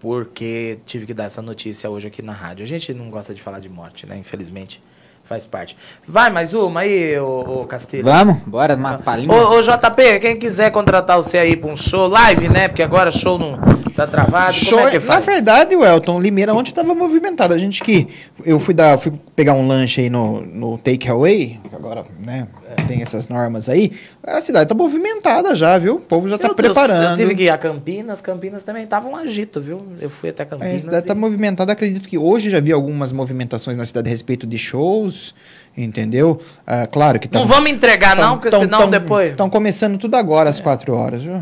porque 0.00 0.80
tive 0.84 1.06
que 1.06 1.14
dar 1.14 1.24
essa 1.24 1.42
notícia 1.42 1.88
hoje 1.88 2.08
aqui 2.08 2.22
na 2.22 2.32
rádio. 2.32 2.64
A 2.64 2.66
gente 2.66 2.92
não 2.92 3.10
gosta 3.10 3.34
de 3.34 3.40
falar 3.42 3.60
de 3.60 3.68
morte, 3.68 4.06
né? 4.06 4.16
Infelizmente 4.16 4.82
faz 5.24 5.46
parte. 5.46 5.76
Vai 6.06 6.30
mais 6.30 6.54
uma 6.54 6.80
aí, 6.80 7.18
ô, 7.18 7.62
ô 7.62 7.64
Castilho. 7.64 8.04
Vamos, 8.04 8.38
bora, 8.46 8.74
uma 8.74 8.98
palhinha. 8.98 9.32
Ô, 9.32 9.56
ô, 9.56 9.62
JP, 9.62 10.20
quem 10.20 10.36
quiser 10.36 10.70
contratar 10.70 11.16
você 11.16 11.38
aí 11.38 11.56
pra 11.56 11.70
um 11.70 11.76
show 11.76 12.06
live, 12.08 12.48
né? 12.48 12.68
Porque 12.68 12.82
agora 12.82 13.10
show 13.10 13.38
não 13.38 13.58
tá 13.94 14.06
travado. 14.06 14.52
Show, 14.52 14.78
Como 14.78 14.88
é 14.88 14.90
que 14.90 14.96
na 14.98 15.00
faz? 15.02 15.24
verdade, 15.24 15.76
o 15.76 15.84
Elton, 15.84 16.20
Limeira 16.20 16.54
ontem 16.54 16.70
estava 16.70 16.94
movimentado. 16.94 17.54
A 17.54 17.58
gente 17.58 17.82
que. 17.82 18.08
Eu 18.44 18.58
fui 18.58 18.74
dar, 18.74 18.98
fui 18.98 19.12
pegar 19.36 19.54
um 19.54 19.66
lanche 19.66 20.00
aí 20.02 20.10
no, 20.10 20.40
no 20.40 20.78
takeaway, 20.78 21.58
que 21.68 21.74
agora, 21.74 22.04
né, 22.24 22.46
tem 22.88 23.02
essas 23.02 23.28
normas 23.28 23.68
aí. 23.68 23.92
A 24.24 24.40
cidade 24.40 24.68
tá 24.68 24.74
movimentada 24.74 25.54
já, 25.54 25.76
viu? 25.78 25.96
O 25.96 26.00
povo 26.00 26.28
já 26.28 26.36
tá 26.38 26.48
Eu- 26.48 26.54
preparando. 26.54 27.12
Eu 27.12 27.16
tive 27.16 27.34
que 27.34 27.42
ir 27.44 27.50
a 27.50 27.58
Campinas, 27.58 28.20
Campinas 28.20 28.62
também 28.64 28.86
tava 28.86 29.08
um 29.08 29.16
agito, 29.16 29.60
viu? 29.60 29.82
Eu 30.00 30.10
fui 30.10 30.30
até 30.30 30.42
É, 30.42 30.46
a 30.46 30.48
Campinas. 30.48 30.82
cidade 30.82 31.06
tá 31.06 31.14
movimentada. 31.14 31.72
Acredito 31.72 32.08
que 32.08 32.18
hoje 32.18 32.50
já 32.50 32.60
vi 32.60 32.72
algumas 32.72 33.12
movimentações 33.12 33.76
na 33.76 33.84
cidade 33.84 34.08
a 34.08 34.10
respeito 34.10 34.46
de 34.46 34.58
shows, 34.58 35.34
entendeu? 35.76 36.40
Ah, 36.66 36.86
claro 36.86 37.18
que 37.18 37.28
Não 37.32 37.46
vamos 37.46 37.70
entregar, 37.70 38.16
não, 38.16 38.38
porque 38.38 38.50
senão 38.56 38.88
depois- 38.88 39.30
Estão 39.30 39.48
começando 39.48 39.98
tudo 39.98 40.14
agora, 40.16 40.50
às 40.50 40.60
quatro 40.60 40.94
horas, 40.94 41.22
viu? 41.22 41.40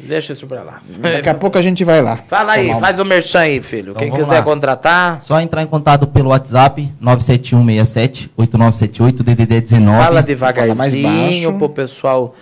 Deixa 0.00 0.32
isso 0.32 0.46
pra 0.46 0.62
lá. 0.62 0.80
Daqui 1.00 1.28
a 1.28 1.34
pouco 1.34 1.58
a 1.58 1.62
gente 1.62 1.84
vai 1.84 2.00
lá. 2.00 2.18
Fala 2.28 2.52
aí, 2.52 2.68
Tomar 2.68 2.80
faz 2.80 2.98
o 3.00 3.04
merchan 3.04 3.40
aí, 3.40 3.60
filho. 3.60 3.90
Então 3.90 4.02
Quem 4.02 4.12
quiser 4.12 4.38
lá. 4.38 4.42
contratar, 4.42 5.20
Só 5.20 5.40
entrar 5.40 5.62
em 5.62 5.66
contato 5.66 6.06
pelo 6.06 6.30
WhatsApp 6.30 6.88
97167 7.00 8.30
8978 8.36 9.22
DDD 9.24 9.60
19. 9.60 10.04
fala 10.04 10.22
devagarzinho 10.22 11.58
pro 11.58 11.68
pessoal 11.68 12.34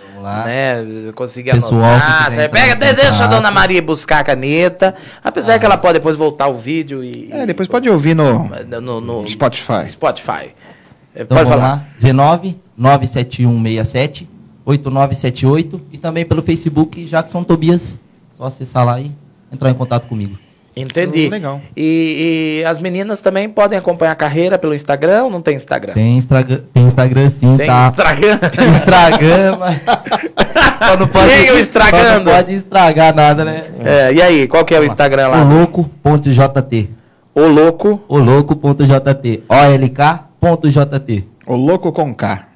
né, 0.45 1.11
conseguir 1.15 1.51
Pessoal 1.51 1.83
anotar. 1.83 2.25
que 2.27 2.33
Você 2.33 2.49
pega, 2.49 2.93
deixa 2.93 3.25
a 3.25 3.27
dona 3.27 3.49
Maria 3.49 3.81
buscar 3.81 4.19
a 4.19 4.23
caneta. 4.23 4.95
Apesar 5.23 5.57
que 5.57 5.65
ela 5.65 5.77
pode 5.77 5.95
depois 5.95 6.15
voltar 6.15 6.47
o 6.47 6.57
vídeo 6.57 7.03
e. 7.03 7.29
É, 7.31 7.45
depois 7.45 7.67
pode 7.67 7.89
ouvir 7.89 8.15
no, 8.15 8.49
no, 8.81 9.01
no 9.01 9.27
Spotify. 9.27 9.89
Spotify. 9.89 10.53
Então 11.15 11.35
pode 11.35 11.49
falar. 11.49 11.67
lá. 11.67 11.85
19 11.95 12.59
97167 12.77 14.29
8978 14.67 15.81
e 15.93 15.97
também 15.97 16.25
pelo 16.25 16.41
Facebook 16.41 17.05
Jackson 17.05 17.41
Tobias. 17.41 17.97
Só 18.37 18.43
acessar 18.43 18.85
lá 18.85 18.99
e 18.99 19.09
entrar 19.51 19.69
em 19.69 19.73
contato 19.73 20.07
comigo. 20.07 20.37
Entendi. 20.75 21.27
Legal. 21.29 21.59
E, 21.75 22.59
e 22.61 22.65
as 22.65 22.77
meninas 22.77 23.19
também 23.19 23.49
podem 23.49 23.79
acompanhar 23.79 24.11
a 24.11 24.15
carreira 24.15 24.59
pelo 24.59 24.75
Instagram 24.75 25.23
ou 25.23 25.29
não 25.31 25.41
tem 25.41 25.55
Instagram? 25.55 25.93
Tem 25.93 26.17
Instagram, 26.17 26.59
tem 26.71 26.83
Instagram 26.85 27.29
sim, 27.29 27.57
Tem 27.57 27.65
tá? 27.65 27.87
Instagram? 27.87 28.39
Instagram, 28.69 29.57
mas 29.57 29.81
só 30.87 30.97
não 30.97 31.07
pode, 31.07 31.29
Tem 31.29 31.49
o 31.49 31.57
estragando? 31.57 32.25
não 32.25 32.31
pode 32.31 32.53
estragar 32.53 33.15
nada, 33.15 33.43
né? 33.43 33.63
É, 33.79 34.13
e 34.13 34.21
aí, 34.21 34.47
qual 34.47 34.63
que 34.63 34.75
é 34.75 34.79
o 34.79 34.83
Instagram 34.83 35.29
lá? 35.29 35.41
Oloco.jt. 35.41 36.89
O 37.33 37.47
louco. 37.47 38.01
Oloco.jt. 38.07 39.43
OLK.jt. 39.49 41.23
O 41.47 41.55
louco 41.55 41.91
com 41.91 42.13
K. 42.13 42.46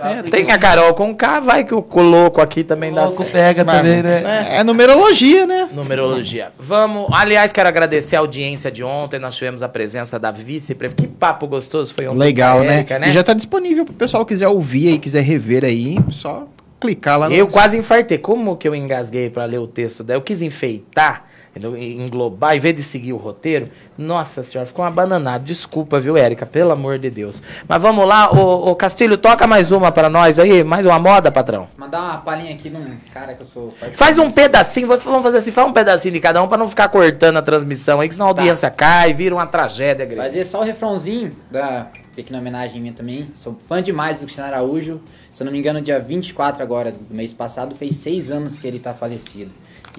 É, 0.00 0.22
tem 0.22 0.50
a 0.50 0.58
Carol 0.58 0.94
com 0.94 1.14
K, 1.14 1.40
vai 1.40 1.64
que 1.64 1.74
o, 1.74 1.84
louco 1.94 2.40
aqui 2.40 2.64
também 2.64 2.92
dá 2.92 3.08
certo. 3.08 3.30
pega 3.32 3.64
Mas- 3.64 3.76
também, 3.78 4.02
né? 4.02 4.46
É 4.58 4.64
numerologia, 4.64 5.46
né? 5.46 5.68
Numerologia. 5.72 6.48
Vamos. 6.58 7.06
Aliás, 7.12 7.52
quero 7.52 7.68
agradecer 7.68 8.16
a 8.16 8.20
audiência 8.20 8.70
de 8.70 8.82
ontem. 8.82 9.18
Nós 9.18 9.36
tivemos 9.36 9.62
a 9.62 9.68
presença 9.68 10.18
da 10.18 10.30
vice-prefeita. 10.30 11.02
Que 11.02 11.08
papo 11.08 11.46
gostoso 11.46 11.94
foi 11.94 12.06
ontem. 12.08 12.18
Legal, 12.18 12.60
né? 12.60 12.78
Érica, 12.78 13.06
E 13.06 13.12
já 13.12 13.22
tá 13.22 13.34
disponível 13.34 13.84
pro 13.84 13.94
pessoal 13.94 14.24
que 14.24 14.34
quiser 14.34 14.48
ouvir 14.48 14.88
aí, 14.88 14.98
quiser 14.98 15.22
rever 15.22 15.64
aí, 15.64 15.98
só 16.10 16.46
clicar 16.80 17.18
lá 17.18 17.28
no. 17.28 17.34
Eu 17.34 17.46
quase 17.46 17.76
infartei. 17.78 18.18
Como 18.18 18.56
que 18.56 18.66
eu 18.66 18.74
engasguei 18.74 19.30
para 19.30 19.44
ler 19.44 19.58
o 19.58 19.66
texto 19.66 20.02
dela? 20.02 20.18
Eu 20.18 20.22
quis 20.22 20.42
enfeitar? 20.42 21.27
Englobar, 21.56 22.56
em 22.56 22.60
vez 22.60 22.74
de 22.74 22.82
seguir 22.82 23.12
o 23.12 23.16
roteiro. 23.16 23.68
Nossa 23.96 24.42
senhora, 24.42 24.66
ficou 24.66 24.84
uma 24.84 24.90
bananada. 24.90 25.42
Desculpa, 25.44 25.98
viu, 25.98 26.16
Érica? 26.16 26.46
Pelo 26.46 26.70
amor 26.70 26.98
de 26.98 27.10
Deus. 27.10 27.42
Mas 27.66 27.82
vamos 27.82 28.06
lá, 28.06 28.30
ô 28.30 28.74
Castilho, 28.76 29.18
toca 29.18 29.46
mais 29.46 29.72
uma 29.72 29.90
para 29.90 30.08
nós 30.08 30.38
aí. 30.38 30.62
Mais 30.62 30.86
uma 30.86 30.98
moda, 30.98 31.32
patrão. 31.32 31.68
Mandar 31.76 32.00
uma 32.02 32.16
palhinha 32.18 32.54
aqui 32.54 32.70
num 32.70 32.96
cara 33.12 33.34
que 33.34 33.42
eu 33.42 33.46
sou. 33.46 33.74
Faz 33.94 34.18
um 34.18 34.30
pedacinho, 34.30 34.86
vamos 34.86 35.22
fazer 35.22 35.38
assim, 35.38 35.50
faz 35.50 35.66
um 35.68 35.72
pedacinho 35.72 36.14
de 36.14 36.20
cada 36.20 36.42
um 36.42 36.48
para 36.48 36.58
não 36.58 36.68
ficar 36.68 36.88
cortando 36.88 37.36
a 37.38 37.42
transmissão 37.42 38.00
aí, 38.00 38.08
que 38.08 38.14
senão 38.14 38.28
a 38.28 38.34
Tá. 38.34 38.40
audiência 38.42 38.70
cai, 38.70 39.12
vira 39.12 39.34
uma 39.34 39.46
tragédia 39.46 40.04
grande. 40.04 40.22
Fazer 40.28 40.44
só 40.44 40.60
o 40.60 40.64
refrãozinho 40.64 41.32
da 41.50 41.88
pequena 42.14 42.38
homenagem 42.38 42.80
minha 42.80 42.92
também. 42.92 43.28
Sou 43.34 43.56
fã 43.66 43.82
demais 43.82 44.20
do 44.20 44.24
Cristiano 44.26 44.52
Araújo. 44.52 45.00
Se 45.32 45.42
eu 45.42 45.44
não 45.44 45.52
me 45.52 45.58
engano, 45.58 45.80
dia 45.80 45.98
24 45.98 46.62
agora 46.62 46.92
do 46.92 47.14
mês 47.14 47.32
passado, 47.32 47.74
fez 47.74 47.96
seis 47.96 48.30
anos 48.30 48.58
que 48.58 48.66
ele 48.66 48.78
tá 48.78 48.92
falecido. 48.94 49.50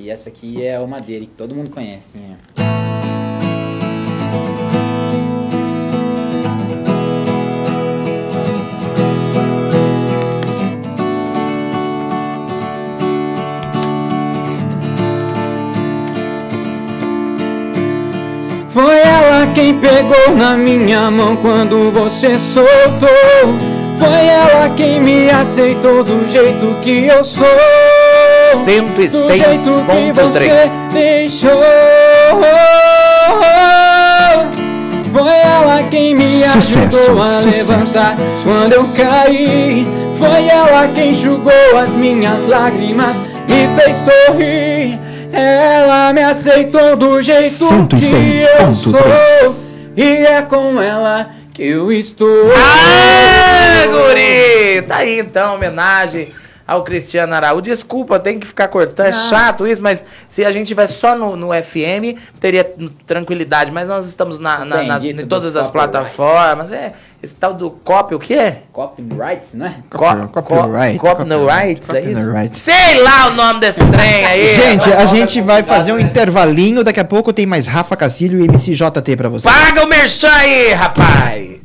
E 0.02 0.10
essa 0.10 0.30
aqui 0.30 0.66
é 0.66 0.80
uma 0.80 1.02
dele, 1.02 1.26
que 1.26 1.34
todo 1.34 1.54
mundo 1.54 1.70
conhece. 1.72 2.18
Né? 2.18 2.38
Foi 18.70 19.00
ela 19.00 19.54
quem 19.54 19.78
pegou 19.80 20.34
na 20.38 20.56
minha 20.56 21.12
mão 21.12 21.36
quando 21.36 21.92
você 21.92 22.40
soltou. 22.54 23.10
Foi 23.98 24.08
ela 24.08 24.74
quem 24.78 25.02
me 25.02 25.30
aceitou 25.30 26.06
do 26.06 26.32
jeito 26.32 26.80
que 26.82 27.06
eu 27.08 27.26
sou. 27.26 28.09
Do 28.52 28.64
jeito 28.64 28.92
que 28.94 29.08
106.3. 29.08 30.14
você 30.14 30.70
deixou. 30.92 31.62
Foi 35.12 35.32
ela 35.32 35.84
quem 35.90 36.16
me 36.16 36.44
Sucesso, 36.44 37.00
ajudou 37.00 37.22
a 37.22 37.42
sucesso, 37.42 37.72
levantar 37.72 38.16
quando 38.44 38.74
eu 38.74 38.86
caí. 38.96 39.88
Foi 40.18 40.48
ela 40.48 40.88
quem 40.88 41.12
enxugou 41.12 41.78
as 41.78 41.90
minhas 41.92 42.48
lágrimas 42.48 43.18
e 43.48 43.82
fez 43.82 43.98
sorrir. 43.98 45.00
Ela 45.32 46.12
me 46.14 46.24
aceitou 46.24 46.96
do 46.96 47.22
jeito 47.22 47.68
que 47.90 48.06
eu 48.06 48.70
106.3. 48.70 48.74
sou. 48.74 49.56
E 49.96 50.26
é 50.26 50.42
com 50.42 50.82
ela 50.82 51.30
que 51.54 51.64
eu 51.64 51.92
estou. 51.92 52.52
Aê, 52.52 53.88
guri! 53.88 54.82
Tá 54.88 54.98
aí 54.98 55.20
então, 55.20 55.56
homenagem 55.56 56.34
ao 56.70 56.84
Cristiano 56.84 57.34
Araújo. 57.34 57.62
Desculpa, 57.64 58.20
tem 58.20 58.40
que 58.40 58.46
ficar 58.48 58.68
cortando, 58.68 59.08
é 59.08 59.12
chato 59.12 59.66
isso, 59.68 59.82
mas 59.82 60.06
se 60.28 60.46
a 60.46 60.52
gente 60.52 60.68
tivesse 60.68 60.94
só 60.94 61.16
no, 61.16 61.36
no 61.36 61.48
FM, 61.50 62.18
teria 62.40 62.64
tranquilidade, 63.08 63.72
mas 63.72 63.88
nós 63.88 64.08
estamos 64.08 64.40
na, 64.40 64.64
na- 64.64 64.84
nas- 64.84 65.04
em 65.04 65.16
todas 65.26 65.56
as 65.56 65.70
plataformas. 65.70 66.72
É, 66.72 66.94
esse 67.22 67.36
tal 67.36 67.54
do 67.54 67.70
copy, 67.72 68.16
o 68.16 68.20
que 68.20 68.34
é? 68.34 68.62
Copyrights, 68.72 69.54
não 69.54 69.66
é? 69.66 69.76
Co- 69.90 69.98
copyright, 70.42 70.98
co- 71.00 71.16
Copyrights, 71.16 71.90
é 71.90 72.02
isso? 72.02 72.14
copyright. 72.14 72.58
Sei 72.58 73.02
lá 73.04 73.28
o 73.28 73.32
nome 73.34 73.60
desse 73.60 73.84
trem 73.86 74.26
aí. 74.26 74.56
Gente, 74.56 74.94
a 74.94 75.06
gente 75.06 75.42
vai 75.42 75.62
fazer 75.64 75.92
um 75.92 76.00
intervalinho. 76.00 76.84
Daqui 76.84 77.00
a 77.00 77.06
pouco 77.06 77.34
tem 77.34 77.46
mais 77.46 77.68
Rafa 77.68 77.98
Cacilho 77.98 78.40
e 78.40 78.48
MCJT 78.48 79.18
pra 79.18 79.28
você. 79.28 79.44
Paga 79.50 79.84
o 79.84 79.88
merchan 79.88 80.32
aí, 80.32 80.72
rapaz! 80.74 81.60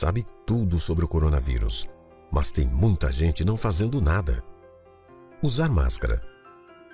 Sabe 0.00 0.24
tudo 0.46 0.80
sobre 0.80 1.04
o 1.04 1.08
coronavírus, 1.08 1.86
mas 2.32 2.50
tem 2.50 2.66
muita 2.66 3.12
gente 3.12 3.44
não 3.44 3.54
fazendo 3.54 4.00
nada. 4.00 4.42
Usar 5.42 5.68
máscara, 5.68 6.22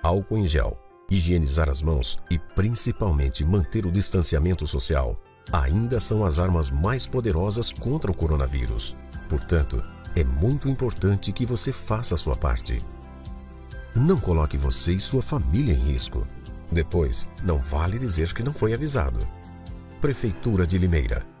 álcool 0.03 0.39
em 0.39 0.45
gel, 0.45 0.77
higienizar 1.09 1.69
as 1.69 1.81
mãos 1.81 2.17
e 2.29 2.37
principalmente 2.37 3.45
manter 3.45 3.85
o 3.85 3.91
distanciamento 3.91 4.67
social 4.67 5.17
ainda 5.53 6.01
são 6.01 6.25
as 6.25 6.37
armas 6.37 6.69
mais 6.69 7.07
poderosas 7.07 7.71
contra 7.71 8.11
o 8.11 8.13
coronavírus. 8.13 8.97
Portanto, 9.29 9.81
é 10.13 10.25
muito 10.25 10.67
importante 10.67 11.31
que 11.31 11.45
você 11.45 11.71
faça 11.71 12.15
a 12.15 12.17
sua 12.17 12.35
parte. 12.35 12.85
Não 13.95 14.19
coloque 14.19 14.57
você 14.57 14.91
e 14.91 14.99
sua 14.99 15.21
família 15.21 15.73
em 15.73 15.79
risco. 15.79 16.27
Depois, 16.69 17.25
não 17.41 17.57
vale 17.57 17.97
dizer 17.97 18.33
que 18.33 18.43
não 18.43 18.51
foi 18.51 18.73
avisado. 18.73 19.25
Prefeitura 20.01 20.67
de 20.67 20.77
Limeira. 20.77 21.36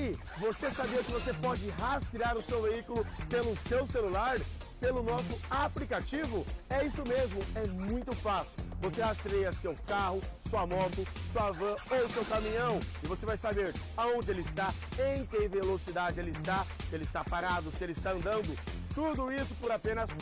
Aí, 0.00 0.16
você 0.38 0.70
sabia 0.70 1.02
que 1.02 1.12
você 1.12 1.32
pode 1.34 1.68
rastrear 1.70 2.36
o 2.36 2.42
seu 2.42 2.62
veículo 2.62 3.06
pelo 3.28 3.56
seu 3.68 3.86
celular? 3.86 4.38
Pelo 4.80 5.02
nosso 5.02 5.38
aplicativo? 5.50 6.46
É 6.70 6.86
isso 6.86 7.02
mesmo, 7.06 7.38
é 7.54 7.68
muito 7.68 8.16
fácil. 8.16 8.50
Você 8.80 9.02
rastreia 9.02 9.52
seu 9.52 9.76
carro, 9.86 10.22
sua 10.48 10.66
moto, 10.66 11.06
sua 11.32 11.52
van 11.52 11.76
ou 11.90 12.08
seu 12.08 12.24
caminhão 12.24 12.80
e 13.02 13.06
você 13.06 13.26
vai 13.26 13.36
saber 13.36 13.74
aonde 13.94 14.30
ele 14.30 14.40
está, 14.40 14.72
em 14.98 15.26
que 15.26 15.48
velocidade 15.48 16.18
ele 16.18 16.30
está, 16.30 16.64
se 16.88 16.94
ele 16.94 17.04
está 17.04 17.22
parado, 17.22 17.70
se 17.70 17.84
ele 17.84 17.92
está 17.92 18.12
andando. 18.12 18.56
Tudo 18.94 19.30
isso 19.30 19.54
por 19.60 19.70
apenas 19.70 20.08
R$ 20.10 20.16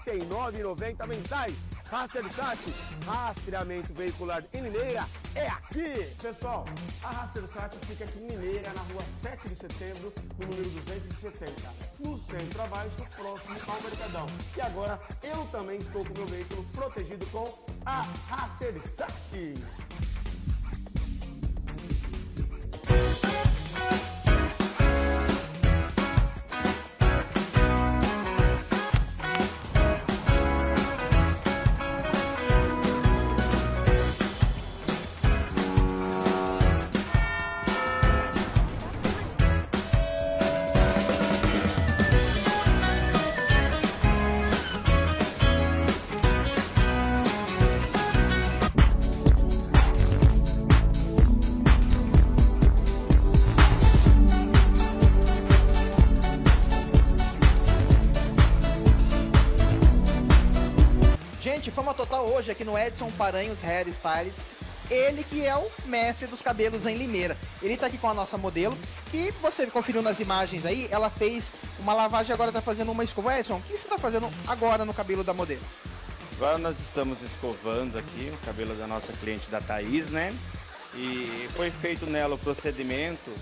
49,90 0.00 1.06
mensais. 1.06 1.54
Rastersat, 1.90 2.58
rastreamento 3.06 3.92
veicular 3.92 4.42
em 4.52 4.62
Limeira, 4.62 5.06
é 5.36 5.46
aqui! 5.46 6.12
Pessoal, 6.20 6.64
a 7.04 7.10
Rastersat 7.10 7.76
fica 7.86 8.04
aqui 8.04 8.18
em 8.18 8.26
Limeira, 8.26 8.72
na 8.72 8.80
rua 8.82 9.04
7 9.22 9.48
de 9.48 9.54
setembro, 9.54 10.12
no 10.38 10.46
número 10.46 10.68
270, 10.68 11.52
no 12.00 12.18
centro 12.18 12.62
abaixo, 12.62 12.96
próximo 13.14 13.72
ao 13.72 13.82
Mercadão. 13.82 14.26
E 14.56 14.60
agora, 14.60 15.00
eu 15.22 15.46
também 15.52 15.78
estou 15.78 16.04
com 16.04 16.12
meu 16.14 16.26
veículo 16.26 16.64
protegido 16.72 17.24
com 17.26 17.56
a 17.84 18.02
Rastersat. 18.30 19.54
No 62.66 62.76
Edson 62.78 63.10
Paranhos 63.12 63.64
Hair 63.64 63.88
Styles. 63.88 64.34
Ele 64.90 65.24
que 65.24 65.44
é 65.44 65.56
o 65.56 65.68
mestre 65.86 66.26
dos 66.26 66.42
cabelos 66.42 66.84
em 66.86 66.96
Limeira. 66.96 67.36
Ele 67.62 67.76
tá 67.76 67.86
aqui 67.86 67.98
com 67.98 68.10
a 68.10 68.14
nossa 68.14 68.36
modelo. 68.36 68.76
E 69.14 69.32
você 69.40 69.66
conferiu 69.66 70.02
nas 70.02 70.20
imagens 70.20 70.66
aí, 70.66 70.86
ela 70.90 71.08
fez 71.08 71.54
uma 71.78 71.94
lavagem 71.94 72.34
agora 72.34 72.52
tá 72.52 72.60
fazendo 72.60 72.92
uma 72.92 73.02
escova. 73.02 73.38
Edson, 73.38 73.56
o 73.56 73.62
que 73.62 73.76
você 73.76 73.88
tá 73.88 73.98
fazendo 73.98 74.28
agora 74.46 74.84
no 74.84 74.92
cabelo 74.92 75.24
da 75.24 75.32
modelo? 75.32 75.62
Agora 76.36 76.58
nós 76.58 76.78
estamos 76.78 77.22
escovando 77.22 77.98
aqui 77.98 78.30
o 78.32 78.44
cabelo 78.44 78.74
da 78.74 78.86
nossa 78.86 79.12
cliente 79.14 79.48
da 79.48 79.60
Thaís, 79.60 80.10
né? 80.10 80.36
E 80.94 81.48
foi 81.54 81.70
feito 81.70 82.06
nela 82.06 82.34
o 82.34 82.38
procedimento 82.38 83.32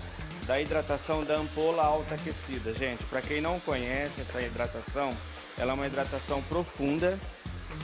da 0.45 0.61
hidratação 0.61 1.23
da 1.23 1.35
ampola 1.35 1.83
alta 1.83 2.15
aquecida. 2.15 2.73
Gente, 2.73 3.03
para 3.05 3.21
quem 3.21 3.41
não 3.41 3.59
conhece 3.59 4.21
essa 4.21 4.41
hidratação, 4.41 5.09
ela 5.57 5.71
é 5.71 5.75
uma 5.75 5.87
hidratação 5.87 6.41
profunda. 6.43 7.19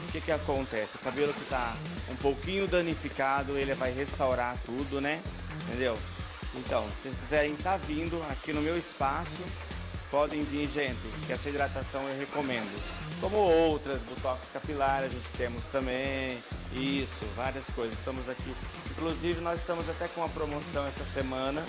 O 0.03 0.11
que 0.11 0.21
que 0.21 0.31
acontece? 0.31 0.95
O 0.95 0.99
cabelo 0.99 1.33
que 1.33 1.41
está 1.41 1.75
um 2.09 2.15
pouquinho 2.15 2.67
danificado, 2.67 3.57
ele 3.57 3.73
vai 3.73 3.91
restaurar 3.91 4.57
tudo, 4.65 4.99
né? 4.99 5.21
Entendeu? 5.67 5.97
Então, 6.55 6.83
se 6.83 7.03
vocês 7.03 7.15
quiserem 7.15 7.53
estar 7.53 7.77
vindo 7.77 8.21
aqui 8.29 8.51
no 8.51 8.61
meu 8.61 8.77
espaço, 8.77 9.41
podem 10.09 10.41
vir, 10.41 10.69
gente, 10.69 10.99
que 11.25 11.31
essa 11.31 11.47
hidratação 11.47 12.07
eu 12.09 12.19
recomendo. 12.19 12.69
Como 13.21 13.37
outras, 13.37 14.01
botox 14.01 14.41
capilar, 14.51 15.03
a 15.03 15.07
gente 15.07 15.29
temos 15.37 15.61
também, 15.71 16.43
isso, 16.73 17.25
várias 17.35 17.65
coisas. 17.67 17.97
Estamos 17.97 18.27
aqui, 18.27 18.53
inclusive 18.91 19.39
nós 19.39 19.59
estamos 19.61 19.89
até 19.89 20.07
com 20.09 20.21
uma 20.21 20.29
promoção 20.29 20.85
essa 20.87 21.05
semana, 21.05 21.63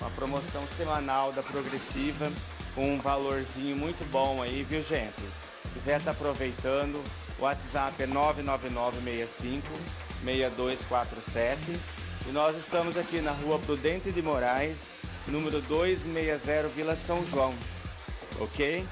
uma 0.00 0.10
promoção 0.10 0.62
semanal 0.76 1.32
da 1.32 1.42
Progressiva, 1.42 2.30
com 2.74 2.94
um 2.94 3.00
valorzinho 3.00 3.76
muito 3.76 4.08
bom 4.12 4.40
aí, 4.40 4.64
viu 4.68 4.82
gente? 4.82 5.20
Se 5.64 5.70
quiser 5.74 5.98
estar 5.98 6.12
aproveitando, 6.12 7.02
o 7.38 7.42
WhatsApp 7.42 8.02
é 8.02 8.06
99965 8.06 9.66
6247 10.24 11.58
e 12.28 12.32
nós 12.32 12.56
estamos 12.56 12.96
aqui 12.96 13.20
na 13.20 13.30
rua 13.30 13.58
Prudente 13.58 14.12
de 14.12 14.20
Moraes, 14.20 14.76
número 15.26 15.62
260, 15.62 16.68
Vila 16.68 16.96
São 17.06 17.24
João. 17.26 17.54
Ok? 18.40 18.84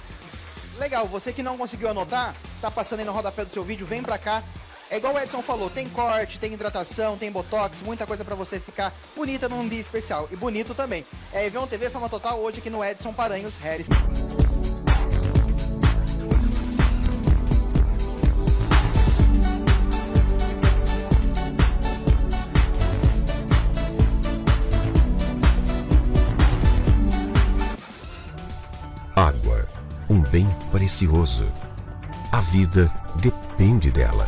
Legal, 0.79 1.07
você 1.07 1.33
que 1.33 1.43
não 1.43 1.59
conseguiu 1.59 1.89
anotar, 1.89 2.35
tá 2.61 2.71
passando 2.71 3.01
aí 3.01 3.05
no 3.05 3.13
rodapé 3.13 3.45
do 3.45 3.53
seu 3.53 3.63
vídeo, 3.63 3.87
vem 3.87 4.03
pra 4.03 4.17
cá. 4.17 4.43
É 4.89 4.99
igual 4.99 5.15
o 5.15 5.19
Edson 5.19 5.43
falou, 5.43 5.69
tem 5.69 5.89
corte, 5.89 6.39
tem 6.39 6.53
hidratação, 6.53 7.19
tem 7.19 7.31
botox, 7.31 7.83
muita 7.83 8.07
coisa 8.07 8.25
pra 8.25 8.37
você 8.37 8.61
ficar 8.61 8.93
bonita 9.17 9.49
num 9.49 9.69
dia 9.69 9.81
especial. 9.81 10.29
E 10.31 10.37
bonito 10.37 10.75
também. 10.75 11.05
É 11.33 11.45
Evion 11.45 11.67
TV 11.67 11.91
Fama 11.91 12.09
Total 12.09 12.39
hoje 12.39 12.61
aqui 12.61 12.71
no 12.71 12.85
Edson 12.85 13.13
Paranhos 13.13 13.57
Harris. 13.57 13.89
Água, 29.17 29.67
um 30.11 30.21
bem 30.21 30.47
precioso. 30.71 31.51
A 32.31 32.43
vida 32.43 32.93
depende 33.15 33.91
dela. 33.91 34.27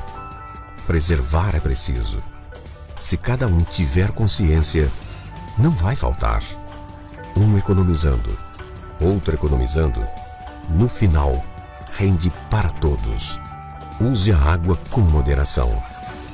Preservar 0.87 1.55
é 1.55 1.61
preciso. 1.61 2.25
Se 2.99 3.19
cada 3.19 3.47
um 3.47 3.61
tiver 3.65 4.13
consciência, 4.13 4.91
não 5.59 5.73
vai 5.73 5.95
faltar. 5.95 6.43
Um 7.37 7.59
economizando, 7.59 8.31
outro 8.99 9.35
economizando, 9.35 10.01
no 10.71 10.89
final, 10.89 11.45
rende 11.93 12.31
para 12.49 12.71
todos. 12.71 13.39
Use 14.01 14.33
a 14.33 14.39
água 14.39 14.79
com 14.91 15.03
moderação. 15.03 15.83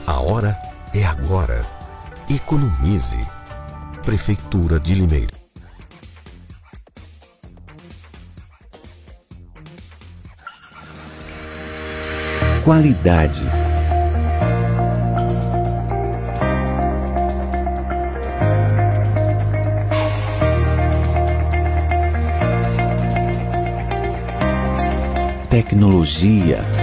A 0.07 0.20
hora 0.20 0.57
é 0.94 1.05
agora. 1.05 1.66
Economize. 2.30 3.18
Prefeitura 4.05 4.78
de 4.78 4.94
Limeira. 4.94 5.43
Qualidade. 12.64 13.46
Tecnologia. 25.50 26.73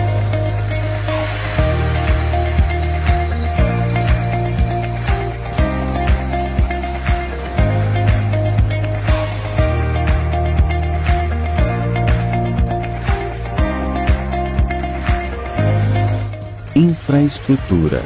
Infraestrutura. 17.11 18.01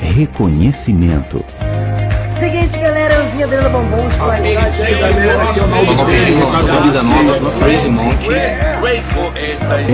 Reconhecimento. 0.00 1.44
Seguinte, 2.40 2.76
galera, 2.80 3.22
os 3.22 3.30
Pegadinha 3.30 3.44
Adriana 3.44 3.68
Bombom. 3.68 4.08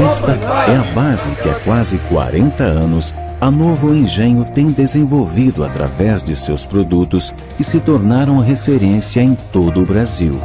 Esta 0.09 0.33
é 0.71 0.77
a 0.77 0.95
base 0.95 1.29
que 1.43 1.51
há 1.51 1.55
quase 1.65 1.99
40 1.99 2.65
anos 2.65 3.15
a 3.43 3.51
Novo 3.51 3.95
Engenho 3.95 4.47
tem 4.47 4.71
desenvolvido 4.71 5.63
através 5.65 6.25
de 6.25 6.35
seus 6.35 6.65
produtos 6.65 7.35
e 7.59 7.65
se 7.65 7.79
tornaram 7.79 8.39
referência 8.39 9.21
em 9.21 9.35
todo 9.35 9.83
o 9.83 9.87
Brasil. 9.87 10.41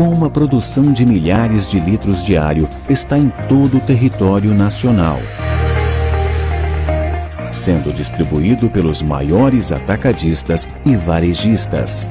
Com 0.00 0.08
uma 0.08 0.30
produção 0.30 0.94
de 0.94 1.04
milhares 1.04 1.70
de 1.70 1.78
litros 1.78 2.24
diário, 2.24 2.66
está 2.88 3.18
em 3.18 3.28
todo 3.50 3.76
o 3.76 3.80
território 3.80 4.54
nacional. 4.54 5.18
Sendo 7.52 7.92
distribuído 7.92 8.70
pelos 8.70 9.02
maiores 9.02 9.70
atacadistas 9.70 10.66
e 10.86 10.96
varejistas. 10.96 12.06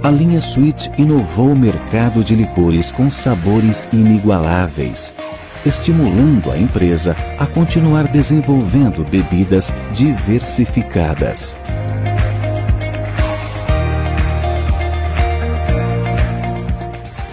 A 0.00 0.10
linha 0.10 0.38
Sweet 0.38 0.92
inovou 0.96 1.52
o 1.52 1.58
mercado 1.58 2.22
de 2.22 2.36
licores 2.36 2.92
com 2.92 3.10
sabores 3.10 3.88
inigualáveis, 3.92 5.12
estimulando 5.66 6.52
a 6.52 6.56
empresa 6.56 7.16
a 7.36 7.48
continuar 7.48 8.06
desenvolvendo 8.06 9.04
bebidas 9.10 9.72
diversificadas. 9.92 11.56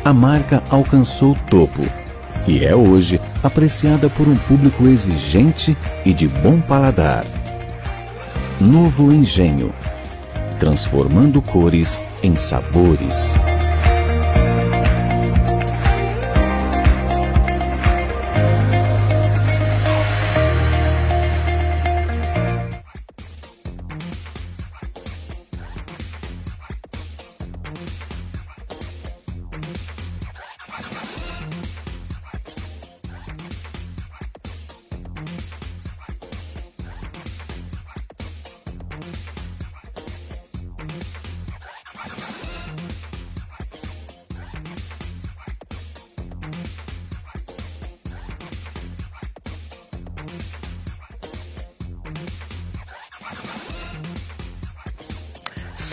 A 0.07 0.13
marca 0.13 0.63
alcançou 0.69 1.33
o 1.33 1.35
topo 1.35 1.81
e 2.47 2.63
é 2.63 2.73
hoje 2.73 3.19
apreciada 3.43 4.09
por 4.09 4.25
um 4.25 4.37
público 4.37 4.87
exigente 4.87 5.77
e 6.05 6.13
de 6.13 6.29
bom 6.29 6.61
paladar. 6.61 7.25
Novo 8.57 9.11
Engenho 9.11 9.73
transformando 10.57 11.41
cores 11.41 12.01
em 12.23 12.37
sabores. 12.37 13.37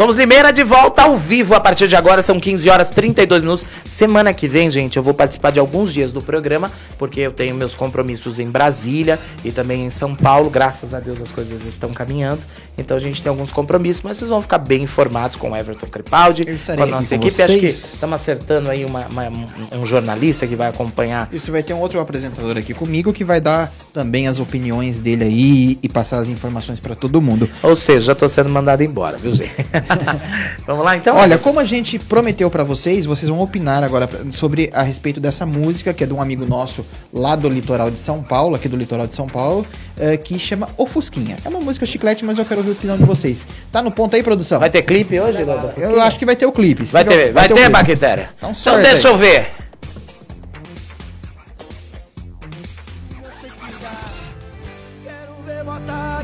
Somos 0.05 0.16
Limeira 0.18 0.52
de 0.52 0.62
volta 0.62 1.00
ao 1.05 1.16
vivo 1.16 1.55
a 1.55 1.61
partir 1.61 1.88
de 1.88 1.96
agora, 1.96 2.20
são 2.20 2.38
15 2.38 2.68
horas 2.68 2.90
32 2.90 3.40
minutos. 3.40 3.64
Semana 3.86 4.34
que 4.34 4.46
vem, 4.46 4.70
gente, 4.70 4.98
eu 4.98 5.02
vou 5.02 5.14
participar 5.14 5.50
de 5.50 5.59
alguns 5.59 5.94
dias 5.94 6.12
do 6.12 6.20
programa, 6.20 6.70
porque 6.98 7.20
eu 7.20 7.32
tenho 7.32 7.55
meus 7.55 7.74
compromissos 7.74 8.38
em 8.38 8.50
Brasília 8.50 9.18
e 9.42 9.50
também 9.50 9.86
em 9.86 9.88
São 9.88 10.14
Paulo. 10.14 10.50
Graças 10.50 10.92
a 10.92 11.00
Deus 11.00 11.22
as 11.22 11.32
coisas 11.32 11.64
estão 11.64 11.94
caminhando. 11.94 12.40
Então 12.76 12.94
a 12.98 13.00
gente 13.00 13.22
tem 13.22 13.30
alguns 13.30 13.50
compromissos, 13.50 14.02
mas 14.02 14.18
vocês 14.18 14.28
vão 14.28 14.42
ficar 14.42 14.59
bem 14.59 14.82
informados 14.82 15.36
com 15.36 15.52
o 15.52 15.57
Everton 15.57 15.86
Crepaldi, 15.86 16.44
com 16.44 16.82
a 16.82 16.86
nossa 16.86 17.14
aqui 17.14 17.28
equipe. 17.28 17.36
com 17.36 17.42
Acho 17.44 17.52
que 17.55 17.61
vocês. 17.70 17.94
estamos 17.94 18.14
acertando 18.20 18.68
aí 18.70 18.84
uma- 18.84 19.07
uma- 19.07 19.30
um 19.72 19.86
jornalista 19.86 20.46
que 20.46 20.55
vai 20.57 20.68
acompanhar. 20.68 21.28
Isso 21.32 21.50
vai 21.50 21.62
ter 21.62 21.72
um 21.72 21.78
outro 21.80 21.98
apresentador 21.98 22.59
aqui 22.59 22.74
comigo 22.74 23.11
que 23.12 23.24
vai 23.24 23.40
dar 23.40 23.72
também 23.92 24.26
as 24.28 24.38
opiniões 24.40 25.00
dele 25.00 25.24
aí 25.24 25.78
e 25.82 25.88
passar 25.88 26.18
as 26.18 26.28
informações 26.28 26.78
para 26.80 26.94
todo 26.94 27.22
mundo. 27.22 27.48
Ou 27.62 27.74
seja, 27.76 28.00
já 28.09 28.14
tô 28.14 28.28
sendo 28.28 28.50
mandado 28.50 28.82
embora, 28.82 29.16
viu, 29.16 29.32
gente? 29.32 29.55
Vamos 30.66 30.84
lá 30.84 30.97
então? 30.97 31.16
Olha, 31.16 31.38
como 31.38 31.61
a 31.61 31.64
gente 31.64 31.99
prometeu 31.99 32.51
para 32.51 32.64
vocês, 32.64 33.05
vocês 33.07 33.28
vão 33.28 33.40
opinar 33.40 33.82
agora 33.82 34.09
sobre 34.30 34.70
a 34.72 34.82
respeito 34.82 35.20
dessa 35.20 35.45
música 35.45 35.92
que 35.92 36.05
é 36.05 36.07
de 36.07 36.12
um 36.12 36.20
amigo 36.20 36.47
nosso 36.47 36.84
lá 37.12 37.36
do 37.36 37.49
litoral 37.49 37.90
de 37.90 37.99
São 37.99 38.22
Paulo, 38.22 38.57
aqui 38.57 38.68
do 38.68 38.76
litoral 38.76 39.07
de 39.07 39.14
São 39.14 39.26
Paulo, 39.26 39.66
eh, 39.99 40.16
que 40.16 40.38
chama 40.38 40.68
O 40.76 40.86
Fusquinha. 40.86 41.36
É 41.45 41.49
uma 41.49 41.61
música 41.61 41.84
chiclete, 41.86 42.24
mas 42.24 42.38
eu 42.38 42.45
quero 42.45 42.61
ouvir 42.61 42.70
a 42.70 42.74
opinião 42.74 42.97
de 42.97 43.05
vocês. 43.05 43.47
Tá 43.70 43.82
no 43.82 43.90
ponto 43.90 44.14
aí, 44.16 44.22
produção? 44.22 44.59
Vai 44.61 44.70
ter 44.70 44.82
clipe 44.82 45.18
hoje, 45.18 45.42
Lobo? 45.45 45.70
Eu 45.76 46.01
acho 46.01 46.18
que 46.18 46.26
vai 46.26 46.36
ter 46.36 46.47
o 46.47 46.53
clipe. 46.53 46.84
Vai 46.84 47.05
ter, 47.05 47.32
vai 47.32 47.49
ter, 47.49 47.55
clipe. 47.55 47.70
Bactéria. 47.70 48.30
Então, 48.36 48.53
Então 48.53 48.80
deixa 48.80 49.09
aí. 49.09 49.14
eu 49.14 49.18
ver. 49.18 49.64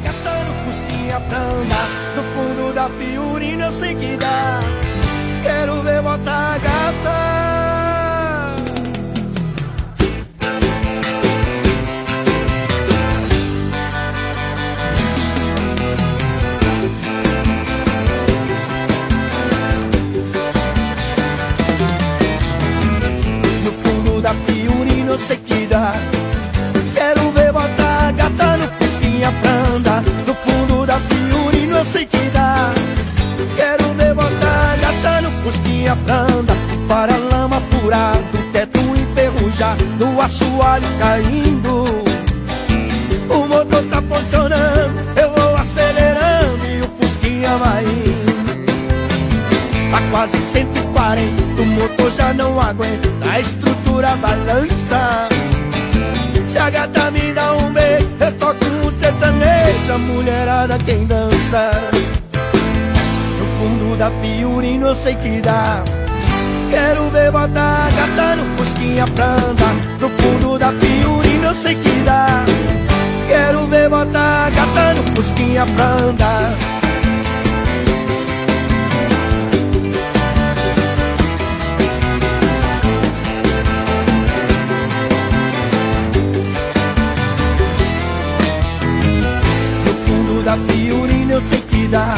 Gastando 0.03 0.65
cusquinha 0.65 1.21
pra 1.29 1.39
andar 1.39 1.89
No 2.17 2.23
fundo 2.23 2.75
da 2.75 2.89
Fiorina 2.89 3.30
eu 3.71 3.73
sei 3.73 3.95
que 3.95 4.17
dá 4.17 4.61
Quero 5.43 5.81
ver 5.83 6.03
botar 6.03 6.55
a 6.55 6.59
gata. 6.59 7.31
No 23.65 23.73
fundo 23.73 24.21
da 24.21 24.35
Fiorina 24.35 24.60
pra 35.97 36.23
andar 36.23 36.57
Para 36.89 37.17
lama 37.17 37.61
furado, 37.71 38.39
teto 38.53 38.79
enferrujado 38.79 39.85
O 40.15 40.21
assoalho 40.21 40.87
caindo. 40.99 41.85
O 43.29 43.47
motor 43.47 43.83
tá 43.85 44.03
funcionando 44.03 45.17
Eu 45.17 45.33
vou 45.35 45.55
acelerando 45.57 46.67
e 46.67 46.83
o 46.83 46.89
cusquinha 46.89 47.57
vai 47.59 47.85
indo. 47.85 48.31
Tá 49.91 50.01
quase 50.11 50.37
140, 50.37 51.63
o 51.63 51.67
motor 51.67 52.13
já 52.13 52.33
não 52.33 52.61
aguenta 52.61 53.09
A 53.31 53.41
estrutura 53.41 54.17
balança. 54.17 55.29
Se 56.49 56.59
a 56.59 56.71
gata 56.71 57.11
me 57.13 57.33
dá 57.33 57.53
um 57.55 57.73
beijo 57.73 58.09
Eu 58.19 58.33
toco 58.33 58.65
um 58.65 59.01
sertanejo 59.01 59.93
A 59.93 59.99
mulherada 59.99 60.79
quem 60.79 61.07
dança 61.07 61.71
fundo 63.61 63.95
da 63.95 64.11
Fiorino 64.23 64.87
eu 64.87 64.95
sei 64.95 65.15
que 65.17 65.41
dá. 65.43 65.85
Quero 66.71 67.11
ver 67.11 67.31
botar 67.31 67.91
gata 67.95 68.37
no 68.37 68.57
cusquinha 68.57 69.05
pra 69.09 69.33
andar 69.33 69.75
No 70.01 70.09
fundo 70.09 70.59
da 70.59 70.73
Fiorino 70.73 71.45
eu 71.47 71.55
sei 71.55 71.75
que 71.75 72.03
dá. 72.05 72.45
Quero 73.29 73.67
ver 73.67 73.91
botar 73.91 74.51
gata 74.51 74.95
no 74.95 75.15
cusquinha 75.15 75.67
pra 75.67 75.91
andar 75.91 76.51
No 89.85 89.93
fundo 90.07 90.43
da 90.45 90.57
Fiorina 90.57 91.33
eu 91.35 91.43
sei 91.43 91.61
que 91.61 91.89
dá 91.89 92.17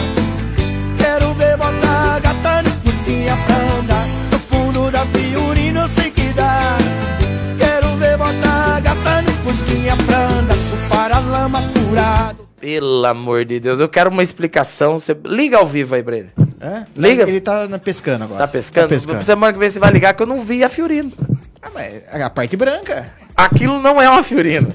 andar 9.88 10.54
O 10.54 10.88
paralama 10.88 11.62
furado 11.72 12.48
Pelo 12.60 13.04
amor 13.06 13.44
de 13.44 13.58
Deus, 13.58 13.80
eu 13.80 13.88
quero 13.88 14.08
uma 14.08 14.22
explicação. 14.22 14.96
Você 14.98 15.16
liga 15.24 15.56
ao 15.56 15.66
vivo 15.66 15.96
aí 15.96 16.02
pra 16.02 16.16
ele. 16.16 16.30
É? 16.60 16.84
Liga. 16.94 17.24
Ele 17.24 17.40
tá 17.40 17.66
pescando 17.82 18.22
agora. 18.22 18.38
Tá 18.38 18.46
pescando? 18.46 18.86
Tá 18.86 18.94
pescando. 18.94 19.24
Semana 19.24 19.52
que 19.52 19.58
vem 19.58 19.68
você 19.68 19.80
vai 19.80 19.90
ligar 19.90 20.14
que 20.14 20.22
eu 20.22 20.28
não 20.28 20.42
vi 20.42 20.62
a 20.62 20.68
Fiorino. 20.68 21.12
Ah, 21.60 21.70
mas 21.74 22.22
a 22.22 22.30
parte 22.30 22.56
branca. 22.56 23.06
Aquilo 23.36 23.80
não 23.80 24.00
é 24.00 24.08
uma 24.08 24.22
Fiorino. 24.22 24.72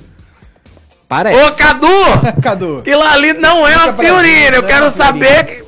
Parece. 1.07 1.41
Ô, 1.41 1.51
Cadu! 1.53 1.87
Cadu. 2.43 2.77
Aquilo 2.79 3.03
ali 3.03 3.31
não 3.31 3.65
é 3.65 3.77
uma 3.77 3.93
Fica 3.93 4.03
Fiorino. 4.03 4.55
Eu 4.57 4.63
é 4.63 4.67
quero 4.67 4.91
saber. 4.91 5.45
Que... 5.45 5.63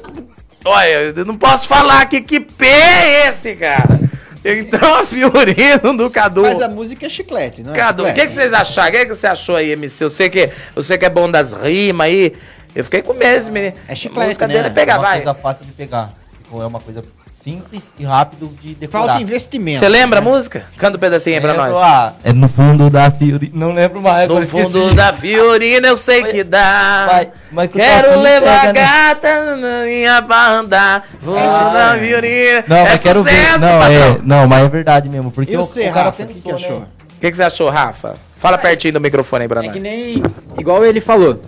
Olha, 0.65 1.13
eu 1.15 1.25
não 1.25 1.37
posso 1.37 1.69
falar 1.69 2.01
aqui 2.01 2.19
que 2.19 2.41
P 2.41 2.65
é 2.65 3.29
esse, 3.29 3.55
cara. 3.55 4.08
Então 4.43 4.95
a 4.95 5.05
Fiorino 5.05 5.95
do 5.97 6.09
Cadu. 6.09 6.41
Mas 6.43 6.61
a 6.61 6.69
música 6.69 7.05
é 7.05 7.09
chiclete, 7.09 7.61
não 7.63 7.73
é? 7.73 7.75
Cadu, 7.75 8.03
o 8.05 8.13
que, 8.13 8.25
que 8.27 8.33
vocês 8.33 8.53
acharam? 8.53 8.89
O 8.89 8.91
que, 8.91 9.05
que 9.05 9.15
você 9.15 9.27
achou 9.27 9.55
aí, 9.55 9.71
MC? 9.71 10.03
Eu 10.03 10.09
sei 10.09 10.29
que, 10.29 10.49
eu 10.75 10.81
sei 10.81 10.97
que 10.97 11.05
é 11.05 11.09
bom 11.09 11.29
das 11.29 11.51
rimas 11.53 12.07
aí. 12.07 12.33
Eu 12.75 12.83
fiquei 12.83 13.01
com 13.01 13.13
medo, 13.13 13.51
menino. 13.51 13.73
É 13.87 13.95
chiclete, 13.95 14.21
A 14.21 14.25
música 14.27 14.47
né? 14.47 14.53
dele 14.53 14.67
é 14.67 14.69
pegar, 14.69 14.93
é 14.93 14.97
uma 14.97 15.07
vai. 15.07 15.21
coisa 15.21 15.33
fácil 15.39 15.65
de 15.65 15.71
pegar. 15.73 16.09
Tipo, 16.49 16.63
é 16.63 16.65
uma 16.65 16.79
coisa 16.79 17.03
simples 17.29 17.93
e 17.99 18.03
rápido 18.03 18.49
de 18.59 18.73
decorar. 18.73 19.05
Falta 19.05 19.21
investimento. 19.21 19.77
Você 19.77 19.87
lembra 19.87 20.17
a 20.17 20.21
música? 20.21 20.65
Canta 20.77 20.97
um 20.97 20.99
pedacinho 20.99 21.35
aí 21.35 21.41
pra 21.41 21.53
nós. 21.53 21.75
ah, 21.75 22.13
é 22.23 22.33
no 22.33 22.49
fundo 22.49 22.89
da 22.89 23.11
Fiorina. 23.11 23.51
Não 23.53 23.71
lembro 23.71 24.01
mais. 24.01 24.27
No 24.27 24.45
fundo 24.47 24.79
esqueci. 24.79 24.95
da 24.95 25.13
Fiorina 25.13 25.87
eu 25.87 25.95
sei 25.95 26.23
que 26.23 26.43
dá. 26.43 27.05
Vai, 27.05 27.31
mas 27.51 27.67
que 27.69 27.77
Quero 27.77 28.19
levar 28.19 28.61
pega, 28.61 28.69
a 28.69 28.73
né? 28.73 28.81
gata 28.81 29.55
na 29.57 29.83
minha 29.85 30.21
pra 30.23 30.49
andar. 30.49 31.07
Fundo 31.21 31.35
da 31.35 31.95
Fiorina. 31.99 32.63
Não, 32.67 32.77
é 32.77 32.83
mas 32.89 33.01
quero 33.01 33.21
ver. 33.23 33.59
Não, 33.59 33.83
é, 33.83 34.17
não, 34.23 34.47
mas 34.47 34.65
é 34.65 34.69
verdade 34.69 35.07
mesmo. 35.07 35.29
Porque 35.31 35.53
E 35.53 35.57
o, 35.57 35.61
você, 35.61 35.87
o 35.87 35.93
cara 35.93 36.05
Rafa, 36.05 36.23
o 36.23 36.25
que 36.25 36.33
pensou, 36.33 36.49
que 36.55 36.65
achou? 36.65 36.79
né? 36.79 36.85
O 37.15 37.19
que, 37.19 37.29
que 37.31 37.37
você 37.37 37.43
achou, 37.43 37.69
Rafa? 37.69 38.13
Fala 38.37 38.57
pertinho 38.57 38.93
do 38.93 39.01
microfone 39.01 39.43
aí 39.43 39.47
pra 39.47 39.63
É 39.63 39.69
que 39.69 39.79
nem. 39.79 40.23
Igual 40.57 40.83
ele 40.83 40.99
falou. 40.99 41.39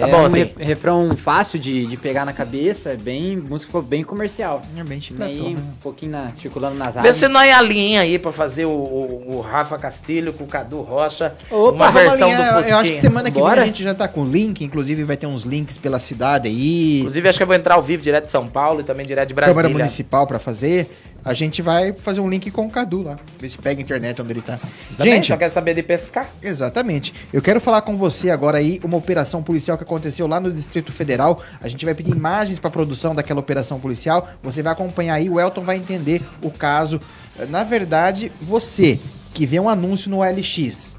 Tá 0.00 0.08
é 0.08 0.10
bom 0.10 0.22
um 0.22 0.24
assim? 0.24 0.38
re- 0.38 0.52
refrão 0.64 1.14
fácil 1.16 1.58
de, 1.58 1.86
de 1.86 1.96
pegar 1.96 2.24
na 2.24 2.32
cabeça, 2.32 2.90
é 2.90 2.96
bem. 2.96 3.36
Música 3.36 3.66
ficou 3.66 3.82
bem 3.82 4.02
comercial. 4.02 4.62
É 4.76 4.82
bem 4.82 5.00
Nem 5.18 5.56
um 5.56 5.60
pouquinho 5.82 6.12
na- 6.12 6.30
circulando 6.40 6.76
nas 6.76 6.94
Vê 6.94 7.00
rádios. 7.00 7.16
se 7.16 7.28
nós 7.28 7.52
alinha 7.54 8.00
aí 8.00 8.18
pra 8.18 8.32
fazer 8.32 8.64
o, 8.64 8.70
o- 8.70 9.36
o 9.36 9.40
Rafa 9.40 9.76
Castilho 9.76 10.32
com 10.32 10.44
o 10.44 10.46
Cadu 10.46 10.80
Rocha. 10.80 11.34
Opa, 11.50 11.72
uma 11.72 11.90
versão 11.90 12.18
Romalinha, 12.30 12.36
do 12.36 12.42
eu- 12.42 12.52
Fusquinha. 12.54 12.74
Eu 12.74 12.78
acho 12.80 12.90
que 12.92 12.96
semana 12.96 13.30
que 13.30 13.38
Bora? 13.38 13.54
vem 13.56 13.64
a 13.64 13.66
gente 13.66 13.82
já 13.82 13.94
tá 13.94 14.08
com 14.08 14.24
link, 14.24 14.64
inclusive 14.64 15.04
vai 15.04 15.16
ter 15.16 15.26
uns 15.26 15.42
links 15.42 15.76
pela 15.78 15.98
cidade 15.98 16.48
aí. 16.48 17.00
Inclusive, 17.00 17.28
acho 17.28 17.38
que 17.38 17.42
eu 17.42 17.46
vou 17.46 17.56
entrar 17.56 17.74
ao 17.74 17.82
vivo 17.82 18.02
direto 18.02 18.26
de 18.26 18.30
São 18.32 18.48
Paulo 18.48 18.80
e 18.80 18.84
também 18.84 19.04
direto 19.06 19.28
de 19.28 19.34
Brasília. 19.34 19.62
Câmara 19.62 19.78
Municipal 19.78 20.26
pra 20.26 20.38
fazer. 20.38 20.90
A 21.24 21.34
gente 21.34 21.62
vai 21.62 21.92
fazer 21.92 22.20
um 22.20 22.28
link 22.28 22.50
com 22.50 22.66
o 22.66 22.70
Cadu 22.70 23.02
lá. 23.02 23.16
Ver 23.38 23.48
se 23.48 23.58
pega 23.58 23.80
a 23.80 23.82
internet 23.82 24.20
onde 24.20 24.32
ele 24.32 24.42
tá. 24.42 24.58
Também 24.96 25.14
gente, 25.14 25.28
só 25.28 25.36
quer 25.36 25.50
saber 25.50 25.74
de 25.74 25.82
pescar. 25.82 26.28
Exatamente. 26.42 27.14
Eu 27.32 27.40
quero 27.40 27.60
falar 27.60 27.82
com 27.82 27.96
você 27.96 28.30
agora 28.30 28.58
aí 28.58 28.80
uma 28.82 28.96
operação 28.96 29.42
policial 29.42 29.76
que 29.76 29.84
aconteceu 29.84 30.26
lá 30.26 30.40
no 30.40 30.52
Distrito 30.52 30.92
Federal. 30.92 31.40
A 31.60 31.68
gente 31.68 31.84
vai 31.84 31.94
pedir 31.94 32.12
imagens 32.12 32.58
para 32.58 32.70
produção 32.70 33.14
daquela 33.14 33.40
operação 33.40 33.78
policial. 33.78 34.28
Você 34.42 34.62
vai 34.62 34.72
acompanhar 34.72 35.14
aí, 35.14 35.30
o 35.30 35.38
Elton 35.38 35.62
vai 35.62 35.76
entender 35.76 36.20
o 36.42 36.50
caso. 36.50 37.00
Na 37.48 37.64
verdade, 37.64 38.32
você 38.40 38.98
que 39.32 39.46
vê 39.46 39.58
um 39.58 39.68
anúncio 39.68 40.10
no 40.10 40.22
LX, 40.22 40.96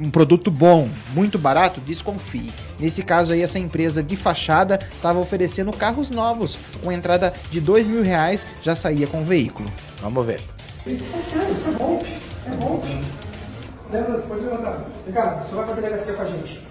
um, 0.00 0.10
produto 0.10 0.50
bom, 0.50 0.88
muito 1.12 1.38
barato, 1.38 1.80
desconfie. 1.80 2.50
Nesse 2.78 3.02
caso 3.02 3.32
aí, 3.32 3.42
essa 3.42 3.58
empresa 3.58 4.02
de 4.02 4.16
fachada 4.16 4.80
estava 4.90 5.18
oferecendo 5.18 5.72
carros 5.72 6.10
novos, 6.10 6.58
com 6.82 6.90
entrada 6.90 7.32
de 7.50 7.60
dois 7.60 7.86
mil 7.86 8.02
reais, 8.02 8.46
já 8.62 8.74
saía 8.74 9.06
com 9.06 9.22
o 9.22 9.24
veículo. 9.24 9.70
Vamos 10.00 10.24
ver. 10.24 10.40
É 10.86 10.90
sério, 11.20 11.54
isso 11.54 11.68
é 11.68 11.72
bom. 11.72 12.02
É. 12.46 13.20
Lembra, 13.92 14.18
pode 14.20 14.40
levantar. 14.42 14.84
Ricardo, 15.06 15.44
você 15.44 15.54
vai 15.54 15.64
pra 15.64 15.74
delegacia 15.74 16.14
com 16.14 16.22
a 16.22 16.26
gente. 16.26 16.64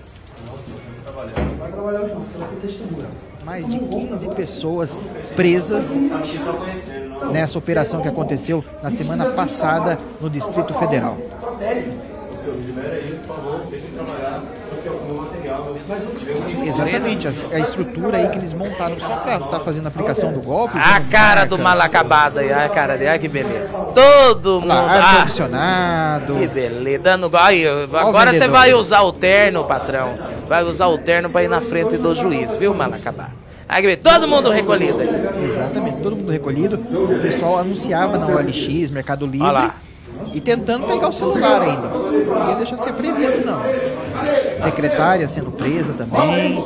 Não, 0.46 1.58
vai 1.58 1.72
trabalhar 1.72 2.02
hoje 2.02 2.14
não, 2.14 2.22
você 2.22 2.38
vai 2.38 2.48
ser 2.48 2.56
testemunha. 2.56 3.10
Mais 3.44 3.68
de 3.68 3.80
15 3.80 4.30
pessoas 4.30 4.98
presas 5.36 5.98
nessa 7.32 7.58
operação 7.58 8.02
que 8.02 8.08
aconteceu 8.08 8.64
na 8.82 8.90
semana 8.90 9.32
passada 9.32 10.00
no 10.22 10.30
Distrito 10.30 10.74
Federal. 10.74 11.18
Exatamente, 16.64 17.28
a, 17.28 17.32
a 17.52 17.60
estrutura 17.60 18.18
aí 18.18 18.30
que 18.30 18.38
eles 18.38 18.54
montaram 18.54 19.00
só 19.00 19.16
para 19.18 19.38
estar 19.38 19.60
fazendo 19.60 19.86
a 19.86 19.89
aplicação 19.89 20.32
do 20.32 20.41
golpe. 20.41 20.78
A 20.78 21.02
cara 21.02 21.45
do 21.45 21.58
mal 21.58 21.80
acabado 21.82 22.39
aí, 22.39 22.52
a 22.52 22.70
cara 22.70 22.97
dele, 22.97 23.10
olha 23.10 23.20
que 23.20 23.28
beleza. 23.28 23.78
Todo 23.93 24.62
mundo. 24.62 24.68
Lá, 24.68 24.86
ah, 24.88 25.12
ar-condicionado. 25.12 26.36
que 26.36 26.47
beleza. 26.47 27.00
Dando, 27.00 27.30
aí, 27.38 27.68
o 27.68 27.97
agora 27.97 28.34
você 28.34 28.47
vai 28.47 28.74
usar 28.74 29.02
o 29.02 29.12
terno, 29.12 29.64
patrão. 29.64 30.16
Vai 30.47 30.64
usar 30.64 30.88
o 30.88 30.97
terno 30.97 31.30
pra 31.30 31.43
ir 31.43 31.50
na 31.50 31.62
frente 31.62 31.97
do 31.97 32.16
juiz, 32.16 32.54
viu, 32.56 32.74
mal 32.74 32.93
acabado? 32.93 33.34
Aí, 33.68 33.82
que 33.82 33.88
beleza. 33.88 34.02
todo 34.02 34.28
mundo 34.28 34.50
recolhido. 34.50 35.00
Exatamente, 35.43 36.02
todo 36.02 36.16
mundo 36.16 36.32
recolhido. 36.32 36.76
O 36.76 37.20
pessoal 37.22 37.60
anunciava 37.60 38.18
na 38.18 38.28
OLX, 38.28 38.91
Mercado 38.91 39.26
Livre. 39.26 39.47
Olha 39.47 39.52
lá. 39.52 39.76
E 40.34 40.42
tentando 40.42 40.86
pegar 40.86 41.10
o 41.10 41.14
celular 41.14 41.62
ainda. 41.62 41.88
Não 41.88 42.50
ia 42.50 42.56
deixar 42.56 42.78
ser 42.78 42.90
apreendido, 42.90 43.46
não. 43.46 43.62
Secretária 44.62 45.28
sendo 45.28 45.52
presa 45.52 45.94
também. 45.94 46.64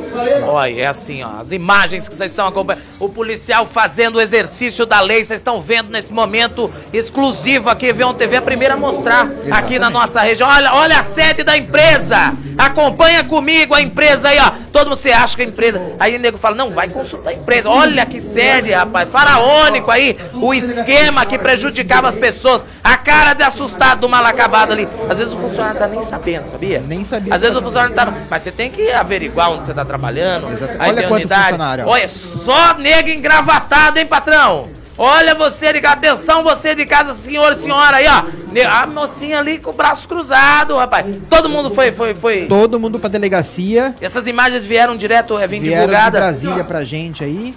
Olha, 0.48 0.82
é 0.82 0.88
assim, 0.88 1.24
ó, 1.24 1.40
as 1.40 1.52
imagens 1.52 2.08
que 2.08 2.16
vocês 2.16 2.32
estão 2.32 2.48
acompanhando. 2.48 2.84
O 3.00 3.08
policial 3.08 3.66
fazendo 3.66 4.16
o 4.16 4.22
exercício 4.22 4.86
da 4.86 5.00
lei, 5.00 5.24
vocês 5.24 5.40
estão 5.40 5.62
vendo 5.62 5.92
nesse 5.92 6.12
momento 6.12 6.72
exclusivo 6.92 7.70
aqui, 7.70 7.94
Vion 7.94 8.14
TV, 8.14 8.38
a 8.38 8.42
primeira 8.42 8.74
a 8.74 8.78
mostrar 8.78 9.30
aqui 9.52 9.78
na 9.78 9.90
nossa 9.90 10.22
região. 10.22 10.50
Olha, 10.50 10.74
olha 10.74 11.00
a 11.00 11.04
sede 11.04 11.44
da 11.44 11.56
empresa. 11.56 12.34
Acompanha 12.58 13.24
comigo 13.24 13.74
a 13.74 13.82
empresa 13.82 14.30
aí, 14.30 14.40
ó. 14.40 14.52
Todo 14.72 14.90
mundo 14.90 14.98
você 14.98 15.12
acha 15.12 15.36
que 15.36 15.44
a 15.44 15.46
empresa. 15.46 15.82
Aí 16.00 16.16
o 16.16 16.20
nego 16.20 16.38
fala: 16.38 16.56
"Não, 16.56 16.72
vai 16.72 16.90
consultar 16.90 17.30
a 17.30 17.34
empresa". 17.34 17.70
Olha 17.70 18.06
que 18.06 18.20
séria, 18.20 18.80
rapaz. 18.80 19.10
Faraônico 19.10 19.92
aí, 19.92 20.18
o 20.34 20.54
esquema 20.54 21.26
que 21.26 21.38
prejudicava 21.38 22.10
as 22.10 22.16
pessoas. 22.16 22.64
A 22.84 22.98
cara 22.98 23.34
de 23.34 23.43
assustado 23.44 24.02
do 24.02 24.10
mal 24.10 24.26
acabado 24.26 24.72
ali. 24.72 24.88
Às 25.10 25.20
vezes 25.20 25.34
o 25.34 25.38
funcionário 25.38 25.80
tá 25.80 25.88
nem 25.88 26.02
sabendo, 26.04 26.50
sabia? 26.52 26.84
Nem 26.88 27.04
sabia. 27.04 27.36
Às 27.36 27.42
vezes 27.42 27.56
o 27.56 27.62
funcionário 27.62 27.96
tá. 27.96 28.14
Mas 28.30 28.42
você 28.42 28.52
tem 28.52 28.70
que 28.72 28.92
averiguar 28.92 29.52
onde 29.52 29.66
você 29.66 29.74
tá 29.74 29.86
trabalhando. 29.86 30.48
Aí 30.80 30.90
Olha 30.90 31.08
quanto 31.08 31.22
unidade. 31.22 31.44
funcionário. 31.44 31.88
Olha, 31.88 32.08
só 32.10 32.74
nego 32.76 33.10
engravatado, 33.10 34.00
hein, 34.00 34.06
patrão? 34.06 34.70
Olha 34.98 35.34
você 35.34 35.74
de 35.74 35.86
atenção 35.86 36.44
você 36.44 36.76
de 36.76 36.86
casa, 36.86 37.14
senhor 37.16 37.54
e 37.54 37.60
senhora 37.60 37.98
aí, 37.98 38.08
ó. 38.08 38.24
A 38.62 38.86
mocinha 38.86 39.40
ali 39.40 39.58
com 39.58 39.72
o 39.72 39.74
braço 39.74 40.08
cruzado, 40.08 40.76
rapaz. 40.76 41.06
Todo 41.30 41.50
mundo 41.50 41.72
foi, 41.72 41.92
foi, 41.92 42.14
foi. 42.14 42.46
Todo 42.46 42.80
mundo 42.80 43.00
pra 43.00 43.10
delegacia. 43.10 43.96
Essas 44.00 44.28
imagens 44.28 44.66
vieram 44.66 44.96
direto, 44.96 45.38
é, 45.38 45.48
vim 45.48 45.60
Vieram 45.60 45.86
de 45.86 45.88
divulgada. 45.88 46.20
Brasília 46.20 46.64
pra 46.64 46.84
gente 46.84 47.24
aí. 47.24 47.54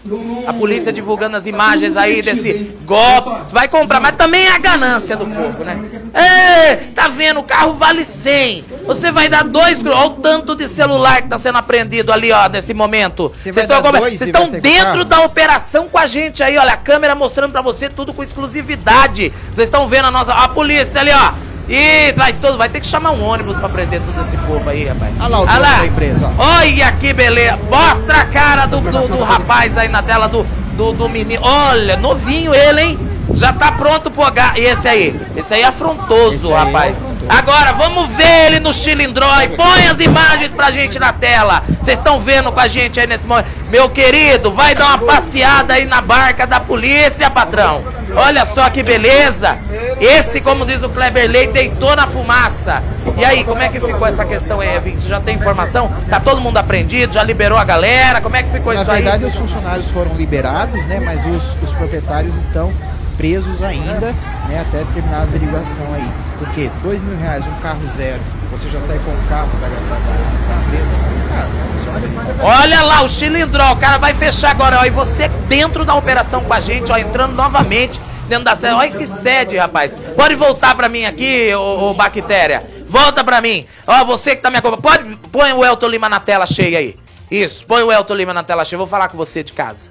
A 0.46 0.52
polícia 0.52 0.92
divulgando 0.92 1.36
as 1.36 1.46
imagens 1.46 1.96
aí 1.96 2.22
desse 2.22 2.74
golpe. 2.84 3.52
Vai 3.52 3.68
comprar, 3.68 4.00
mas 4.00 4.16
também 4.16 4.46
é 4.46 4.52
a 4.52 4.58
ganância 4.58 5.16
do 5.16 5.26
povo, 5.26 5.64
né? 5.64 5.78
É, 6.14 6.76
tá 6.94 7.08
vendo? 7.08 7.40
O 7.40 7.42
carro 7.42 7.74
vale 7.74 8.04
100. 8.04 8.64
Você 8.86 9.12
vai 9.12 9.28
dar 9.28 9.44
dois. 9.44 9.84
Olha 9.84 10.06
o 10.06 10.10
tanto 10.10 10.54
de 10.54 10.68
celular 10.68 11.22
que 11.22 11.28
tá 11.28 11.38
sendo 11.38 11.58
apreendido 11.58 12.12
ali, 12.12 12.32
ó, 12.32 12.48
nesse 12.48 12.72
momento. 12.72 13.32
Vocês 13.36 13.56
estão 13.56 14.50
com 14.50 14.58
dentro 14.58 15.04
da 15.04 15.20
operação 15.20 15.88
com 15.88 15.98
a 15.98 16.06
gente 16.06 16.42
aí, 16.42 16.56
olha. 16.56 16.72
A 16.72 16.76
câmera 16.76 17.14
mostrando 17.14 17.52
pra 17.52 17.62
você 17.62 17.88
tudo 17.88 18.12
com 18.12 18.22
exclusividade. 18.22 19.32
Vocês 19.52 19.68
estão 19.68 19.88
vendo 19.88 20.06
a 20.06 20.10
nossa. 20.10 20.32
A 20.32 20.48
polícia 20.48 20.85
ali, 20.94 21.10
ó. 21.12 21.32
E 21.68 22.12
vai 22.12 22.32
todo, 22.32 22.56
vai 22.56 22.68
ter 22.68 22.78
que 22.80 22.86
chamar 22.86 23.10
um 23.10 23.24
ônibus 23.24 23.56
pra 23.56 23.68
prender 23.68 24.00
todo 24.00 24.24
esse 24.24 24.36
povo 24.36 24.68
aí, 24.70 24.84
rapaz. 24.86 25.12
Olha 25.18 25.28
lá 25.28 25.38
o 25.38 25.42
Olha 25.42 25.58
lá. 25.58 25.78
da 25.78 25.86
empresa, 25.86 26.32
ó. 26.38 26.58
Olha 26.58 26.92
que 26.92 27.12
beleza. 27.12 27.58
Mostra 27.68 28.18
a 28.20 28.24
cara 28.26 28.66
do, 28.66 28.80
do, 28.80 29.08
do 29.08 29.22
rapaz 29.24 29.76
aí 29.76 29.88
na 29.88 30.02
tela 30.02 30.28
do, 30.28 30.46
do, 30.76 30.92
do 30.92 31.08
menino. 31.08 31.42
Olha, 31.42 31.96
novinho 31.96 32.54
ele, 32.54 32.80
hein? 32.82 32.98
Já 33.34 33.52
tá 33.52 33.72
pronto 33.72 34.10
pro 34.12 34.22
H. 34.24 34.52
E 34.56 34.60
esse 34.64 34.86
aí? 34.86 35.20
Esse 35.34 35.54
aí 35.54 35.62
é 35.62 35.66
afrontoso, 35.66 36.52
rapaz. 36.52 37.04
Agora, 37.28 37.72
vamos 37.72 38.08
ver 38.10 38.46
ele 38.46 38.60
no 38.60 38.72
Chilindrói. 38.72 39.48
Põe 39.48 39.88
as 39.88 39.98
imagens 40.00 40.52
pra 40.52 40.70
gente 40.70 40.98
na 40.98 41.12
tela. 41.12 41.62
Vocês 41.82 41.98
estão 41.98 42.20
vendo 42.20 42.52
com 42.52 42.60
a 42.60 42.68
gente 42.68 43.00
aí 43.00 43.06
nesse 43.06 43.26
momento. 43.26 43.48
Meu 43.68 43.88
querido, 43.90 44.52
vai 44.52 44.74
dar 44.74 44.86
uma 44.86 44.98
passeada 44.98 45.74
aí 45.74 45.86
na 45.86 46.00
barca 46.00 46.46
da 46.46 46.60
polícia, 46.60 47.28
patrão. 47.28 47.82
Olha 48.14 48.46
só 48.46 48.70
que 48.70 48.82
beleza. 48.82 49.58
Esse, 50.00 50.40
como 50.40 50.64
diz 50.64 50.82
o 50.82 50.88
Kleber 50.88 51.28
Leite, 51.28 51.52
deitou 51.52 51.94
na 51.96 52.06
fumaça. 52.06 52.82
E 53.16 53.24
aí, 53.24 53.44
como 53.44 53.60
é 53.60 53.68
que 53.68 53.80
ficou 53.80 54.06
essa 54.06 54.24
questão 54.24 54.60
aí, 54.60 54.76
Evin? 54.76 54.96
Você 54.96 55.08
já 55.08 55.20
tem 55.20 55.34
informação? 55.36 55.90
Tá 56.08 56.20
todo 56.20 56.40
mundo 56.40 56.58
apreendido? 56.58 57.12
Já 57.14 57.22
liberou 57.22 57.58
a 57.58 57.64
galera? 57.64 58.20
Como 58.20 58.36
é 58.36 58.42
que 58.42 58.50
ficou 58.50 58.72
Na 58.72 58.82
isso 58.82 58.90
verdade, 58.90 59.24
aí? 59.24 59.30
os 59.30 59.36
funcionários 59.36 59.88
foram 59.88 60.14
liberados, 60.14 60.84
né? 60.86 61.00
Mas 61.00 61.24
os, 61.26 61.56
os 61.62 61.72
proprietários 61.76 62.36
estão 62.36 62.72
presos 63.16 63.62
ainda, 63.62 64.12
né? 64.48 64.60
Até 64.68 64.84
terminar 64.92 65.18
a 65.18 65.22
averiguação 65.22 65.84
aí. 65.94 66.08
Porque 66.38 66.70
dois 66.82 67.00
mil 67.02 67.16
reais, 67.18 67.44
um 67.46 67.54
carro 67.60 67.80
zero, 67.96 68.20
você 68.50 68.68
já 68.68 68.80
sai 68.80 68.98
com 68.98 69.10
o 69.12 69.22
carro 69.28 69.48
da, 69.60 69.68
da, 69.68 69.74
da- 69.76 69.98
da 69.98 71.26
cara, 71.28 71.48
funciona. 71.72 72.42
Olha 72.42 72.82
lá 72.82 73.02
o 73.02 73.08
Chilindró, 73.08 73.72
o 73.72 73.76
cara 73.76 73.98
vai 73.98 74.14
fechar 74.14 74.50
agora, 74.50 74.80
ó. 74.80 74.84
E 74.84 74.90
você 74.90 75.28
dentro 75.48 75.84
da 75.84 75.94
operação 75.94 76.42
com 76.44 76.52
a 76.52 76.60
gente, 76.60 76.90
ó, 76.92 76.96
entrando 76.96 77.34
novamente 77.34 78.00
dentro 78.28 78.44
da 78.44 78.54
sede. 78.56 78.74
Olha 78.74 78.90
que 78.90 79.06
sede, 79.06 79.56
rapaz. 79.56 79.94
Pode 80.14 80.34
voltar 80.34 80.74
pra 80.74 80.88
mim 80.88 81.04
aqui, 81.04 81.54
ô, 81.54 81.90
ô 81.90 81.94
Bactéria. 81.94 82.62
Volta 82.88 83.24
pra 83.24 83.40
mim. 83.40 83.66
Ó, 83.86 84.04
você 84.04 84.36
que 84.36 84.42
tá 84.42 84.50
me 84.50 84.58
acompanhando. 84.58 84.82
Pode, 84.82 85.16
põe 85.32 85.52
o 85.52 85.64
Elton 85.64 85.88
Lima 85.88 86.08
na 86.08 86.20
tela 86.20 86.46
cheia 86.46 86.78
aí. 86.78 86.96
Isso, 87.30 87.64
põe 87.66 87.82
o 87.82 87.90
Elton 87.90 88.14
Lima 88.14 88.32
na 88.34 88.42
tela 88.42 88.64
cheia. 88.64 88.78
Vou 88.78 88.86
falar 88.86 89.08
com 89.08 89.16
você 89.16 89.42
de 89.42 89.52
casa. 89.52 89.90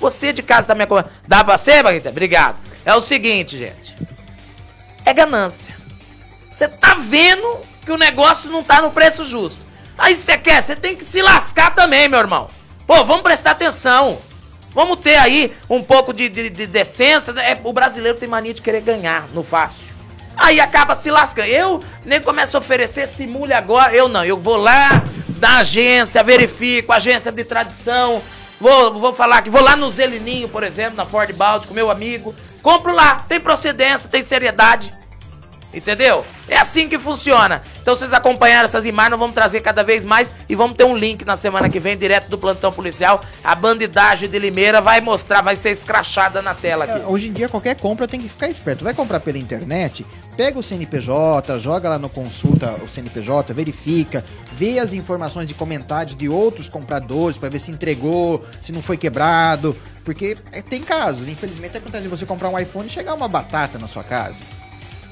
Você 0.00 0.32
de 0.32 0.42
casa 0.42 0.68
tá 0.68 0.74
me 0.74 0.84
acompanhando. 0.84 1.10
Dá 1.26 1.42
pra 1.42 1.58
ser, 1.58 1.82
Bactéria? 1.82 2.10
Obrigado. 2.10 2.58
É 2.84 2.94
o 2.94 3.02
seguinte, 3.02 3.56
gente. 3.56 3.96
É 5.04 5.12
ganância. 5.12 5.76
Você 6.50 6.68
tá 6.68 6.94
vendo 6.94 7.60
que 7.84 7.92
o 7.92 7.96
negócio 7.96 8.50
não 8.50 8.62
tá 8.62 8.80
no 8.82 8.90
preço 8.90 9.24
justo. 9.24 9.64
Aí 9.96 10.14
você 10.14 10.36
quer, 10.36 10.62
você 10.62 10.76
tem 10.76 10.96
que 10.96 11.04
se 11.04 11.22
lascar 11.22 11.74
também, 11.74 12.08
meu 12.08 12.18
irmão. 12.18 12.48
Pô, 12.86 13.04
vamos 13.04 13.22
prestar 13.22 13.52
atenção. 13.52 14.18
Vamos 14.72 14.98
ter 15.00 15.16
aí 15.16 15.56
um 15.70 15.82
pouco 15.82 16.12
de, 16.12 16.28
de, 16.28 16.50
de 16.50 16.66
decência. 16.66 17.32
É, 17.40 17.58
o 17.64 17.72
brasileiro 17.72 18.18
tem 18.18 18.28
mania 18.28 18.52
de 18.52 18.60
querer 18.60 18.82
ganhar 18.82 19.26
no 19.32 19.42
fácil. 19.42 19.86
Aí 20.36 20.60
acaba 20.60 20.94
se 20.94 21.10
lascando. 21.10 21.48
Eu 21.48 21.82
nem 22.04 22.20
começo 22.20 22.56
a 22.56 22.60
oferecer, 22.60 23.08
simule 23.08 23.54
agora. 23.54 23.94
Eu 23.94 24.06
não, 24.08 24.22
eu 24.24 24.36
vou 24.36 24.56
lá, 24.58 25.02
na 25.40 25.60
agência, 25.60 26.22
verifico, 26.22 26.92
agência 26.92 27.32
de 27.32 27.42
tradição. 27.42 28.22
Vou, 28.60 28.94
vou 28.94 29.12
falar 29.12 29.42
que 29.42 29.50
vou 29.50 29.62
lá 29.62 29.76
no 29.76 29.90
Zelininho, 29.90 30.48
por 30.48 30.62
exemplo, 30.62 30.96
na 30.96 31.04
Ford 31.04 31.30
Báltico, 31.34 31.74
meu 31.74 31.90
amigo. 31.90 32.34
Compro 32.62 32.94
lá, 32.94 33.24
tem 33.28 33.38
procedência, 33.38 34.08
tem 34.08 34.22
seriedade. 34.22 34.92
Entendeu? 35.76 36.24
É 36.48 36.56
assim 36.56 36.88
que 36.88 36.98
funciona. 36.98 37.62
Então 37.82 37.94
vocês 37.94 38.14
acompanharam 38.14 38.66
essas 38.66 38.86
imagens, 38.86 39.18
vamos 39.18 39.34
trazer 39.34 39.60
cada 39.60 39.84
vez 39.84 40.06
mais 40.06 40.30
e 40.48 40.54
vamos 40.54 40.74
ter 40.74 40.84
um 40.84 40.96
link 40.96 41.22
na 41.22 41.36
semana 41.36 41.68
que 41.68 41.78
vem, 41.78 41.98
direto 41.98 42.30
do 42.30 42.38
plantão 42.38 42.72
policial. 42.72 43.20
A 43.44 43.54
bandidagem 43.54 44.26
de 44.26 44.38
Limeira 44.38 44.80
vai 44.80 45.02
mostrar, 45.02 45.42
vai 45.42 45.54
ser 45.54 45.70
escrachada 45.70 46.40
na 46.40 46.54
tela 46.54 46.84
aqui. 46.84 46.98
É, 46.98 47.06
Hoje 47.06 47.28
em 47.28 47.32
dia, 47.32 47.46
qualquer 47.46 47.76
compra 47.76 48.08
tem 48.08 48.18
que 48.18 48.28
ficar 48.28 48.48
esperto. 48.48 48.84
Vai 48.84 48.94
comprar 48.94 49.20
pela 49.20 49.36
internet, 49.36 50.06
pega 50.34 50.58
o 50.58 50.62
CNPJ, 50.62 51.58
joga 51.58 51.90
lá 51.90 51.98
no 51.98 52.08
consulta 52.08 52.74
o 52.82 52.88
CNPJ, 52.88 53.52
verifica, 53.52 54.24
vê 54.52 54.78
as 54.78 54.94
informações 54.94 55.46
de 55.46 55.52
comentários 55.52 56.16
de 56.16 56.26
outros 56.26 56.70
compradores 56.70 57.36
para 57.36 57.50
ver 57.50 57.58
se 57.58 57.70
entregou, 57.70 58.42
se 58.62 58.72
não 58.72 58.80
foi 58.80 58.96
quebrado. 58.96 59.76
Porque 60.06 60.38
é, 60.52 60.62
tem 60.62 60.80
casos, 60.80 61.28
infelizmente 61.28 61.76
acontece 61.76 62.04
de 62.04 62.08
você 62.08 62.24
comprar 62.24 62.48
um 62.48 62.58
iPhone 62.58 62.86
e 62.86 62.90
chegar 62.90 63.12
uma 63.12 63.28
batata 63.28 63.78
na 63.78 63.88
sua 63.88 64.04
casa. 64.04 64.42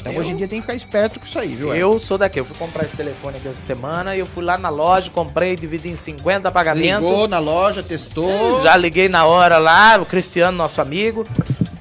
Então 0.05 0.13
Eu- 0.13 0.21
hoje 0.21 0.33
em 0.33 0.37
dia 0.37 0.47
tem 0.47 0.59
que 0.61 0.67
ficar 0.67 0.75
esperto 0.77 1.19
com 1.19 1.25
isso 1.25 1.39
aí, 1.39 1.55
viu? 1.57 1.75
Eu 1.75 1.99
sou 1.99 2.19
daqui, 2.19 2.39
eu 2.39 2.45
fui 2.45 2.55
comprar 2.59 2.85
esse 2.85 2.95
telefone 2.95 3.39
aqui 3.39 3.49
essa 3.49 3.63
semana 3.67 4.15
e 4.15 4.19
eu 4.19 4.27
fui 4.27 4.45
lá 4.45 4.59
na 4.59 4.69
loja, 4.69 5.11
comprei, 5.11 5.57
dividi 5.57 5.89
em 5.89 5.97
50 5.97 6.51
pagamentos. 6.51 7.03
Ligou 7.03 7.27
na 7.27 7.39
loja, 7.39 7.83
testou. 7.83 8.61
Já 8.63 8.77
liguei 8.77 9.09
na 9.09 9.25
hora 9.25 9.57
lá, 9.57 9.99
o 9.99 10.05
Cristiano, 10.05 10.59
nosso 10.59 10.79
amigo, 10.83 11.27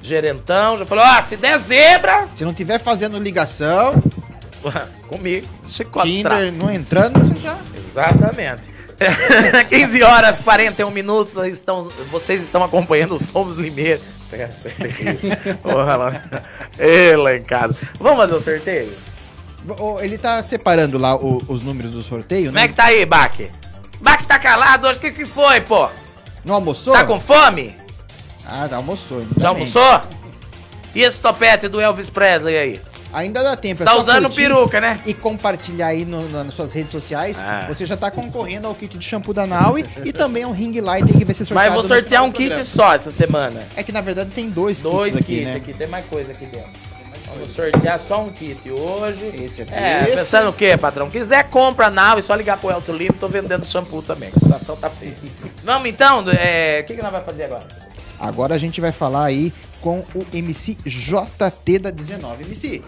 gerentão, 0.02 0.78
já 0.78 0.86
falou, 0.86 1.04
ó, 1.04 1.20
se 1.20 1.36
der 1.36 1.58
zebra... 1.58 2.26
Se 2.34 2.46
não 2.46 2.54
tiver 2.54 2.80
fazendo 2.80 3.18
ligação, 3.18 4.02
Comigo, 5.06 5.46
chicote 5.68 6.08
Tinder 6.08 6.50
não 6.50 6.72
entrando, 6.72 7.18
você 7.20 7.38
já... 7.40 7.58
Exatamente. 7.76 8.73
15 9.68 10.02
horas 10.02 10.40
41 10.40 10.90
minutos, 10.90 11.34
estamos, 11.46 11.92
vocês 12.10 12.42
estão 12.42 12.62
acompanhando 12.64 13.14
o 13.16 13.18
Somos 13.22 13.56
Limeira. 13.56 14.00
Você 14.28 14.36
é- 14.36 14.50
é. 15.50 15.54
Porra, 15.54 15.96
lá. 15.96 16.22
Lá 17.18 17.36
em 17.36 17.42
casa. 17.42 17.76
Vamos 17.98 18.18
fazer 18.18 18.34
o 18.34 18.40
sorteio? 18.42 18.92
Ele 20.00 20.18
tá 20.18 20.42
separando 20.42 20.98
lá 20.98 21.14
o- 21.16 21.42
os 21.48 21.62
números 21.62 21.92
do 21.92 22.02
sorteio, 22.02 22.46
Como 22.46 22.58
é 22.58 22.68
que 22.68 22.74
tá 22.74 22.84
aí, 22.84 23.04
Baque? 23.06 23.50
Baque 24.00 24.26
tá 24.26 24.38
calado 24.38 24.86
hoje, 24.86 24.98
o 24.98 25.00
que 25.00 25.10
que 25.12 25.26
foi, 25.26 25.60
pô? 25.60 25.88
Não 26.44 26.54
almoçou? 26.56 26.92
Tá 26.92 27.04
com 27.04 27.18
fome? 27.18 27.74
Ah, 28.46 28.66
já 28.68 28.76
almoçou. 28.76 29.20
Já 29.22 29.26
bem. 29.36 29.46
almoçou? 29.46 30.02
E 30.94 31.02
esse 31.02 31.18
topete 31.18 31.66
do 31.68 31.80
Elvis 31.80 32.10
Presley 32.10 32.56
aí? 32.58 32.80
Ainda 33.14 33.42
dá 33.42 33.56
tempo. 33.56 33.78
Você 33.78 33.84
tá 33.84 33.92
só 33.92 34.00
usando 34.00 34.28
peruca, 34.28 34.80
né? 34.80 35.00
E 35.06 35.14
compartilhar 35.14 35.86
aí 35.88 36.04
no- 36.04 36.28
na- 36.28 36.44
nas 36.44 36.54
suas 36.54 36.72
redes 36.72 36.90
sociais. 36.92 37.38
Ah. 37.40 37.64
Você 37.68 37.86
já 37.86 37.96
tá 37.96 38.10
concorrendo 38.10 38.66
ao 38.66 38.74
kit 38.74 38.98
de 38.98 39.04
shampoo 39.04 39.32
da 39.32 39.46
Naui 39.46 39.84
e 40.04 40.12
também 40.12 40.42
ao 40.42 40.50
ring 40.52 40.80
light 40.80 41.06
que 41.06 41.24
vai 41.24 41.34
ser 41.34 41.42
Mas 41.44 41.48
sorteado. 41.48 41.66
eu 41.68 41.72
vou 41.74 41.82
no 41.84 41.88
sortear 41.88 42.22
um 42.24 42.32
kit 42.32 42.64
só 42.64 42.92
essa 42.94 43.10
semana. 43.10 43.62
É 43.76 43.82
que 43.82 43.92
na 43.92 44.00
verdade 44.00 44.30
tem 44.30 44.50
dois, 44.50 44.82
Dois 44.82 45.10
kits 45.12 45.22
aqui, 45.22 45.36
kits 45.38 45.48
né? 45.50 45.56
aqui, 45.56 45.72
tem 45.74 45.86
mais 45.86 46.04
coisa 46.06 46.32
aqui 46.32 46.44
dentro. 46.46 46.70
Vamos 47.36 47.54
sortear 47.54 47.98
só 48.06 48.20
um 48.22 48.30
kit 48.30 48.70
hoje. 48.70 49.30
Esse 49.42 49.62
é 49.62 49.66
É, 49.72 50.02
desse. 50.04 50.16
pensando 50.18 50.50
o 50.50 50.52
quê, 50.52 50.76
patrão? 50.76 51.08
Quiser, 51.10 51.44
compra 51.44 51.90
na 51.90 52.16
e 52.18 52.22
só 52.22 52.34
ligar 52.34 52.58
pro 52.58 52.70
Elton 52.70 52.92
Lima, 52.92 53.14
tô 53.18 53.26
vendendo 53.28 53.64
shampoo 53.66 54.02
também, 54.02 54.30
a 54.34 54.38
situação 54.38 54.76
tá 54.76 54.88
feia. 54.90 55.16
Vamos 55.64 55.88
então, 55.88 56.24
é, 56.38 56.80
o 56.82 56.86
que, 56.86 56.94
que 56.94 57.02
nós 57.02 57.10
vamos 57.10 57.26
fazer 57.26 57.44
agora? 57.44 57.64
Agora 58.18 58.54
a 58.54 58.58
gente 58.58 58.80
vai 58.80 58.92
falar 58.92 59.24
aí 59.24 59.52
com 59.80 59.98
o 60.14 60.24
MC 60.32 60.76
JT 60.84 61.78
da 61.78 61.90
19. 61.90 62.44
MC, 62.44 62.82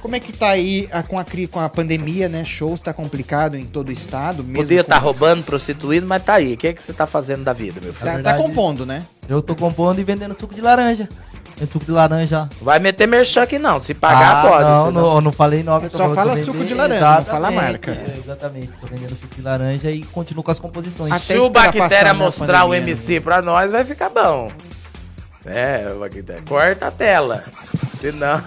como 0.00 0.16
é 0.16 0.20
que 0.20 0.32
tá 0.32 0.48
aí 0.50 0.88
a- 0.90 1.02
com, 1.02 1.18
a, 1.18 1.24
com 1.50 1.60
a 1.60 1.68
pandemia, 1.68 2.28
né? 2.28 2.44
Shows 2.44 2.80
tá 2.80 2.92
complicado 2.92 3.56
em 3.56 3.62
todo 3.62 3.88
o 3.88 3.92
estado. 3.92 4.42
Mesmo 4.42 4.56
Podia 4.62 4.78
com- 4.82 4.86
estar 4.88 4.98
roubando, 4.98 5.44
prostituindo, 5.44 6.06
mas 6.06 6.22
tá 6.24 6.34
aí. 6.34 6.54
O 6.54 6.56
que, 6.56 6.68
é 6.68 6.72
que 6.72 6.82
você 6.82 6.92
tá 6.92 7.06
fazendo 7.06 7.44
da 7.44 7.52
vida, 7.52 7.80
meu 7.82 7.92
filho? 7.92 7.98
Tá, 8.00 8.06
Na 8.06 8.14
verdade, 8.14 8.38
tá 8.38 8.42
compondo, 8.42 8.84
né? 8.86 9.04
Eu 9.28 9.40
tô 9.42 9.54
compondo 9.54 10.00
e 10.00 10.04
vendendo 10.04 10.34
suco 10.38 10.54
de 10.54 10.60
laranja. 10.60 11.08
Vendo 11.60 11.70
suco 11.70 11.84
de 11.84 11.92
laranja. 11.92 12.48
Vai 12.62 12.78
meter 12.78 13.06
merchan 13.06 13.42
aqui 13.42 13.58
não, 13.58 13.80
se 13.82 13.92
pagar 13.92 14.38
Ah, 14.44 14.48
pode. 14.48 14.64
Não, 14.64 14.86
senão- 14.86 15.02
não, 15.02 15.14
eu 15.16 15.20
não 15.20 15.30
falei 15.32 15.62
nome. 15.62 15.90
Só 15.90 15.98
falando 15.98 16.14
fala 16.14 16.36
suco 16.38 16.64
de 16.64 16.72
laranja, 16.74 17.16
não 17.16 17.24
fala 17.24 17.48
a 17.48 17.50
marca. 17.50 17.90
é, 17.92 18.14
Exatamente, 18.16 18.68
tô 18.80 18.86
vendendo 18.86 19.14
suco 19.14 19.34
de 19.34 19.42
laranja 19.42 19.90
e 19.90 20.02
continuo 20.04 20.42
com 20.42 20.50
as 20.50 20.58
composições. 20.58 21.14
Se 21.22 21.36
o 21.38 21.50
Bactéria 21.50 22.14
mostrar 22.14 22.64
o 22.64 22.74
MC 22.74 23.20
pra 23.20 23.42
nós, 23.42 23.70
vai 23.70 23.84
ficar 23.84 24.08
bom. 24.08 24.48
É, 25.44 25.84
Bactéria. 25.98 26.42
Corta 26.48 26.86
a 26.86 26.90
tela. 26.90 27.44
Senão. 27.98 28.42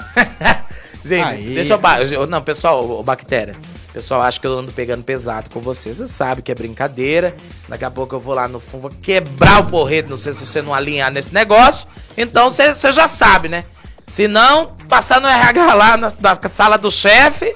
Gente, 1.06 1.24
Aí. 1.28 1.54
deixa 1.54 1.80
eu- 2.12 2.26
Não, 2.28 2.42
pessoal, 2.42 2.84
o 3.00 3.04
Bactéria. 3.04 3.54
Pessoal, 3.94 4.24
acho 4.24 4.42
que 4.42 4.48
eu 4.48 4.58
ando 4.58 4.72
pegando 4.72 5.04
pesado 5.04 5.52
com 5.52 5.62
você. 5.62 5.94
Você 5.94 6.08
sabe 6.08 6.42
que 6.42 6.52
é 6.52 6.56
brincadeira. 6.56 7.36
Daqui 7.70 7.86
a 7.86 7.92
pouco 7.92 8.16
eu 8.16 8.20
vou 8.20 8.34
lá 8.34 8.48
no 8.48 8.60
fundo, 8.60 8.82
vou 8.82 8.92
quebrar 8.92 9.62
o 9.62 9.68
porrete. 9.68 10.10
Não 10.10 10.18
sei 10.18 10.34
se 10.34 10.44
você 10.44 10.64
não 10.64 10.74
alinhar 10.74 11.12
nesse 11.12 11.32
negócio. 11.32 11.88
Então 12.18 12.50
você 12.50 12.92
já 12.92 13.08
sabe, 13.08 13.48
né? 13.48 13.64
Se 14.08 14.28
não, 14.28 14.76
passar 14.90 15.22
no 15.22 15.28
RH 15.28 15.74
lá 15.76 15.98
na, 15.98 16.12
na 16.20 16.50
sala 16.50 16.76
do 16.76 16.90
chefe. 16.90 17.56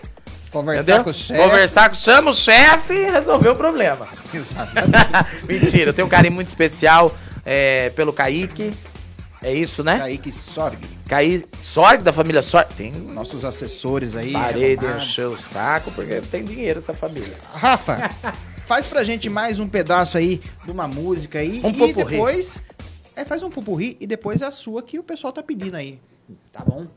Conversar 0.52 0.82
entendeu? 0.84 1.04
com 1.04 1.10
o 1.10 1.14
chefe. 1.14 1.42
Conversar 1.42 1.90
com 1.90 1.96
chama 1.96 2.30
o 2.30 2.34
chefe 2.34 2.94
e 2.94 3.10
resolver 3.10 3.50
o 3.50 3.56
problema. 3.56 4.08
Mentira, 5.50 5.90
eu 5.90 5.94
tenho 5.94 6.06
um 6.06 6.10
carinho 6.10 6.36
muito 6.36 6.50
especial 6.50 7.12
é, 7.44 7.90
pelo 7.92 8.14
Kaique. 8.14 8.72
É 9.42 9.54
isso, 9.54 9.84
né? 9.84 9.98
Kaique 10.00 10.32
Sorg. 10.34 10.78
Kaique 11.08 11.48
Sorg, 11.62 12.04
da 12.04 12.12
família 12.12 12.42
Sorg. 12.42 12.68
Tem 12.76 12.92
Nossos 12.92 13.46
assessores 13.46 14.16
aí. 14.16 14.34
parede, 14.34 14.82
renomados. 14.82 15.08
encher 15.10 15.28
o 15.28 15.38
saco, 15.40 15.92
porque 15.92 16.22
tem 16.22 16.44
dinheiro 16.44 16.80
essa 16.80 16.94
família. 16.94 17.36
Rafa, 17.54 18.10
faz 18.66 18.88
pra 18.88 19.04
gente 19.04 19.30
mais 19.30 19.60
um 19.60 19.68
pedaço 19.68 20.18
aí 20.18 20.42
de 20.66 20.72
uma 20.72 20.88
música 20.88 21.40
aí. 21.40 21.62
Um 21.64 21.70
e 21.70 21.74
pupurri. 21.74 22.12
depois. 22.16 22.62
É, 23.16 23.26
faz 23.26 23.42
um 23.44 23.50
pupurri 23.50 23.96
e 24.00 24.08
depois 24.08 24.42
a 24.44 24.52
sua 24.52 24.82
que 24.84 24.98
o 25.00 25.04
pessoal 25.04 25.32
tá 25.34 25.42
pedindo 25.44 25.76
aí. 25.76 26.00
Tá 26.52 26.64
bom? 26.64 26.88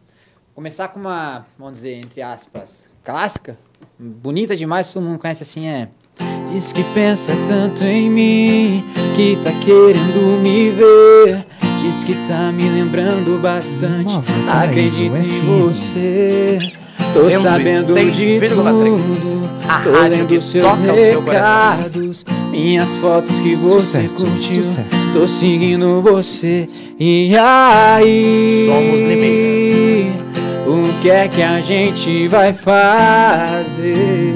Começar 0.55 0.89
com 0.89 1.01
uma, 1.01 1.47
vamos 1.59 1.75
dizer, 1.75 1.95
entre 1.95 2.21
aspas, 2.21 2.87
clássica. 3.05 3.59
Bonita 3.99 4.57
demais, 4.57 4.93
todo 4.93 5.03
mundo 5.03 5.19
conhece 5.19 5.43
assim, 5.43 5.67
é. 5.67 5.89
Diz 6.53 6.73
que 6.73 6.83
pensa 6.93 7.33
tanto 7.49 7.85
em 7.85 8.11
mim, 8.11 8.85
que 9.17 9.37
tá 9.43 9.51
querendo 9.65 10.41
me 10.43 10.71
ver. 10.71 11.47
Diz 11.83 12.05
que 12.05 12.15
tá 12.29 12.53
me 12.53 12.69
lembrando 12.69 13.41
bastante. 13.41 14.19
Acredito 14.49 15.17
em 15.17 15.41
você. 15.41 16.59
Tô 17.13 17.31
sabendo 17.41 17.95
de 17.95 18.39
106,3. 18.39 18.51
tudo. 18.51 19.51
A 19.69 19.79
Tô 19.81 19.91
lendo 19.91 20.41
seus 20.41 20.65
o 20.65 20.77
seu 20.77 21.23
recados, 21.23 22.25
minhas 22.51 22.91
fotos 22.97 23.31
que 23.39 23.55
você 23.57 24.09
Sucesso, 24.09 24.25
curtiu. 24.27 24.65
sucesso. 24.65 24.87
Tô 25.13 25.27
seguindo 25.27 26.03
você. 26.03 26.67
E 26.99 27.35
aí? 27.37 28.67
Somos 28.69 29.01
Limeira. 29.01 30.31
O 30.67 31.01
que 31.01 31.11
é 31.11 31.29
que 31.29 31.43
a 31.43 31.61
gente 31.61 32.29
vai 32.29 32.53
fazer? 32.53 34.35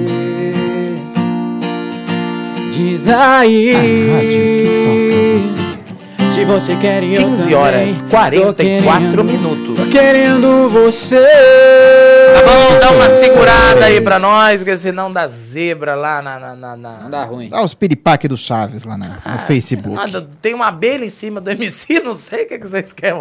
Diz 2.73 3.07
aí. 3.09 3.73
Se 6.35 6.45
você 6.45 6.75
quer 6.77 7.03
e 7.05 7.15
eu 7.15 7.23
15 7.29 7.43
também. 7.45 7.57
horas, 7.57 8.03
Tô 8.03 8.09
44 8.09 9.09
querendo- 9.11 9.25
minutos. 9.25 9.79
Tô 9.79 9.87
querendo 9.91 10.69
você. 10.69 11.17
Tá 12.35 12.43
bom, 12.43 12.79
dá 12.81 12.91
uma 12.91 13.09
segurada 13.09 13.85
aí 13.85 14.01
pra 14.01 14.19
nós, 14.19 14.59
porque 14.59 14.77
senão 14.77 15.13
dá 15.13 15.27
zebra 15.29 15.95
lá 15.95 16.21
na. 16.21 16.39
na, 16.41 16.57
na, 16.57 16.77
na- 16.77 16.99
Não 17.03 17.11
dá 17.11 17.25
ruim. 17.25 17.49
Dá 17.49 17.63
os 17.63 17.73
piripaque 17.73 18.27
do 18.27 18.37
Chaves 18.37 18.83
lá 18.83 18.97
na- 18.99 19.19
no 19.25 19.39
Facebook. 19.47 19.95
Nada, 19.95 20.29
tem 20.43 20.53
uma 20.55 20.67
abelha 20.67 21.05
em 21.05 21.11
cima 21.11 21.41
do 21.41 21.49
MC, 21.53 22.01
não 22.01 22.15
sei 22.17 22.45
o 22.45 22.49
que, 22.49 22.59
que 22.59 22.67
vocês 22.67 22.93
querem. 22.93 23.21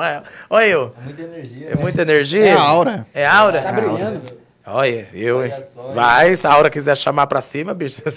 Olha 0.50 0.66
eu. 0.66 0.94
Muita 1.04 1.22
energia. 1.22 1.70
É 1.72 1.76
muita 1.76 2.02
energia? 2.02 2.46
É 2.46 2.54
a 2.54 2.62
aura. 2.62 3.06
É 3.14 3.26
aura? 3.26 3.62
Tá 3.62 3.72
brilhando. 3.74 4.22
Olha, 4.66 5.08
eu, 5.14 5.46
hein? 5.46 5.52
Vai, 5.94 6.34
se 6.38 6.48
a 6.48 6.54
aura 6.54 6.70
quiser 6.70 6.96
chamar 6.96 7.28
pra 7.28 7.42
cima, 7.42 7.74
bicho, 7.74 8.02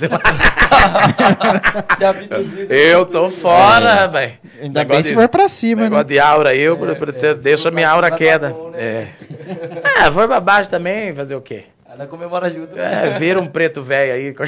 eu 2.71 3.05
tô 3.07 3.29
fora, 3.31 4.07
velho. 4.07 4.33
Ainda 4.63 4.85
bem 4.85 5.03
se 5.03 5.13
for 5.13 5.29
pra 5.29 5.49
cima, 5.49 5.83
né? 5.83 5.89
Negócio 5.89 6.07
de 6.07 6.21
aura, 6.21 6.55
eu 6.55 6.77
pre- 6.77 6.95
pre- 6.95 7.35
deixa 7.35 7.69
minha 7.71 7.91
aura 7.91 8.13
queda. 8.13 8.55
É. 8.75 9.09
É, 10.05 10.11
for 10.13 10.29
pra 10.29 10.39
baixo 10.39 10.71
também, 10.71 11.13
fazer 11.15 11.35
o 11.35 11.41
quê? 11.41 11.65
Ela 11.91 12.07
comemora 12.07 12.49
junto. 12.49 12.79
É, 12.79 13.19
vira 13.19 13.41
um 13.41 13.47
preto 13.49 13.83
velho 13.83 14.13
aí. 14.13 14.33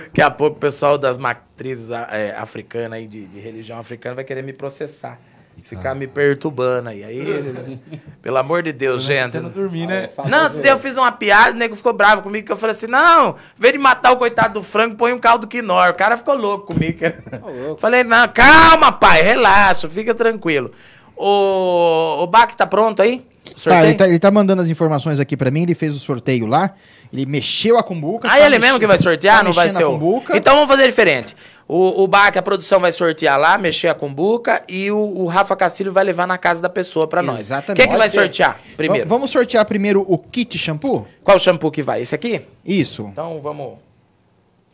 Daqui 0.00 0.22
a 0.22 0.30
pouco 0.30 0.56
o 0.56 0.60
pessoal 0.60 0.96
das 0.98 1.18
matrizes 1.18 1.90
é, 2.10 2.34
africanas 2.36 2.94
aí, 2.94 3.06
de, 3.06 3.26
de 3.26 3.38
religião 3.38 3.78
africana, 3.78 4.14
vai 4.16 4.24
querer 4.24 4.42
me 4.42 4.52
processar. 4.52 5.18
Ficar 5.64 5.94
me 5.94 6.06
perturbando 6.06 6.88
aí. 6.88 7.04
Aí, 7.04 7.78
pelo 8.22 8.36
amor 8.38 8.62
de 8.62 8.72
Deus, 8.72 9.02
gente. 9.02 9.32
Você 9.32 9.40
não 9.40 9.50
dormir, 9.50 9.86
né? 9.86 10.10
Não, 10.28 10.48
dia 10.48 10.70
eu 10.70 10.78
fiz 10.78 10.96
uma 10.96 11.12
piada, 11.12 11.52
o 11.52 11.58
nego 11.58 11.76
ficou 11.76 11.92
bravo 11.92 12.22
comigo, 12.22 12.46
que 12.46 12.52
eu 12.52 12.56
falei 12.56 12.74
assim, 12.74 12.86
não, 12.86 13.30
em 13.30 13.60
vez 13.60 13.72
de 13.72 13.78
matar 13.78 14.12
o 14.12 14.16
coitado 14.16 14.54
do 14.54 14.62
frango, 14.62 14.96
põe 14.96 15.12
um 15.12 15.18
caldo 15.18 15.46
quinor. 15.46 15.90
O 15.90 15.94
cara 15.94 16.16
ficou 16.16 16.34
louco 16.34 16.72
comigo. 16.72 16.98
Falei, 17.78 18.02
não, 18.02 18.26
calma, 18.28 18.92
pai, 18.92 19.22
relaxa, 19.22 19.88
fica 19.88 20.14
tranquilo. 20.14 20.72
O, 21.16 22.22
o 22.22 22.26
Bac 22.26 22.54
tá 22.56 22.66
pronto 22.66 23.02
aí? 23.02 23.24
sorteio? 23.56 23.82
Tá, 23.82 23.88
ele, 23.88 23.94
tá, 23.94 24.08
ele 24.08 24.18
tá 24.18 24.30
mandando 24.30 24.62
as 24.62 24.70
informações 24.70 25.20
aqui 25.20 25.36
pra 25.36 25.50
mim, 25.50 25.62
ele 25.62 25.74
fez 25.74 25.94
o 25.94 25.98
sorteio 25.98 26.46
lá, 26.46 26.74
ele 27.12 27.26
mexeu 27.26 27.78
a 27.78 27.82
cumbuca. 27.82 28.28
Ah, 28.28 28.32
tá 28.32 28.36
ele 28.38 28.48
mexendo- 28.50 28.62
mesmo 28.62 28.80
que 28.80 28.86
vai 28.86 28.98
sortear? 28.98 29.38
tá 29.38 29.42
não 29.44 29.52
vai 29.52 29.70
ser 29.70 29.84
o. 29.84 30.22
Então 30.34 30.54
vamos 30.54 30.68
fazer 30.70 30.86
diferente. 30.86 31.36
O, 31.66 32.02
o 32.04 32.08
Bac, 32.08 32.34
a 32.38 32.42
produção 32.42 32.80
vai 32.80 32.90
sortear 32.92 33.38
lá, 33.38 33.58
mexer 33.58 33.88
a 33.88 33.94
cumbuca 33.94 34.62
e 34.66 34.90
o, 34.90 34.96
o 34.98 35.26
Rafa 35.26 35.54
Castilho 35.54 35.92
vai 35.92 36.02
levar 36.02 36.26
na 36.26 36.38
casa 36.38 36.62
da 36.62 36.68
pessoa 36.70 37.06
pra 37.06 37.22
nós. 37.22 37.40
Exatamente. 37.40 37.76
Quem 37.76 37.84
é 37.86 37.92
que 37.92 37.98
vai 37.98 38.08
sortear 38.08 38.58
primeiro? 38.74 39.06
Va- 39.06 39.14
Vamos 39.14 39.30
sortear 39.30 39.64
primeiro 39.66 40.02
o 40.08 40.16
kit 40.16 40.56
shampoo? 40.58 41.06
Qual 41.22 41.38
shampoo 41.38 41.70
que 41.70 41.82
vai? 41.82 42.00
Esse 42.00 42.14
aqui? 42.14 42.40
Isso. 42.64 43.02
Então 43.12 43.38
vamos. 43.42 43.74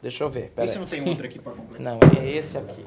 Deixa 0.01 0.23
eu 0.23 0.31
ver. 0.31 0.53
Pera 0.55 0.67
Esse 0.67 0.75
aí. 0.75 0.81
não 0.81 0.87
tem 0.87 1.09
outro 1.09 1.27
aqui 1.27 1.39
pra 1.41 1.53
completar. 1.53 1.81
Não, 1.81 1.99
é 2.23 2.31
esse 2.37 2.57
aqui. 2.59 2.85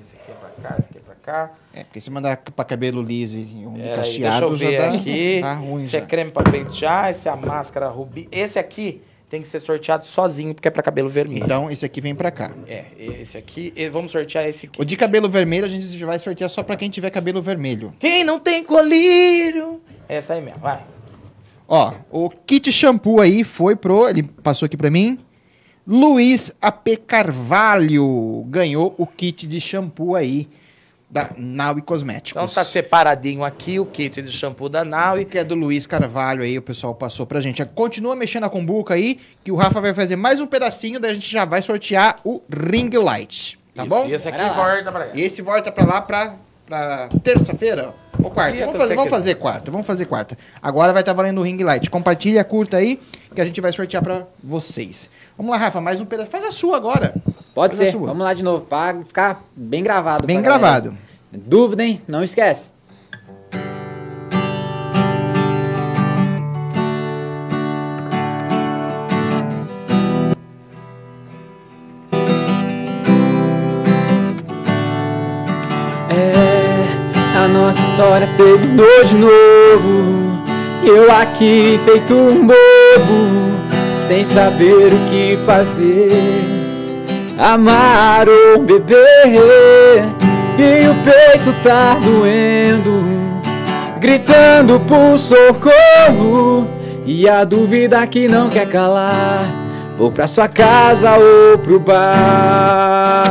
Esse 0.00 0.16
aqui 0.22 0.30
é 0.30 0.34
pra 0.34 0.50
cá, 0.70 0.76
esse 0.78 0.88
aqui 0.90 0.97
cá. 1.28 1.50
É, 1.74 1.84
porque 1.84 2.00
se 2.00 2.10
mandar 2.10 2.38
pra 2.38 2.64
cabelo 2.64 3.02
liso 3.02 3.36
e 3.36 3.66
um 3.66 3.74
Pera 3.74 4.02
aí, 4.02 4.18
deixa 4.18 4.18
eu 4.18 4.22
cacheado 4.22 4.56
já 4.56 4.68
ver 4.70 4.76
tá, 4.78 4.92
aqui. 4.94 5.38
tá 5.42 5.52
ruim 5.52 5.84
esse 5.84 5.96
é 5.96 6.00
já. 6.00 6.06
creme 6.06 6.30
pra 6.30 6.42
pentear, 6.50 7.10
esse 7.10 7.28
é 7.28 7.30
a 7.30 7.36
máscara 7.36 7.88
rubi. 7.88 8.26
Esse 8.32 8.58
aqui 8.58 9.02
tem 9.28 9.42
que 9.42 9.48
ser 9.48 9.60
sorteado 9.60 10.06
sozinho, 10.06 10.54
porque 10.54 10.66
é 10.66 10.70
pra 10.70 10.82
cabelo 10.82 11.08
vermelho. 11.10 11.44
Então 11.44 11.70
esse 11.70 11.84
aqui 11.84 12.00
vem 12.00 12.14
pra 12.14 12.30
cá. 12.30 12.50
É, 12.66 12.86
esse 12.98 13.36
aqui. 13.36 13.74
e 13.76 13.88
Vamos 13.90 14.10
sortear 14.10 14.48
esse 14.48 14.66
aqui. 14.66 14.80
O 14.80 14.84
de 14.84 14.96
cabelo 14.96 15.28
vermelho 15.28 15.66
a 15.66 15.68
gente 15.68 16.02
vai 16.02 16.18
sortear 16.18 16.48
só 16.48 16.62
pra 16.62 16.76
quem 16.76 16.88
tiver 16.88 17.10
cabelo 17.10 17.42
vermelho. 17.42 17.92
Quem 17.98 18.24
não 18.24 18.40
tem 18.40 18.64
colírio? 18.64 19.82
Essa 20.08 20.32
aí 20.32 20.40
mesmo, 20.40 20.60
vai. 20.60 20.82
Ó, 21.70 21.92
o 22.10 22.30
kit 22.30 22.72
shampoo 22.72 23.20
aí 23.20 23.44
foi 23.44 23.76
pro. 23.76 24.08
Ele 24.08 24.22
passou 24.22 24.64
aqui 24.64 24.78
pra 24.78 24.90
mim. 24.90 25.18
Luiz 25.86 26.54
AP 26.60 26.96
Carvalho 27.06 28.44
ganhou 28.48 28.94
o 28.96 29.06
kit 29.06 29.46
de 29.46 29.60
shampoo 29.60 30.14
aí 30.14 30.48
da 31.10 31.30
Naui 31.36 31.80
Cosméticos. 31.80 32.42
Então 32.42 32.54
tá 32.54 32.64
separadinho 32.64 33.42
aqui 33.42 33.80
o 33.80 33.86
kit 33.86 34.20
de 34.20 34.30
shampoo 34.30 34.68
da 34.68 34.84
Naui. 34.84 35.24
Que 35.24 35.38
é 35.38 35.44
do 35.44 35.54
Luiz 35.54 35.86
Carvalho 35.86 36.42
aí, 36.42 36.58
o 36.58 36.62
pessoal 36.62 36.94
passou 36.94 37.26
pra 37.26 37.40
gente. 37.40 37.64
Continua 37.64 38.14
mexendo 38.14 38.44
a 38.44 38.50
cumbuca 38.50 38.94
aí, 38.94 39.18
que 39.42 39.50
o 39.50 39.56
Rafa 39.56 39.80
vai 39.80 39.94
fazer 39.94 40.16
mais 40.16 40.40
um 40.40 40.46
pedacinho, 40.46 41.00
daí 41.00 41.12
a 41.12 41.14
gente 41.14 41.30
já 41.30 41.44
vai 41.44 41.62
sortear 41.62 42.18
o 42.24 42.42
ring 42.50 42.90
light. 42.90 43.58
Tá 43.74 43.82
Isso, 43.84 43.88
bom? 43.90 44.06
e 44.06 44.12
esse 44.12 44.28
aqui 44.28 44.38
Bora 44.38 44.50
lá. 44.50 44.74
volta 44.74 44.92
pra 44.92 45.04
cá. 45.06 45.10
Esse 45.18 45.42
volta 45.42 45.72
pra 45.72 45.84
lá 45.84 46.02
pra, 46.02 46.34
pra 46.66 47.08
terça-feira 47.22 47.94
ou 48.22 48.30
quarta. 48.30 48.58
Vamos 48.58 48.76
fazer, 48.76 48.94
vamos 48.96 49.10
fazer 49.10 49.34
quarta, 49.36 49.70
vamos 49.70 49.86
fazer 49.86 50.04
quarta. 50.06 50.38
Agora 50.60 50.92
vai 50.92 51.00
estar 51.02 51.12
valendo 51.12 51.38
o 51.38 51.42
ring 51.42 51.62
light. 51.62 51.88
Compartilha, 51.88 52.42
curta 52.44 52.76
aí, 52.76 53.00
que 53.34 53.40
a 53.40 53.44
gente 53.44 53.60
vai 53.60 53.72
sortear 53.72 54.02
pra 54.02 54.26
vocês. 54.42 55.08
Vamos 55.36 55.52
lá, 55.52 55.56
Rafa, 55.58 55.80
mais 55.80 56.00
um 56.00 56.04
pedaço. 56.04 56.28
Faz 56.30 56.44
a 56.44 56.50
sua 56.50 56.76
agora. 56.76 57.14
Pode 57.58 57.76
Faz 57.76 57.90
ser. 57.90 57.98
Vamos 57.98 58.22
lá 58.22 58.32
de 58.32 58.44
novo, 58.44 58.64
pra 58.66 58.94
ficar 59.04 59.42
bem 59.56 59.82
gravado. 59.82 60.24
Bem 60.24 60.40
pra 60.40 60.52
galera. 60.52 60.80
gravado. 60.80 60.96
Dúvida, 61.32 61.82
hein? 61.82 62.00
Não 62.06 62.22
esquece. 62.22 62.66
É, 76.10 77.38
a 77.44 77.48
nossa 77.48 77.80
história 77.80 78.28
terminou 78.36 79.04
de 79.04 79.14
novo. 79.14 80.38
Eu 80.86 81.10
aqui 81.10 81.80
feito 81.84 82.14
um 82.14 82.46
bobo, 82.46 82.56
sem 84.06 84.24
saber 84.24 84.92
o 84.92 85.10
que 85.10 85.36
fazer. 85.44 86.67
Amar 87.38 88.26
ou 88.28 88.60
beber, 88.60 88.98
e 90.58 90.88
o 90.88 90.94
peito 91.04 91.54
tá 91.62 91.96
doendo, 92.02 93.00
gritando 94.00 94.80
por 94.80 95.16
socorro. 95.16 96.68
E 97.06 97.28
a 97.28 97.44
dúvida 97.44 98.04
que 98.08 98.26
não 98.26 98.50
quer 98.50 98.68
calar. 98.68 99.44
Vou 99.96 100.10
pra 100.10 100.26
sua 100.26 100.48
casa 100.48 101.12
ou 101.16 101.58
pro 101.58 101.78
bar. 101.78 103.30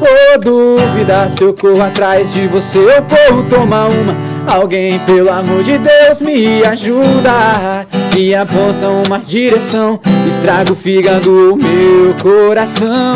Ô 0.00 0.38
dúvida, 0.38 1.28
se 1.30 1.42
eu 1.42 1.52
corro 1.54 1.82
atrás 1.82 2.32
de 2.32 2.46
você, 2.46 2.78
eu 2.78 3.02
corro 3.02 3.42
tomar 3.50 3.88
uma. 3.88 4.14
Alguém, 4.46 4.98
pelo 5.00 5.30
amor 5.30 5.62
de 5.62 5.78
Deus, 5.78 6.20
me 6.20 6.64
ajuda. 6.64 7.86
Me 8.14 8.34
aponta 8.34 8.88
uma 9.06 9.18
direção, 9.18 9.98
estraga 10.26 10.72
o 10.72 10.76
fígado, 10.76 11.56
meu 11.56 12.14
coração. 12.20 13.14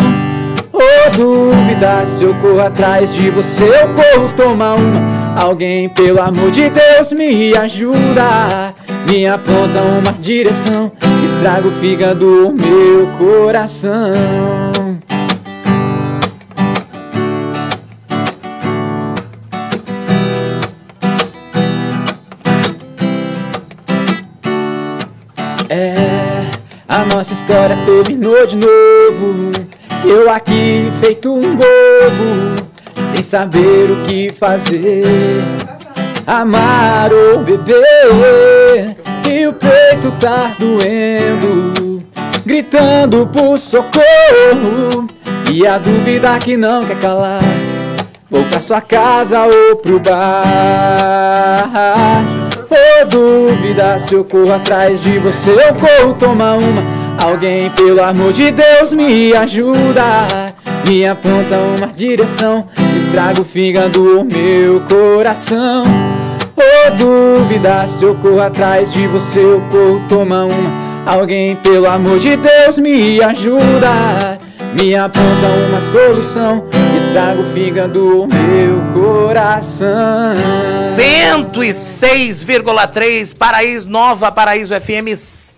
Ô 0.73 1.11
dúvida, 1.17 2.05
se 2.07 2.25
eu 2.25 2.35
corro 2.35 2.61
atrás 2.61 3.13
de 3.15 3.31
você, 3.31 3.65
eu 3.65 3.89
corro 3.95 4.33
tomar 4.35 4.75
uma. 4.75 5.41
Alguém, 5.41 5.89
pelo 5.89 6.21
amor 6.21 6.51
de 6.51 6.71
Deus, 6.71 7.13
me 7.13 7.55
ajuda. 7.57 8.75
Me 9.11 9.27
aponta 9.27 9.81
uma 9.81 10.13
direção, 10.21 10.91
estraga 11.25 11.69
o 11.69 11.73
fígado, 11.73 12.55
meu 12.55 13.07
coração. 13.19 14.13
A 26.97 27.05
nossa 27.05 27.35
história 27.35 27.77
terminou 27.85 28.47
de 28.47 28.57
novo. 28.57 29.53
Eu 30.03 30.31
aqui 30.31 30.91
feito 31.01 31.31
um 31.31 31.55
bobo, 31.55 32.57
sem 33.13 33.23
saber 33.23 33.91
o 33.91 33.97
que 34.07 34.33
fazer. 34.33 35.05
Amar 36.27 37.13
ou 37.13 37.41
beber, 37.41 38.97
e 39.29 39.47
o 39.47 39.53
peito 39.53 40.11
tá 40.19 40.57
doendo, 40.59 42.03
gritando 42.47 43.27
por 43.27 43.59
socorro. 43.59 45.07
E 45.53 45.67
a 45.67 45.77
dúvida 45.79 46.39
que 46.39 46.57
não 46.57 46.85
quer 46.85 46.99
calar. 46.99 47.43
Vou 48.31 48.43
pra 48.45 48.61
sua 48.61 48.81
casa 48.81 49.45
ou 49.45 49.77
pro 49.77 50.01
bar. 50.01 50.17
Ô 52.69 53.07
dúvida, 53.07 54.01
se 54.01 54.15
eu 54.15 54.25
corro 54.25 54.53
atrás 54.53 55.01
de 55.03 55.19
você, 55.19 55.51
eu 55.51 55.75
corro 55.75 56.15
tomar 56.15 56.57
uma. 56.57 56.83
Alguém, 57.23 57.71
pelo 57.71 58.03
amor 58.03 58.33
de 58.33 58.51
Deus, 58.51 58.93
me 58.93 59.33
ajuda. 59.35 60.53
Me 60.87 61.07
aponta 61.07 61.57
uma 61.57 61.87
direção, 61.89 62.67
estraga 62.97 63.41
o 63.41 63.45
fígado, 63.45 64.25
meu 64.25 64.81
coração. 64.89 65.85
Ô 66.57 66.91
dúvida, 66.97 67.87
se 67.89 68.05
eu 68.05 68.15
corro 68.17 68.41
atrás 68.41 68.93
de 68.93 69.07
você, 69.07 69.41
eu 69.41 69.61
corro 69.71 70.03
tomar 70.09 70.47
uma. 70.47 70.87
Alguém, 71.07 71.55
pelo 71.57 71.87
amor 71.87 72.19
de 72.19 72.37
Deus, 72.37 72.79
me 72.79 73.23
ajuda. 73.23 74.39
Me 74.79 74.95
aponta 74.95 75.47
uma 75.69 75.81
solução, 75.81 76.69
estraga 76.97 77.41
o 77.41 77.51
fígado, 77.51 78.23
o 78.23 78.27
meu 78.27 78.83
coração. 78.93 80.35
106,3 80.95 83.35
Paraíso 83.35 83.89
Nova 83.89 84.31
Paraíso 84.31 84.79
FM, 84.79 85.17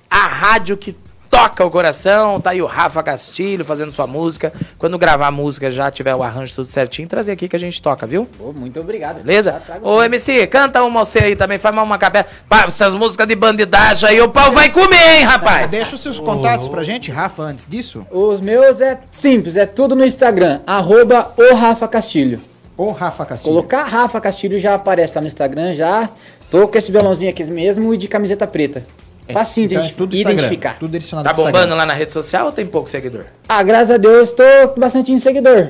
a 0.09 0.25
rádio 0.27 0.77
que 0.77 0.95
toca 1.31 1.65
o 1.65 1.71
coração. 1.71 2.41
Tá 2.41 2.51
aí 2.51 2.63
o 2.63 2.67
Rafa 2.67 3.03
Castilho 3.03 3.65
fazendo 3.65 3.93
sua 3.93 4.07
música. 4.07 4.53
Quando 4.79 4.99
gravar 4.99 5.29
a 5.29 5.31
música 5.31 5.71
já 5.71 5.91
tiver 5.91 6.15
o 6.15 6.23
arranjo 6.23 6.55
tudo 6.55 6.67
certinho, 6.67 7.09
trazer 7.09 7.33
aqui 7.33 7.49
que 7.49 7.57
a 7.57 7.59
gente 7.59 7.81
toca, 7.81 8.07
viu? 8.07 8.27
Pô, 8.39 8.53
muito 8.53 8.79
obrigado. 8.81 9.23
Beleza? 9.23 9.63
Ô, 9.83 10.03
MC, 10.03 10.47
canta 10.47 10.83
uma 10.83 11.05
você 11.05 11.21
aí 11.21 11.37
também, 11.37 11.59
faz 11.59 11.75
mais 11.75 11.87
uma 11.87 11.99
capela. 11.99 12.27
Pá, 12.49 12.65
essas 12.67 12.95
músicas 12.95 13.27
de 13.27 13.35
bandidagem 13.35 14.09
aí, 14.09 14.21
o 14.21 14.29
pau 14.29 14.53
vai 14.53 14.71
comer, 14.71 15.19
hein, 15.19 15.25
rapaz? 15.25 15.71
Deixa 15.71 15.95
os 15.95 16.03
seus 16.03 16.21
contatos 16.21 16.69
pra 16.69 16.83
gente, 16.83 17.11
Rafa, 17.11 17.43
antes 17.43 17.67
disso. 17.67 18.07
Os 18.11 18.41
meus 18.41 18.81
é 18.81 19.01
simples, 19.11 19.57
é 19.57 19.67
tudo 19.67 19.95
no 19.97 20.05
Instagram, 20.05 20.61
arroba 20.67 21.33
o 21.37 21.55
Rafa 21.55 21.89
Castilho. 21.89 22.41
O 22.77 22.93
Rafa 22.93 23.25
Castilho. 23.25 23.55
Colocar 23.55 23.85
Rafa 23.85 24.21
Castilho 24.21 24.59
já 24.61 24.75
aparece 24.75 25.15
lá 25.15 25.21
no 25.21 25.27
Instagram, 25.27 25.75
já. 25.75 26.09
Tô 26.51 26.67
com 26.69 26.79
esse 26.79 26.93
violãozinho 26.93 27.31
aqui 27.31 27.45
mesmo 27.45 27.93
e 27.93 27.97
de 27.97 28.07
camiseta 28.07 28.47
preta. 28.47 28.85
Facinho 29.33 29.69
de 29.69 29.75
então 29.75 29.83
é 29.85 29.87
identi- 29.89 29.99
tudo 29.99 30.17
identificar. 30.17 30.77
tudo 30.79 30.91
direcionado 30.91 31.29
Tá 31.29 31.33
bombando 31.35 31.57
Instagram. 31.59 31.75
lá 31.77 31.87
na 31.87 31.95
rede 31.95 32.11
social 32.13 32.47
ou 32.47 32.53
tem 32.53 32.67
pouco 32.67 32.89
seguidor? 32.89 33.25
Ah, 33.49 33.63
graças 33.63 33.91
a 33.91 33.97
Deus, 33.97 34.33
tô 34.33 34.43
com 34.75 34.81
bastante 34.81 35.19
seguidor. 35.21 35.69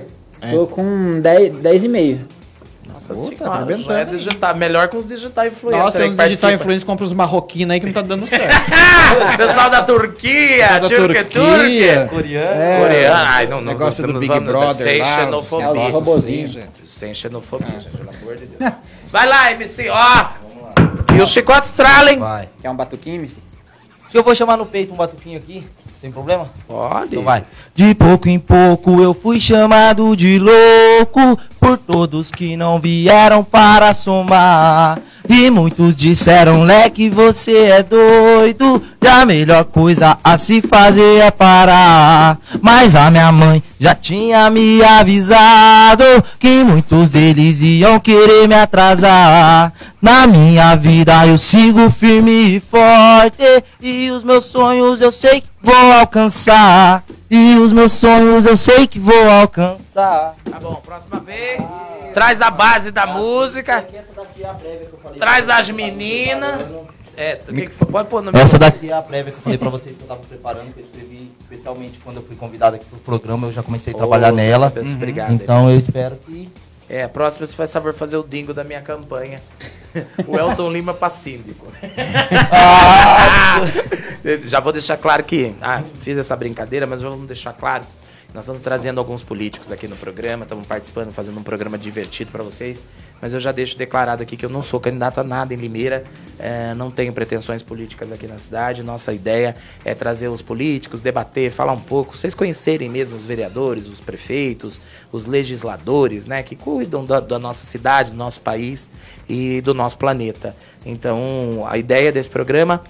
Tô 0.53 0.67
com 0.67 1.21
10, 1.21 1.55
10 1.55 1.83
e 1.85 1.89
meio. 1.89 2.21
Nossa, 2.93 3.13
Ô, 3.15 3.27
assim, 3.27 3.37
tá 3.37 3.53
arrebentando, 3.53 3.85
já 3.85 4.01
é 4.01 4.05
digital, 4.05 4.55
melhor 4.57 4.89
que 4.89 4.97
os 4.97 5.07
digital 5.09 5.47
influencers. 5.47 5.85
Nossa, 5.85 5.99
tem 5.99 6.15
que 6.17 6.21
uns 6.23 6.29
digital 6.29 6.51
influência 6.53 6.87
compra 6.87 7.05
os 7.05 7.13
marroquinos 7.13 7.73
aí 7.75 7.81
que 7.81 7.87
não 7.87 7.93
tá 7.93 8.03
dando 8.03 8.27
certo. 8.27 8.71
Pessoal 9.37 9.71
da 9.71 9.83
Turquia, 9.83 10.67
Pessoal 10.69 10.81
da 10.81 10.89
Turquia, 10.89 11.25
Turquia. 11.25 12.07
Coreano. 12.09 12.63
É, 12.63 12.79
Coreano. 12.81 13.15
Ai, 13.27 13.47
não, 13.47 13.61
não. 13.61 13.73
negócio 13.73 14.07
do 14.07 14.15
Big 14.19 14.27
vamos- 14.33 14.45
Brother 14.49 14.87
Sem 14.87 14.99
lá, 15.01 15.07
xenofobia. 15.17 15.71
os- 15.71 15.79
é, 15.79 15.87
os 15.87 15.93
robozinhos, 15.93 16.53
Sem- 16.53 16.65
Sem 16.87 17.15
xenofobia, 17.15 17.69
gente, 17.81 17.97
pelo 17.97 18.11
amor 18.11 18.37
de 18.37 18.47
Deus. 18.47 18.73
Vai 19.11 19.27
lá, 19.29 19.53
MC, 19.53 19.89
ó. 19.91 20.27
E 21.17 21.21
o 21.21 21.27
chicote 21.27 21.67
estrala, 21.67 22.11
hein? 22.13 22.19
Vai. 22.19 22.49
Quer 22.61 22.71
um 22.71 22.77
batuquinho, 22.77 23.17
MC? 23.17 23.37
Eu 24.13 24.23
vou 24.23 24.35
chamar 24.35 24.57
no 24.57 24.65
peito 24.65 24.93
um 24.93 24.97
batuquinho 24.97 25.39
aqui, 25.39 25.65
sem 26.01 26.13
problema? 26.13 26.49
Pode. 26.67 27.09
Então 27.13 27.25
vai. 27.25 27.45
De 27.75 27.95
pouco 27.95 28.29
em 28.29 28.39
pouco 28.39 29.03
eu 29.03 29.13
fui 29.13 29.41
chamado 29.41 30.17
de 30.17 30.39
louco 30.39 31.37
por 31.59 31.77
todos 31.77 32.31
que 32.31 32.57
não 32.57 32.79
vieram 32.79 33.43
para 33.43 33.93
somar. 33.93 35.01
E 35.29 35.51
muitos 35.51 35.95
disseram, 35.95 36.63
leque, 36.63 37.11
você 37.11 37.65
é 37.67 37.83
doido. 37.83 38.81
E 39.03 39.07
a 39.07 39.27
melhor 39.27 39.65
coisa 39.65 40.17
a 40.25 40.39
se 40.39 40.63
fazer 40.63 41.19
é 41.19 41.31
parar. 41.31 42.39
Mas 42.63 42.95
a 42.95 43.11
minha 43.11 43.31
mãe 43.31 43.63
já 43.79 43.95
tinha 43.95 44.49
me 44.49 44.83
avisado 44.83 46.05
que 46.39 46.65
muitos 46.65 47.11
deles 47.11 47.61
iam 47.61 48.01
querer 48.01 48.49
me 48.49 48.55
atrasar. 48.55 49.73
Na 50.01 50.27
minha 50.27 50.75
vida 50.77 51.27
eu 51.27 51.37
sigo 51.37 51.91
firme 51.91 52.57
e 52.57 52.61
forte. 52.61 53.65
E 53.83 54.11
os 54.11 54.25
meus 54.25 54.47
sonhos 54.47 55.01
eu 55.01 55.13
sei 55.13 55.43
que 55.43 55.49
vou 55.63 55.93
alcançar. 55.93 57.05
E 57.31 57.57
os 57.57 57.73
meus 57.73 57.93
sonhos 57.93 58.47
eu 58.47 58.57
sei 58.57 58.87
que 58.87 58.99
vou 58.99 59.31
alcançar. 59.31 60.35
Tá 60.51 60.59
bom, 60.61 60.75
próxima 60.77 61.21
vez. 61.21 61.63
Traz 62.15 62.41
a 62.41 62.51
base 62.51 62.91
da 62.91 63.07
música. 63.07 63.87
Traz 65.19 65.49
as 65.49 65.71
meninas. 65.71 66.63
É, 67.17 67.41
o 67.49 67.53
que? 67.53 67.69
Pode 67.69 68.09
pôr 68.09 68.23
no 68.23 68.31
meu. 68.31 68.41
Essa 68.41 68.59
daqui 68.59 68.91
é 68.91 68.93
a 68.93 69.03
prévia 69.03 69.33
que 69.33 69.39
eu 69.39 69.43
falei 69.43 69.59
pra 69.59 69.69
vocês 69.71 69.97
que 69.97 70.03
eu 70.03 70.07
tava 70.07 70.21
preparando, 70.21 70.73
que 70.73 70.81
eu 70.81 70.85
escrevi 70.85 71.33
especialmente 71.41 71.99
quando 72.05 72.19
eu 72.19 72.23
fui 72.23 72.37
convidado 72.37 72.77
aqui 72.77 72.85
pro 72.85 72.99
programa, 73.01 73.49
eu 73.49 73.53
já 73.53 73.63
comecei 73.63 73.93
a 73.93 73.97
trabalhar 73.97 74.33
Ô, 74.33 74.37
nela. 74.37 74.71
Deus, 74.71 74.93
obrigado. 74.95 75.33
Então 75.33 75.69
eu 75.69 75.77
espero 75.77 76.17
que. 76.25 76.49
É, 76.89 77.03
a 77.03 77.09
próxima 77.09 77.47
você 77.47 77.55
faz 77.55 77.73
favor 77.73 77.93
fazer 77.93 78.17
o 78.17 78.23
dingo 78.23 78.55
da 78.55 78.65
minha 78.65 78.81
campanha. 78.81 79.43
o 80.27 80.39
Elton 80.39 80.71
Lima 80.71 80.95
pra 80.95 81.11
síndico. 81.11 81.67
Já 84.47 84.61
vou 84.61 84.73
deixar 84.73 84.97
claro 84.97 85.23
que. 85.25 85.55
Ah, 85.61 85.83
fiz 86.03 86.17
essa 86.17 86.35
brincadeira, 86.35 86.87
mas 86.87 87.03
vamos 87.03 87.27
deixar 87.27 87.53
claro. 87.53 87.85
Nós 88.39 88.45
estamos 88.45 88.63
trazendo 88.63 88.99
alguns 88.99 89.21
políticos 89.21 89.73
aqui 89.73 89.89
no 89.89 89.97
programa, 89.97 90.45
estamos 90.45 90.65
participando, 90.65 91.11
fazendo 91.11 91.41
um 91.41 91.43
programa 91.43 91.77
divertido 91.77 92.31
para 92.31 92.45
vocês. 92.45 92.81
Mas 93.21 93.33
eu 93.33 93.41
já 93.41 93.51
deixo 93.51 93.77
declarado 93.77 94.23
aqui 94.23 94.37
que 94.37 94.47
eu 94.47 94.49
não 94.49 94.63
sou 94.63 94.79
candidato 94.79 95.19
a 95.19 95.25
nada 95.25 95.53
em 95.53 95.57
Limeira, 95.57 96.05
eh, 96.39 96.73
não 96.77 96.89
tenho 96.89 97.13
pretensões 97.13 97.65
políticas 97.65 98.13
aqui 98.13 98.29
na 98.29 98.39
cidade. 98.39 98.81
Nossa 98.85 99.13
ideia 99.13 99.57
é 99.85 99.93
trazer 99.93 100.29
os 100.29 100.41
políticos, 100.41 101.01
debater, 101.01 101.51
falar 101.51 101.73
um 101.73 101.81
pouco, 101.81 102.17
vocês 102.17 102.33
conhecerem 102.33 102.89
mesmo 102.89 103.17
os 103.17 103.25
vereadores, 103.25 103.89
os 103.89 103.99
prefeitos, 103.99 104.81
os 105.11 105.27
legisladores, 105.27 106.25
né, 106.25 106.45
que 106.45 106.55
cuidam 106.55 107.05
da, 107.05 107.19
da 107.19 107.41
nossa 107.41 107.65
cidade, 107.65 108.13
do 108.13 108.17
nosso 108.17 108.41
país 108.41 108.89
e 109.29 109.61
do 109.63 109.75
nosso 109.75 109.99
planeta. 109.99 110.55
Então, 110.87 111.67
a 111.69 111.77
ideia 111.77 112.13
desse 112.13 112.31
programa 112.31 112.85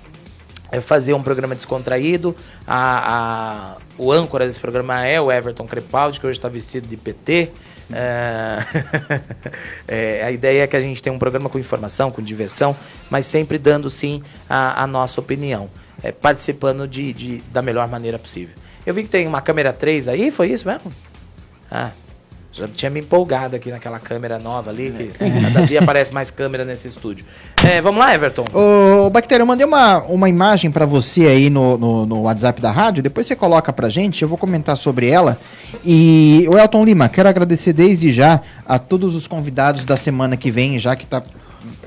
é 0.73 0.81
fazer 0.81 1.15
um 1.15 1.23
programa 1.23 1.55
descontraído. 1.55 2.35
A, 2.67 3.75
a- 3.77 3.77
o 3.97 4.13
âncora 4.13 4.47
desse 4.47 4.61
programa 4.61 5.05
é 5.05 5.21
o 5.21 5.31
Everton 5.33 5.67
Crepaldi, 5.67 6.21
que 6.21 6.27
hoje 6.27 6.39
está 6.39 6.49
vestido 6.49 6.87
de 6.87 6.97
PT. 6.97 7.51
É, 7.93 8.59
é, 9.89 10.25
a 10.25 10.31
ideia 10.31 10.63
é 10.63 10.67
que 10.67 10.77
a 10.77 10.81
gente 10.81 11.03
tenha 11.03 11.15
um 11.15 11.19
programa 11.19 11.49
com 11.49 11.59
informação, 11.59 12.11
com 12.11 12.23
diversão, 12.23 12.77
mas 13.11 13.27
sempre 13.27 13.59
dando 13.59 13.89
sim 13.89 14.23
a, 14.49 14.83
a 14.83 14.87
nossa 14.87 15.21
opinião, 15.21 15.69
é, 16.03 16.13
participando 16.13 16.87
de, 16.87 17.13
de- 17.13 17.39
da 17.53 17.63
melhor 17.63 17.89
maneira 17.89 18.19
possível. 18.19 18.55
Eu 18.87 18.95
vi 18.95 19.03
que 19.03 19.09
tem 19.09 19.27
uma 19.27 19.41
câmera 19.41 19.73
3 19.73 20.07
aí, 20.09 20.31
foi 20.31 20.49
isso 20.51 20.67
mesmo? 20.69 20.93
Ah, 21.71 21.91
já 22.59 22.69
tinha 22.69 22.91
me 22.91 23.01
empolgado 23.01 23.57
aqui 23.57 23.71
naquela 23.71 23.99
câmera 23.99 24.39
nova 24.39 24.71
ali, 24.71 24.91
que 24.91 25.11
cada 25.43 25.67
dia 25.67 25.81
aparece 25.81 26.13
mais 26.13 26.31
câmera 26.31 26.65
nesse 26.65 26.89
estúdio. 26.89 27.25
É, 27.65 27.81
vamos 27.81 27.99
lá, 28.01 28.15
Everton? 28.15 28.45
Ô, 28.53 29.09
Bactéria, 29.11 29.43
eu 29.43 29.47
mandei 29.47 29.67
uma, 29.67 29.99
uma 30.05 30.29
imagem 30.29 30.71
pra 30.71 30.85
você 30.87 31.27
aí 31.27 31.51
no, 31.51 31.77
no, 31.79 32.07
no 32.07 32.21
WhatsApp 32.23 32.61
da 32.61 32.71
rádio, 32.71 33.03
depois 33.03 33.27
você 33.27 33.37
coloca 33.37 33.73
pra 33.73 33.89
gente, 33.89 34.23
eu 34.23 34.29
vou 34.29 34.37
comentar 34.39 34.77
sobre 34.77 35.09
ela. 35.09 35.39
E, 35.85 36.47
o 36.53 36.59
Elton 36.59 36.85
Lima, 36.85 37.09
quero 37.09 37.29
agradecer 37.29 37.73
desde 37.73 38.13
já 38.13 38.41
a 38.67 38.79
todos 38.79 39.15
os 39.15 39.27
convidados 39.27 39.85
da 39.85 39.97
semana 39.97 40.37
que 40.37 40.51
vem, 40.51 40.79
já 40.79 40.95
que 40.97 41.07
tá 41.07 41.23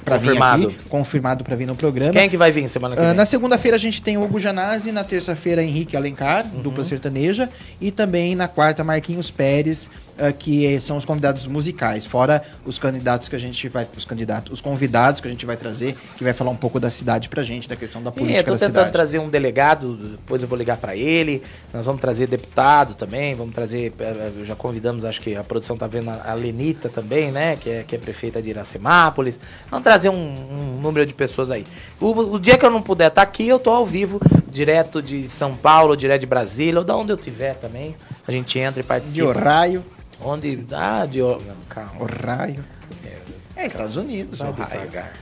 Confirmado. 0.05 0.67
vir 0.69 0.75
aqui, 0.75 0.89
confirmado 0.89 1.43
pra 1.43 1.55
vir 1.55 1.67
no 1.67 1.75
programa. 1.75 2.11
Quem 2.11 2.23
é 2.23 2.27
que 2.27 2.35
vai 2.37 2.51
vir 2.51 2.67
semana 2.67 2.95
que 2.95 3.01
Ah, 3.01 3.07
vem? 3.09 3.13
na 3.13 3.25
segunda-feira 3.25 3.77
a 3.77 3.79
gente 3.79 4.01
tem 4.01 4.17
o 4.17 4.23
Hugo 4.23 4.39
Janazzi, 4.39 4.91
na 4.91 5.03
terça-feira 5.03 5.61
Henrique 5.63 5.95
Alencar, 5.95 6.45
Uhum. 6.53 6.61
dupla 6.61 6.83
sertaneja, 6.83 7.47
e 7.79 7.91
também 7.91 8.35
na 8.35 8.47
quarta 8.47 8.83
Marquinhos 8.83 9.29
Pérez, 9.29 9.89
ah, 10.21 10.31
que 10.31 10.79
são 10.79 10.97
os 10.97 11.05
convidados 11.05 11.47
musicais, 11.47 12.05
fora 12.05 12.43
os 12.65 12.77
candidatos 12.77 13.27
que 13.27 13.35
a 13.35 13.39
gente 13.39 13.67
vai, 13.67 13.87
os 13.97 14.05
candidatos, 14.05 14.53
os 14.53 14.61
convidados 14.61 15.19
que 15.19 15.27
a 15.27 15.31
gente 15.31 15.45
vai 15.45 15.57
trazer, 15.57 15.95
que 16.17 16.23
vai 16.23 16.33
falar 16.33 16.51
um 16.51 16.55
pouco 16.55 16.79
da 16.79 16.91
cidade 16.91 17.27
pra 17.27 17.43
gente, 17.43 17.67
da 17.67 17.75
questão 17.75 18.01
da 18.03 18.09
eu 18.09 18.13
política 18.13 18.43
tô 18.43 18.51
da 18.51 18.57
tentando 18.59 18.73
cidade. 18.73 18.91
trazer 18.91 19.19
um 19.19 19.29
delegado, 19.29 19.95
depois 19.95 20.41
eu 20.41 20.47
vou 20.47 20.57
ligar 20.57 20.77
para 20.77 20.95
ele. 20.95 21.41
Nós 21.73 21.85
vamos 21.85 21.99
trazer 22.01 22.27
deputado 22.27 22.93
também, 22.93 23.33
vamos 23.35 23.53
trazer, 23.53 23.93
eh, 23.99 24.03
eh, 24.03 24.45
já 24.45 24.55
convidamos, 24.55 25.03
acho 25.05 25.21
que 25.21 25.35
a 25.35 25.43
produção 25.43 25.77
tá 25.77 25.87
vendo 25.87 26.09
a 26.09 26.33
Lenita 26.33 26.89
também, 26.89 27.31
né, 27.31 27.55
que 27.55 27.69
é, 27.69 27.83
que 27.83 27.95
é 27.95 27.99
prefeita 27.99 28.41
de 28.41 28.49
Iracemápolis. 28.49 29.39
Vamos 29.69 29.83
trazer 29.83 30.09
um, 30.09 30.15
um 30.15 30.79
número 30.81 31.05
de 31.05 31.13
pessoas 31.13 31.49
aí. 31.49 31.65
O, 31.99 32.11
o 32.35 32.39
dia 32.39 32.57
que 32.57 32.65
eu 32.65 32.71
não 32.71 32.81
puder 32.81 33.07
estar 33.07 33.21
aqui, 33.21 33.47
eu 33.47 33.59
tô 33.59 33.71
ao 33.71 33.85
vivo, 33.85 34.19
direto 34.49 35.01
de 35.01 35.29
São 35.29 35.55
Paulo, 35.55 35.95
direto 35.95 36.21
de 36.21 36.27
Brasília, 36.27 36.79
ou 36.79 36.85
da 36.85 36.95
onde 36.95 37.11
eu 37.11 37.17
tiver 37.17 37.55
também. 37.55 37.95
A 38.27 38.31
gente 38.31 38.59
entra 38.59 38.81
e 38.81 38.83
participa. 38.83 39.33
De 39.33 39.39
Ohio. 39.39 39.83
Onde? 40.23 40.65
Ah, 40.71 41.05
de 41.09 41.21
O- 41.21 41.39
não, 41.39 41.55
calma. 41.69 41.91
Ohio. 41.99 42.63
É, 43.55 43.65
Estados 43.65 43.95
Unidos, 43.97 44.39
Vai 44.39 44.49
Ohio. 44.49 44.67
devagar. 44.67 45.13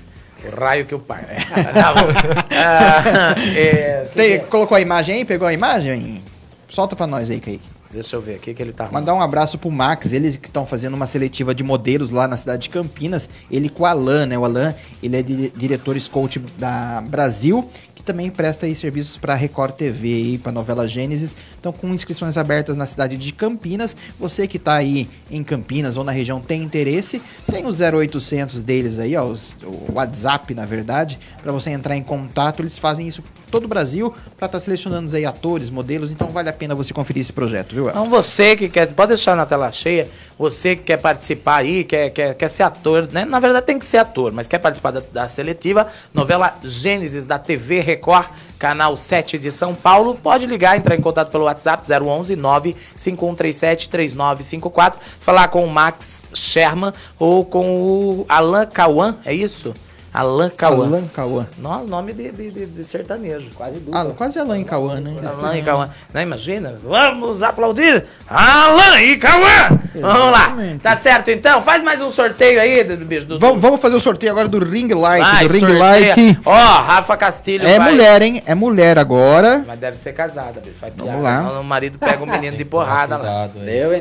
O 0.46 0.56
raio 0.60 0.86
que 0.86 0.94
eu 0.94 1.00
parto. 1.00 1.28
Tá 1.28 1.94
bom. 1.94 2.08
Ah, 2.62 3.34
é, 3.56 4.06
que 4.10 4.16
Tem- 4.16 4.30
que 4.30 4.36
é? 4.36 4.40
colocou 4.40 4.76
a 4.78 4.82
imagem 4.82 5.16
aí? 5.16 5.26
Pegou 5.26 5.48
a 5.48 5.54
imagem? 5.54 6.22
Solta 6.70 6.96
pra 6.96 7.08
nós 7.08 7.30
aí, 7.30 7.40
Kaique. 7.40 7.68
Deixa 7.92 8.16
eu 8.16 8.22
ver 8.22 8.36
aqui 8.36 8.54
que 8.54 8.62
ele 8.62 8.72
tá. 8.72 8.88
Mandar 8.92 9.16
um 9.16 9.22
abraço 9.22 9.58
pro 9.58 9.72
Max, 9.72 10.14
eles 10.14 10.38
que 10.38 10.46
estão 10.48 10.64
fazendo 10.66 10.94
uma 10.94 11.08
seletiva 11.08 11.56
de 11.56 11.64
modelos 11.64 12.12
lá 12.12 12.28
na 12.28 12.38
cidade 12.38 12.64
de 12.64 12.70
Campinas. 12.70 13.28
Ele 13.50 13.68
com 13.68 13.82
o 13.82 13.86
Alan, 13.88 14.28
né? 14.28 14.38
O 14.38 14.46
Alan, 14.46 14.76
ele 15.02 15.18
é 15.18 15.24
di- 15.24 15.52
diretor 15.56 16.00
scout 16.00 16.38
da 16.60 17.02
Brasil, 17.10 17.68
que 18.00 18.04
também 18.06 18.30
presta 18.32 18.66
aí 18.66 18.74
serviços 18.78 19.18
para 19.18 19.36
Record 19.36 19.74
TV 19.76 20.08
e 20.08 20.38
para 20.38 20.54
novela 20.54 20.88
Gênesis. 20.88 21.36
Então, 21.60 21.74
com 21.74 21.94
inscrições 21.94 22.38
abertas 22.38 22.78
na 22.78 22.86
cidade 22.86 23.18
de 23.18 23.34
Campinas, 23.34 23.94
você 24.18 24.48
que 24.48 24.58
tá 24.58 24.76
aí 24.76 25.10
em 25.30 25.44
Campinas 25.44 25.98
ou 25.98 26.06
na 26.06 26.14
região 26.14 26.40
tem 26.40 26.64
interesse, 26.64 27.22
tem 27.52 27.66
o 27.66 27.72
0800 27.74 28.64
deles 28.64 29.00
aí, 29.00 29.18
ó, 29.18 29.26
os- 29.26 29.54
o 29.66 29.92
WhatsApp, 29.96 30.56
na 30.56 30.66
verdade, 30.66 31.20
para 31.44 31.52
você 31.52 31.72
entrar 31.72 31.98
em 31.98 32.02
contato. 32.02 32.62
Eles 32.62 32.78
fazem 32.78 33.06
isso 33.06 33.22
todo 33.50 33.66
o 33.66 33.68
Brasil 33.68 34.14
para 34.38 34.46
estar 34.46 34.60
selecionando 34.60 35.16
aí 35.16 35.26
atores, 35.26 35.70
modelos. 35.70 36.12
Então, 36.12 36.28
vale 36.28 36.50
a 36.50 36.54
pena 36.54 36.76
você 36.76 36.94
conferir 36.94 37.22
esse 37.22 37.34
projeto, 37.34 37.74
viu? 37.74 37.90
Então 37.90 38.10
você 38.10 38.56
que 38.56 38.70
quer, 38.70 38.92
pode 38.94 39.10
deixar 39.10 39.36
na 39.36 39.46
tela 39.46 39.72
cheia, 39.72 40.08
você 40.38 40.76
que 40.76 40.84
quer 40.84 40.98
participar 40.98 41.58
aí, 41.58 41.84
quer, 41.84 42.10
quer, 42.12 42.34
quer 42.36 42.50
ser 42.50 42.64
ator, 42.64 43.08
né? 43.12 43.26
Na 43.26 43.40
verdade 43.40 43.66
tem 43.66 43.80
que 43.80 43.86
ser 43.86 43.98
ator, 43.98 44.32
mas 44.32 44.48
quer 44.48 44.60
participar 44.60 44.92
da, 44.92 45.02
da 45.12 45.28
seletiva, 45.28 45.88
novela 46.14 46.58
Gênesis 46.64 47.26
da 47.26 47.38
TV 47.38 47.82
Record, 47.82 48.28
canal 48.58 48.96
7 48.96 49.38
de 49.38 49.52
São 49.52 49.74
Paulo, 49.74 50.16
pode 50.16 50.46
ligar, 50.46 50.78
entrar 50.78 50.96
em 50.96 51.02
contato 51.02 51.32
pelo 51.32 51.46
WhatsApp 51.46 51.84
011 51.90 52.36
95137 52.36 53.90
3954, 53.90 55.00
falar 55.20 55.48
com 55.48 55.64
o 55.64 55.70
Max 55.70 56.28
Sherman 56.34 56.94
ou 57.18 57.46
com 57.46 57.76
o 57.76 58.26
Alan 58.28 58.66
Cauã, 58.66 59.18
é 59.26 59.34
isso? 59.34 59.74
Alan 60.14 60.50
Cauã. 60.50 60.86
Alan 60.88 61.04
Cauã. 61.14 61.48
No- 61.58 61.86
Nome 61.88 62.14
de, 62.14 62.32
de, 62.32 62.50
de- 62.52 62.66
de 62.66 62.84
sertanejo. 62.84 63.48
Quase 63.56 63.82
Ah, 63.92 64.06
quase 64.18 64.40
Alan 64.40 64.58
e 64.60 64.64
Cauã, 64.64 65.00
né? 65.00 65.14
Alan 65.24 65.58
e 65.58 65.62
Cauã. 65.62 65.90
Não, 66.14 66.22
imagina? 66.22 66.76
Vamos 66.84 67.44
aplaudir 67.44 68.06
Alan 68.28 69.00
e 69.02 69.18
Cauã! 69.18 69.80
Vamos 69.96 70.32
lá. 70.32 70.54
Tá 70.82 70.96
certo 70.98 71.30
então? 71.30 71.62
Faz 71.62 71.84
mais 71.84 72.02
um 72.02 72.10
sorteio 72.12 72.60
aí, 72.60 72.84
do 72.84 72.98
bicho. 73.06 73.26
Do, 73.28 73.38
Vamos, 73.40 73.62
vamos 73.62 73.80
fazer 73.82 73.96
o 73.96 74.00
sorteio 74.00 74.32
agora 74.32 74.48
do 74.48 74.60
Ring 74.60 74.94
Light. 74.94 75.24
Vai, 75.24 75.48
do 75.48 75.54
Ring 75.54 75.60
sorteia. 75.60 76.16
Light. 76.16 76.40
Ó, 76.46 76.52
Rafa 76.82 77.18
Castilho 77.18 77.68
É 77.68 77.78
vai- 77.78 77.92
mulher, 77.92 78.22
hein? 78.22 78.44
É 78.46 78.56
mulher 78.56 78.98
agora. 78.98 79.64
Mas 79.68 79.80
deve 79.80 79.98
ser 79.98 80.14
casada, 80.14 80.60
bicho. 80.60 80.76
Vai 80.82 80.92
Vamos 80.96 81.24
lá. 81.24 81.60
O 81.60 81.64
marido 81.64 81.98
pega 82.00 82.24
o 82.24 82.26
menino 82.30 82.58
de 82.58 82.66
porrada 82.66 83.18
lá. 83.18 83.50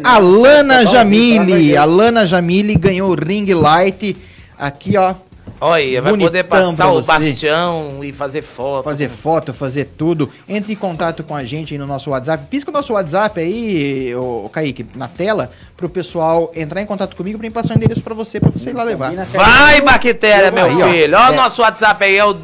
Alana 0.04 0.86
Jamile. 0.86 1.76
Alana 1.76 2.26
Jamile 2.26 2.74
ganhou 2.76 3.10
o 3.10 3.14
Ring 3.14 3.52
Light. 3.52 4.16
Aqui, 4.58 4.96
ó. 4.96 5.14
Olha, 5.60 6.00
vai 6.02 6.16
poder 6.16 6.44
passar 6.44 6.92
o 6.92 7.02
bastião 7.02 7.98
e 8.04 8.12
fazer 8.12 8.42
foto. 8.42 8.84
Fazer 8.84 9.08
foto, 9.08 9.52
fazer 9.52 9.86
tudo. 9.96 10.30
Entre 10.48 10.72
em 10.72 10.76
contato 10.76 11.24
com 11.24 11.34
a 11.34 11.42
gente 11.42 11.74
aí 11.74 11.78
no 11.78 11.86
nosso 11.86 12.10
WhatsApp. 12.10 12.44
Pisca 12.48 12.70
o 12.70 12.72
nosso 12.72 12.92
WhatsApp 12.92 13.40
aí, 13.40 14.14
ô, 14.14 14.48
Kaique, 14.52 14.86
na 14.94 15.08
tela, 15.08 15.50
pro 15.76 15.88
pessoal 15.88 16.50
entrar 16.54 16.80
em 16.80 16.86
contato 16.86 17.16
comigo 17.16 17.38
pra 17.38 17.48
mim 17.48 17.52
passar 17.52 17.74
o 17.74 17.76
endereço 17.76 18.02
pra 18.02 18.14
você, 18.14 18.38
pra 18.38 18.50
você 18.50 18.70
ir 18.70 18.72
lá 18.72 18.84
levar. 18.84 19.12
Vai, 19.14 19.80
Bactéria, 19.80 20.52
meu 20.52 20.64
Aí, 20.66 20.74
filho. 20.92 21.16
Ó, 21.18 21.30
o 21.30 21.32
É. 21.32 21.36
nosso 21.36 21.60
WhatsApp 21.62 22.04
aí 22.04 22.16
é 22.16 22.24
o 22.24 22.34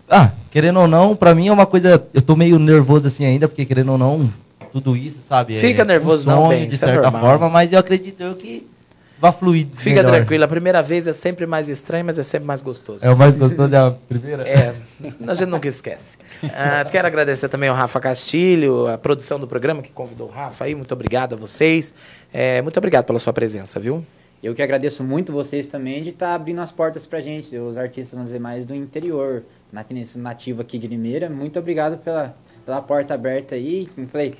Ah, 0.08 0.32
querendo 0.50 0.80
ou 0.80 0.88
não, 0.88 1.14
para 1.14 1.34
mim 1.34 1.48
é 1.48 1.52
uma 1.52 1.66
coisa. 1.66 2.02
Eu 2.14 2.22
tô 2.22 2.34
meio 2.34 2.58
nervoso 2.58 3.08
assim 3.08 3.26
ainda, 3.26 3.46
porque 3.46 3.66
querendo 3.66 3.92
ou 3.92 3.98
não, 3.98 4.32
tudo 4.72 4.96
isso, 4.96 5.20
sabe? 5.20 5.58
Fica 5.58 5.82
é 5.82 5.84
nervoso, 5.84 6.22
um 6.22 6.32
sonho, 6.32 6.40
não, 6.44 6.48
bem, 6.48 6.66
de 6.66 6.76
é 6.76 6.78
certa 6.78 7.10
normal. 7.10 7.20
forma, 7.20 7.50
mas 7.50 7.70
eu 7.70 7.78
acredito 7.78 8.22
eu 8.22 8.36
que 8.36 8.66
vá 9.18 9.30
fluir. 9.32 9.66
Fica 9.76 9.96
melhor. 9.96 10.12
tranquilo, 10.12 10.44
a 10.44 10.48
primeira 10.48 10.82
vez 10.82 11.06
é 11.06 11.12
sempre 11.12 11.44
mais 11.44 11.68
estranho, 11.68 12.06
mas 12.06 12.18
é 12.18 12.24
sempre 12.24 12.46
mais 12.46 12.62
gostoso. 12.62 13.04
É 13.04 13.10
o 13.10 13.18
mais 13.18 13.36
gostoso 13.36 13.74
é 13.74 13.78
a 13.78 13.90
primeira? 13.90 14.48
É, 14.48 14.74
a 15.26 15.34
gente 15.34 15.50
nunca 15.50 15.68
esquece. 15.68 16.23
Ah, 16.52 16.84
quero 16.90 17.06
agradecer 17.06 17.48
também 17.48 17.68
ao 17.68 17.76
Rafa 17.76 18.00
Castilho, 18.00 18.88
a 18.88 18.98
produção 18.98 19.38
do 19.38 19.46
programa 19.46 19.82
que 19.82 19.90
convidou 19.90 20.28
o 20.28 20.30
Rafa 20.30 20.64
aí. 20.64 20.74
Muito 20.74 20.92
obrigado 20.92 21.34
a 21.34 21.36
vocês. 21.36 21.94
É, 22.32 22.60
muito 22.62 22.76
obrigado 22.76 23.04
pela 23.04 23.18
sua 23.18 23.32
presença, 23.32 23.78
viu? 23.78 24.04
Eu 24.42 24.54
que 24.54 24.60
agradeço 24.62 25.02
muito 25.02 25.32
vocês 25.32 25.66
também 25.68 26.02
de 26.02 26.10
estar 26.10 26.34
abrindo 26.34 26.60
as 26.60 26.70
portas 26.70 27.06
pra 27.06 27.20
gente, 27.20 27.56
os 27.56 27.78
artistas, 27.78 28.10
vamos 28.12 28.26
dizer, 28.26 28.38
mais 28.40 28.64
do 28.66 28.74
interior, 28.74 29.42
na- 29.72 29.84
aqui 30.60 30.78
de 30.78 30.86
Limeira. 30.86 31.30
Muito 31.30 31.58
obrigado 31.58 31.96
pela, 31.98 32.34
pela 32.66 32.82
porta 32.82 33.14
aberta 33.14 33.54
aí. 33.54 33.88
Como 33.94 34.06
falei, 34.06 34.34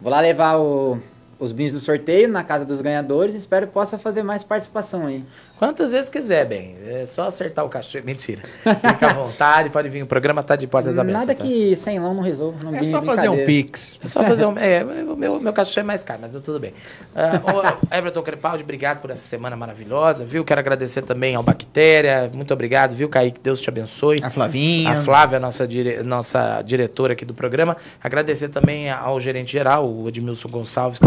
vou 0.00 0.10
lá 0.10 0.20
levar 0.20 0.56
o- 0.58 0.98
os 1.38 1.52
brindes 1.52 1.74
do 1.74 1.80
sorteio 1.80 2.28
na 2.28 2.42
casa 2.42 2.64
dos 2.64 2.80
ganhadores. 2.80 3.34
Espero 3.34 3.66
que 3.66 3.72
possa 3.74 3.98
fazer 3.98 4.22
mais 4.22 4.42
participação 4.42 5.06
aí. 5.06 5.22
Quantas 5.62 5.92
vezes 5.92 6.08
quiser, 6.08 6.44
bem. 6.44 6.74
É 6.84 7.06
só 7.06 7.28
acertar 7.28 7.64
o 7.64 7.68
cachorro. 7.68 8.04
Mentira. 8.04 8.42
Fica 8.44 9.10
à 9.10 9.12
vontade, 9.14 9.70
pode 9.70 9.88
vir. 9.88 10.02
O 10.02 10.06
programa 10.08 10.42
tá 10.42 10.56
de 10.56 10.66
portas 10.66 10.98
abertas. 10.98 11.20
Nada 11.20 11.34
tá? 11.36 11.44
que 11.44 11.76
sem 11.76 12.00
lão 12.00 12.12
não 12.12 12.20
resolva. 12.20 12.64
Não 12.64 12.74
É 12.76 12.84
só 12.84 13.00
fazer 13.00 13.28
um 13.28 13.46
pix. 13.46 13.96
É 14.02 14.08
só 14.08 14.24
fazer 14.24 14.44
um. 14.44 14.54
É, 14.58 14.84
o 14.84 15.16
meu, 15.16 15.38
meu 15.40 15.52
cachorro 15.52 15.84
é 15.84 15.86
mais 15.86 16.02
caro, 16.02 16.18
mas 16.22 16.32
tá 16.32 16.40
tudo 16.40 16.58
bem. 16.58 16.74
Ô, 17.14 17.94
Everton 17.96 18.22
Crepaldi, 18.22 18.64
obrigado 18.64 19.00
por 19.00 19.10
essa 19.10 19.22
semana 19.22 19.54
maravilhosa, 19.54 20.24
viu? 20.24 20.44
Quero 20.44 20.58
agradecer 20.58 21.02
também 21.02 21.36
ao 21.36 21.44
Bactéria. 21.44 22.28
Muito 22.34 22.52
obrigado, 22.52 22.96
viu, 22.96 23.08
Kaique? 23.08 23.38
Deus 23.40 23.60
te 23.60 23.68
abençoe. 23.68 24.18
A 24.20 24.30
Flavinha. 24.30 24.90
A 24.90 24.96
Flávia, 24.96 25.38
nossa, 25.38 25.64
dire... 25.64 26.02
nossa 26.02 26.60
diretora 26.62 27.12
aqui 27.12 27.24
do 27.24 27.34
programa. 27.34 27.76
Agradecer 28.02 28.48
também 28.48 28.90
ao 28.90 29.20
gerente 29.20 29.52
geral, 29.52 29.88
o 29.88 30.08
Edmilson 30.08 30.48
Gonçalves, 30.48 30.98
que 30.98 31.06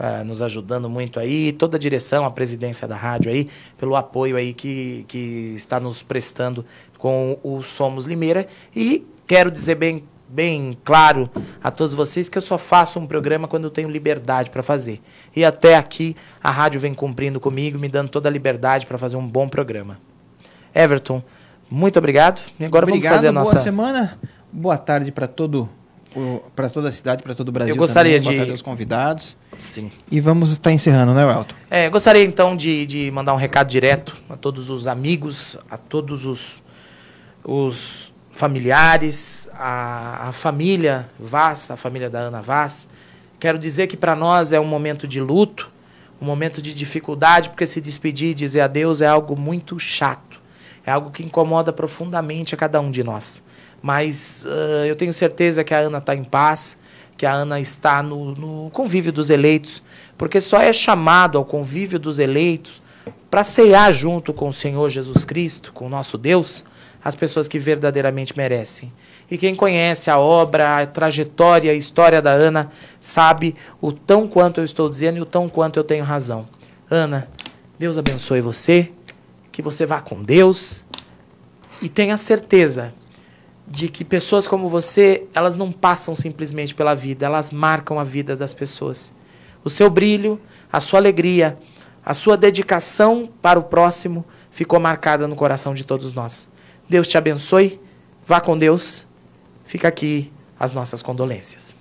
está 0.00 0.24
nos 0.24 0.40
ajudando 0.40 0.88
muito 0.88 1.20
aí. 1.20 1.52
Toda 1.52 1.76
a 1.76 1.80
direção, 1.80 2.24
a 2.24 2.30
presidência 2.30 2.88
da 2.88 2.96
rádio 2.96 3.30
aí, 3.30 3.48
pelo 3.76 3.94
apoio 3.94 4.36
aí 4.36 4.54
que, 4.54 5.04
que 5.06 5.52
está 5.54 5.78
nos 5.78 6.02
prestando 6.02 6.64
com 6.98 7.38
o 7.42 7.62
Somos 7.62 8.06
Limeira. 8.06 8.48
E 8.74 9.06
quero 9.26 9.50
dizer 9.50 9.74
bem, 9.74 10.02
bem 10.26 10.76
claro 10.82 11.28
a 11.62 11.70
todos 11.70 11.92
vocês 11.92 12.30
que 12.30 12.38
eu 12.38 12.42
só 12.42 12.56
faço 12.56 12.98
um 12.98 13.06
programa 13.06 13.46
quando 13.46 13.64
eu 13.64 13.70
tenho 13.70 13.90
liberdade 13.90 14.48
para 14.48 14.62
fazer. 14.62 15.02
E 15.36 15.44
até 15.44 15.76
aqui 15.76 16.16
a 16.42 16.50
rádio 16.50 16.80
vem 16.80 16.94
cumprindo 16.94 17.38
comigo, 17.38 17.78
me 17.78 17.88
dando 17.88 18.08
toda 18.08 18.28
a 18.28 18.32
liberdade 18.32 18.86
para 18.86 18.96
fazer 18.96 19.16
um 19.16 19.26
bom 19.26 19.48
programa. 19.48 19.98
Everton, 20.74 21.22
muito 21.70 21.98
obrigado. 21.98 22.40
E 22.58 22.64
agora 22.64 22.86
Obrigado, 22.86 23.12
vamos 23.12 23.16
fazer 23.16 23.28
a 23.28 23.32
boa 23.32 23.44
nossa. 23.44 23.62
semana. 23.62 24.18
Boa 24.52 24.78
tarde 24.78 25.12
para 25.12 25.28
todo 25.28 25.68
para 26.56 26.68
toda 26.68 26.88
a 26.88 26.92
cidade, 26.92 27.22
para 27.22 27.34
todo 27.34 27.48
o 27.48 27.52
Brasil. 27.52 27.74
Eu 27.74 27.78
gostaria 27.78 28.12
também. 28.18 28.22
Boa 28.24 28.32
de- 28.32 28.38
tarde 28.38 28.50
aos 28.52 28.62
convidados. 28.62 29.36
Sim. 29.58 29.90
E 30.10 30.20
vamos 30.20 30.52
estar 30.52 30.72
encerrando, 30.72 31.12
né, 31.14 31.24
Welton? 31.24 31.54
É, 31.70 31.88
gostaria 31.88 32.24
então 32.24 32.56
de, 32.56 32.84
de 32.86 33.10
mandar 33.10 33.32
um 33.34 33.36
recado 33.36 33.68
direto 33.68 34.16
a 34.28 34.36
todos 34.36 34.70
os 34.70 34.86
amigos, 34.86 35.56
a 35.70 35.76
todos 35.76 36.24
os, 36.26 36.62
os 37.44 38.12
familiares, 38.32 39.48
a, 39.54 40.28
a 40.28 40.32
família 40.32 41.08
Vaz, 41.18 41.70
a 41.70 41.76
família 41.76 42.08
da 42.10 42.20
Ana 42.20 42.40
Vaz. 42.40 42.88
Quero 43.38 43.58
dizer 43.58 43.86
que 43.86 43.96
para 43.96 44.14
nós 44.14 44.52
é 44.52 44.60
um 44.60 44.66
momento 44.66 45.06
de 45.08 45.20
luto, 45.20 45.70
um 46.20 46.26
momento 46.26 46.60
de 46.60 46.74
dificuldade, 46.74 47.48
porque 47.48 47.66
se 47.66 47.80
despedir 47.80 48.30
e 48.30 48.34
dizer 48.34 48.60
adeus 48.60 49.00
é 49.00 49.06
algo 49.06 49.36
muito 49.38 49.78
chato. 49.78 50.38
É 50.84 50.90
algo 50.90 51.10
que 51.10 51.22
incomoda 51.22 51.72
profundamente 51.72 52.54
a 52.54 52.58
cada 52.58 52.80
um 52.80 52.90
de 52.90 53.02
nós. 53.04 53.42
Mas 53.82 54.46
ah, 54.48 54.86
eu 54.86 54.96
tenho 54.96 55.12
certeza 55.12 55.64
que 55.64 55.74
a 55.74 55.78
Ana 55.78 55.98
está 55.98 56.14
em 56.14 56.24
paz, 56.24 56.78
que 57.16 57.26
a 57.26 57.32
Ana 57.32 57.60
está 57.60 58.02
no, 58.02 58.34
no 58.34 58.70
convívio 58.70 59.12
dos 59.12 59.30
eleitos, 59.30 59.82
porque 60.16 60.40
só 60.40 60.60
é 60.60 60.72
chamado 60.72 61.36
ao 61.36 61.44
convívio 61.44 61.98
dos 61.98 62.18
eleitos 62.18 62.82
para 63.30 63.44
cear 63.44 63.92
junto 63.92 64.32
com 64.32 64.48
o 64.48 64.52
Senhor 64.52 64.88
Jesus 64.88 65.24
Cristo, 65.24 65.72
com 65.72 65.86
o 65.86 65.88
nosso 65.88 66.18
Deus, 66.18 66.64
as 67.02 67.14
pessoas 67.14 67.46
que 67.46 67.58
verdadeiramente 67.58 68.36
merecem. 68.36 68.92
E 69.30 69.38
quem 69.38 69.54
conhece 69.54 70.10
a 70.10 70.18
obra, 70.18 70.78
a 70.78 70.86
trajetória, 70.86 71.70
a 71.70 71.74
história 71.74 72.20
da 72.20 72.32
Ana, 72.32 72.70
sabe 72.98 73.54
o 73.80 73.92
tão 73.92 74.26
quanto 74.26 74.58
eu 74.58 74.64
estou 74.64 74.88
dizendo 74.88 75.18
e 75.18 75.20
o 75.20 75.26
tão 75.26 75.48
quanto 75.48 75.78
eu 75.78 75.84
tenho 75.84 76.04
razão. 76.04 76.48
Ana, 76.90 77.28
Deus 77.78 77.96
abençoe 77.96 78.40
você, 78.40 78.90
que 79.52 79.62
você 79.62 79.86
vá 79.86 80.00
com 80.00 80.22
Deus 80.22 80.84
e 81.80 81.88
tenha 81.88 82.16
certeza 82.16 82.92
de 83.70 83.88
que 83.88 84.04
pessoas 84.04 84.48
como 84.48 84.68
você, 84.68 85.28
elas 85.32 85.56
não 85.56 85.70
passam 85.70 86.12
simplesmente 86.12 86.74
pela 86.74 86.92
vida, 86.92 87.24
elas 87.24 87.52
marcam 87.52 88.00
a 88.00 88.04
vida 88.04 88.36
das 88.36 88.52
pessoas. 88.52 89.14
O 89.62 89.70
seu 89.70 89.88
brilho, 89.88 90.40
a 90.72 90.80
sua 90.80 90.98
alegria, 90.98 91.56
a 92.04 92.12
sua 92.12 92.36
dedicação 92.36 93.30
para 93.40 93.60
o 93.60 93.62
próximo 93.62 94.24
ficou 94.50 94.80
marcada 94.80 95.28
no 95.28 95.36
coração 95.36 95.72
de 95.72 95.84
todos 95.84 96.12
nós. 96.12 96.50
Deus 96.88 97.06
te 97.06 97.16
abençoe, 97.16 97.80
vá 98.26 98.40
com 98.40 98.58
Deus. 98.58 99.06
Fica 99.64 99.86
aqui 99.86 100.32
as 100.58 100.72
nossas 100.72 101.00
condolências. 101.00 101.79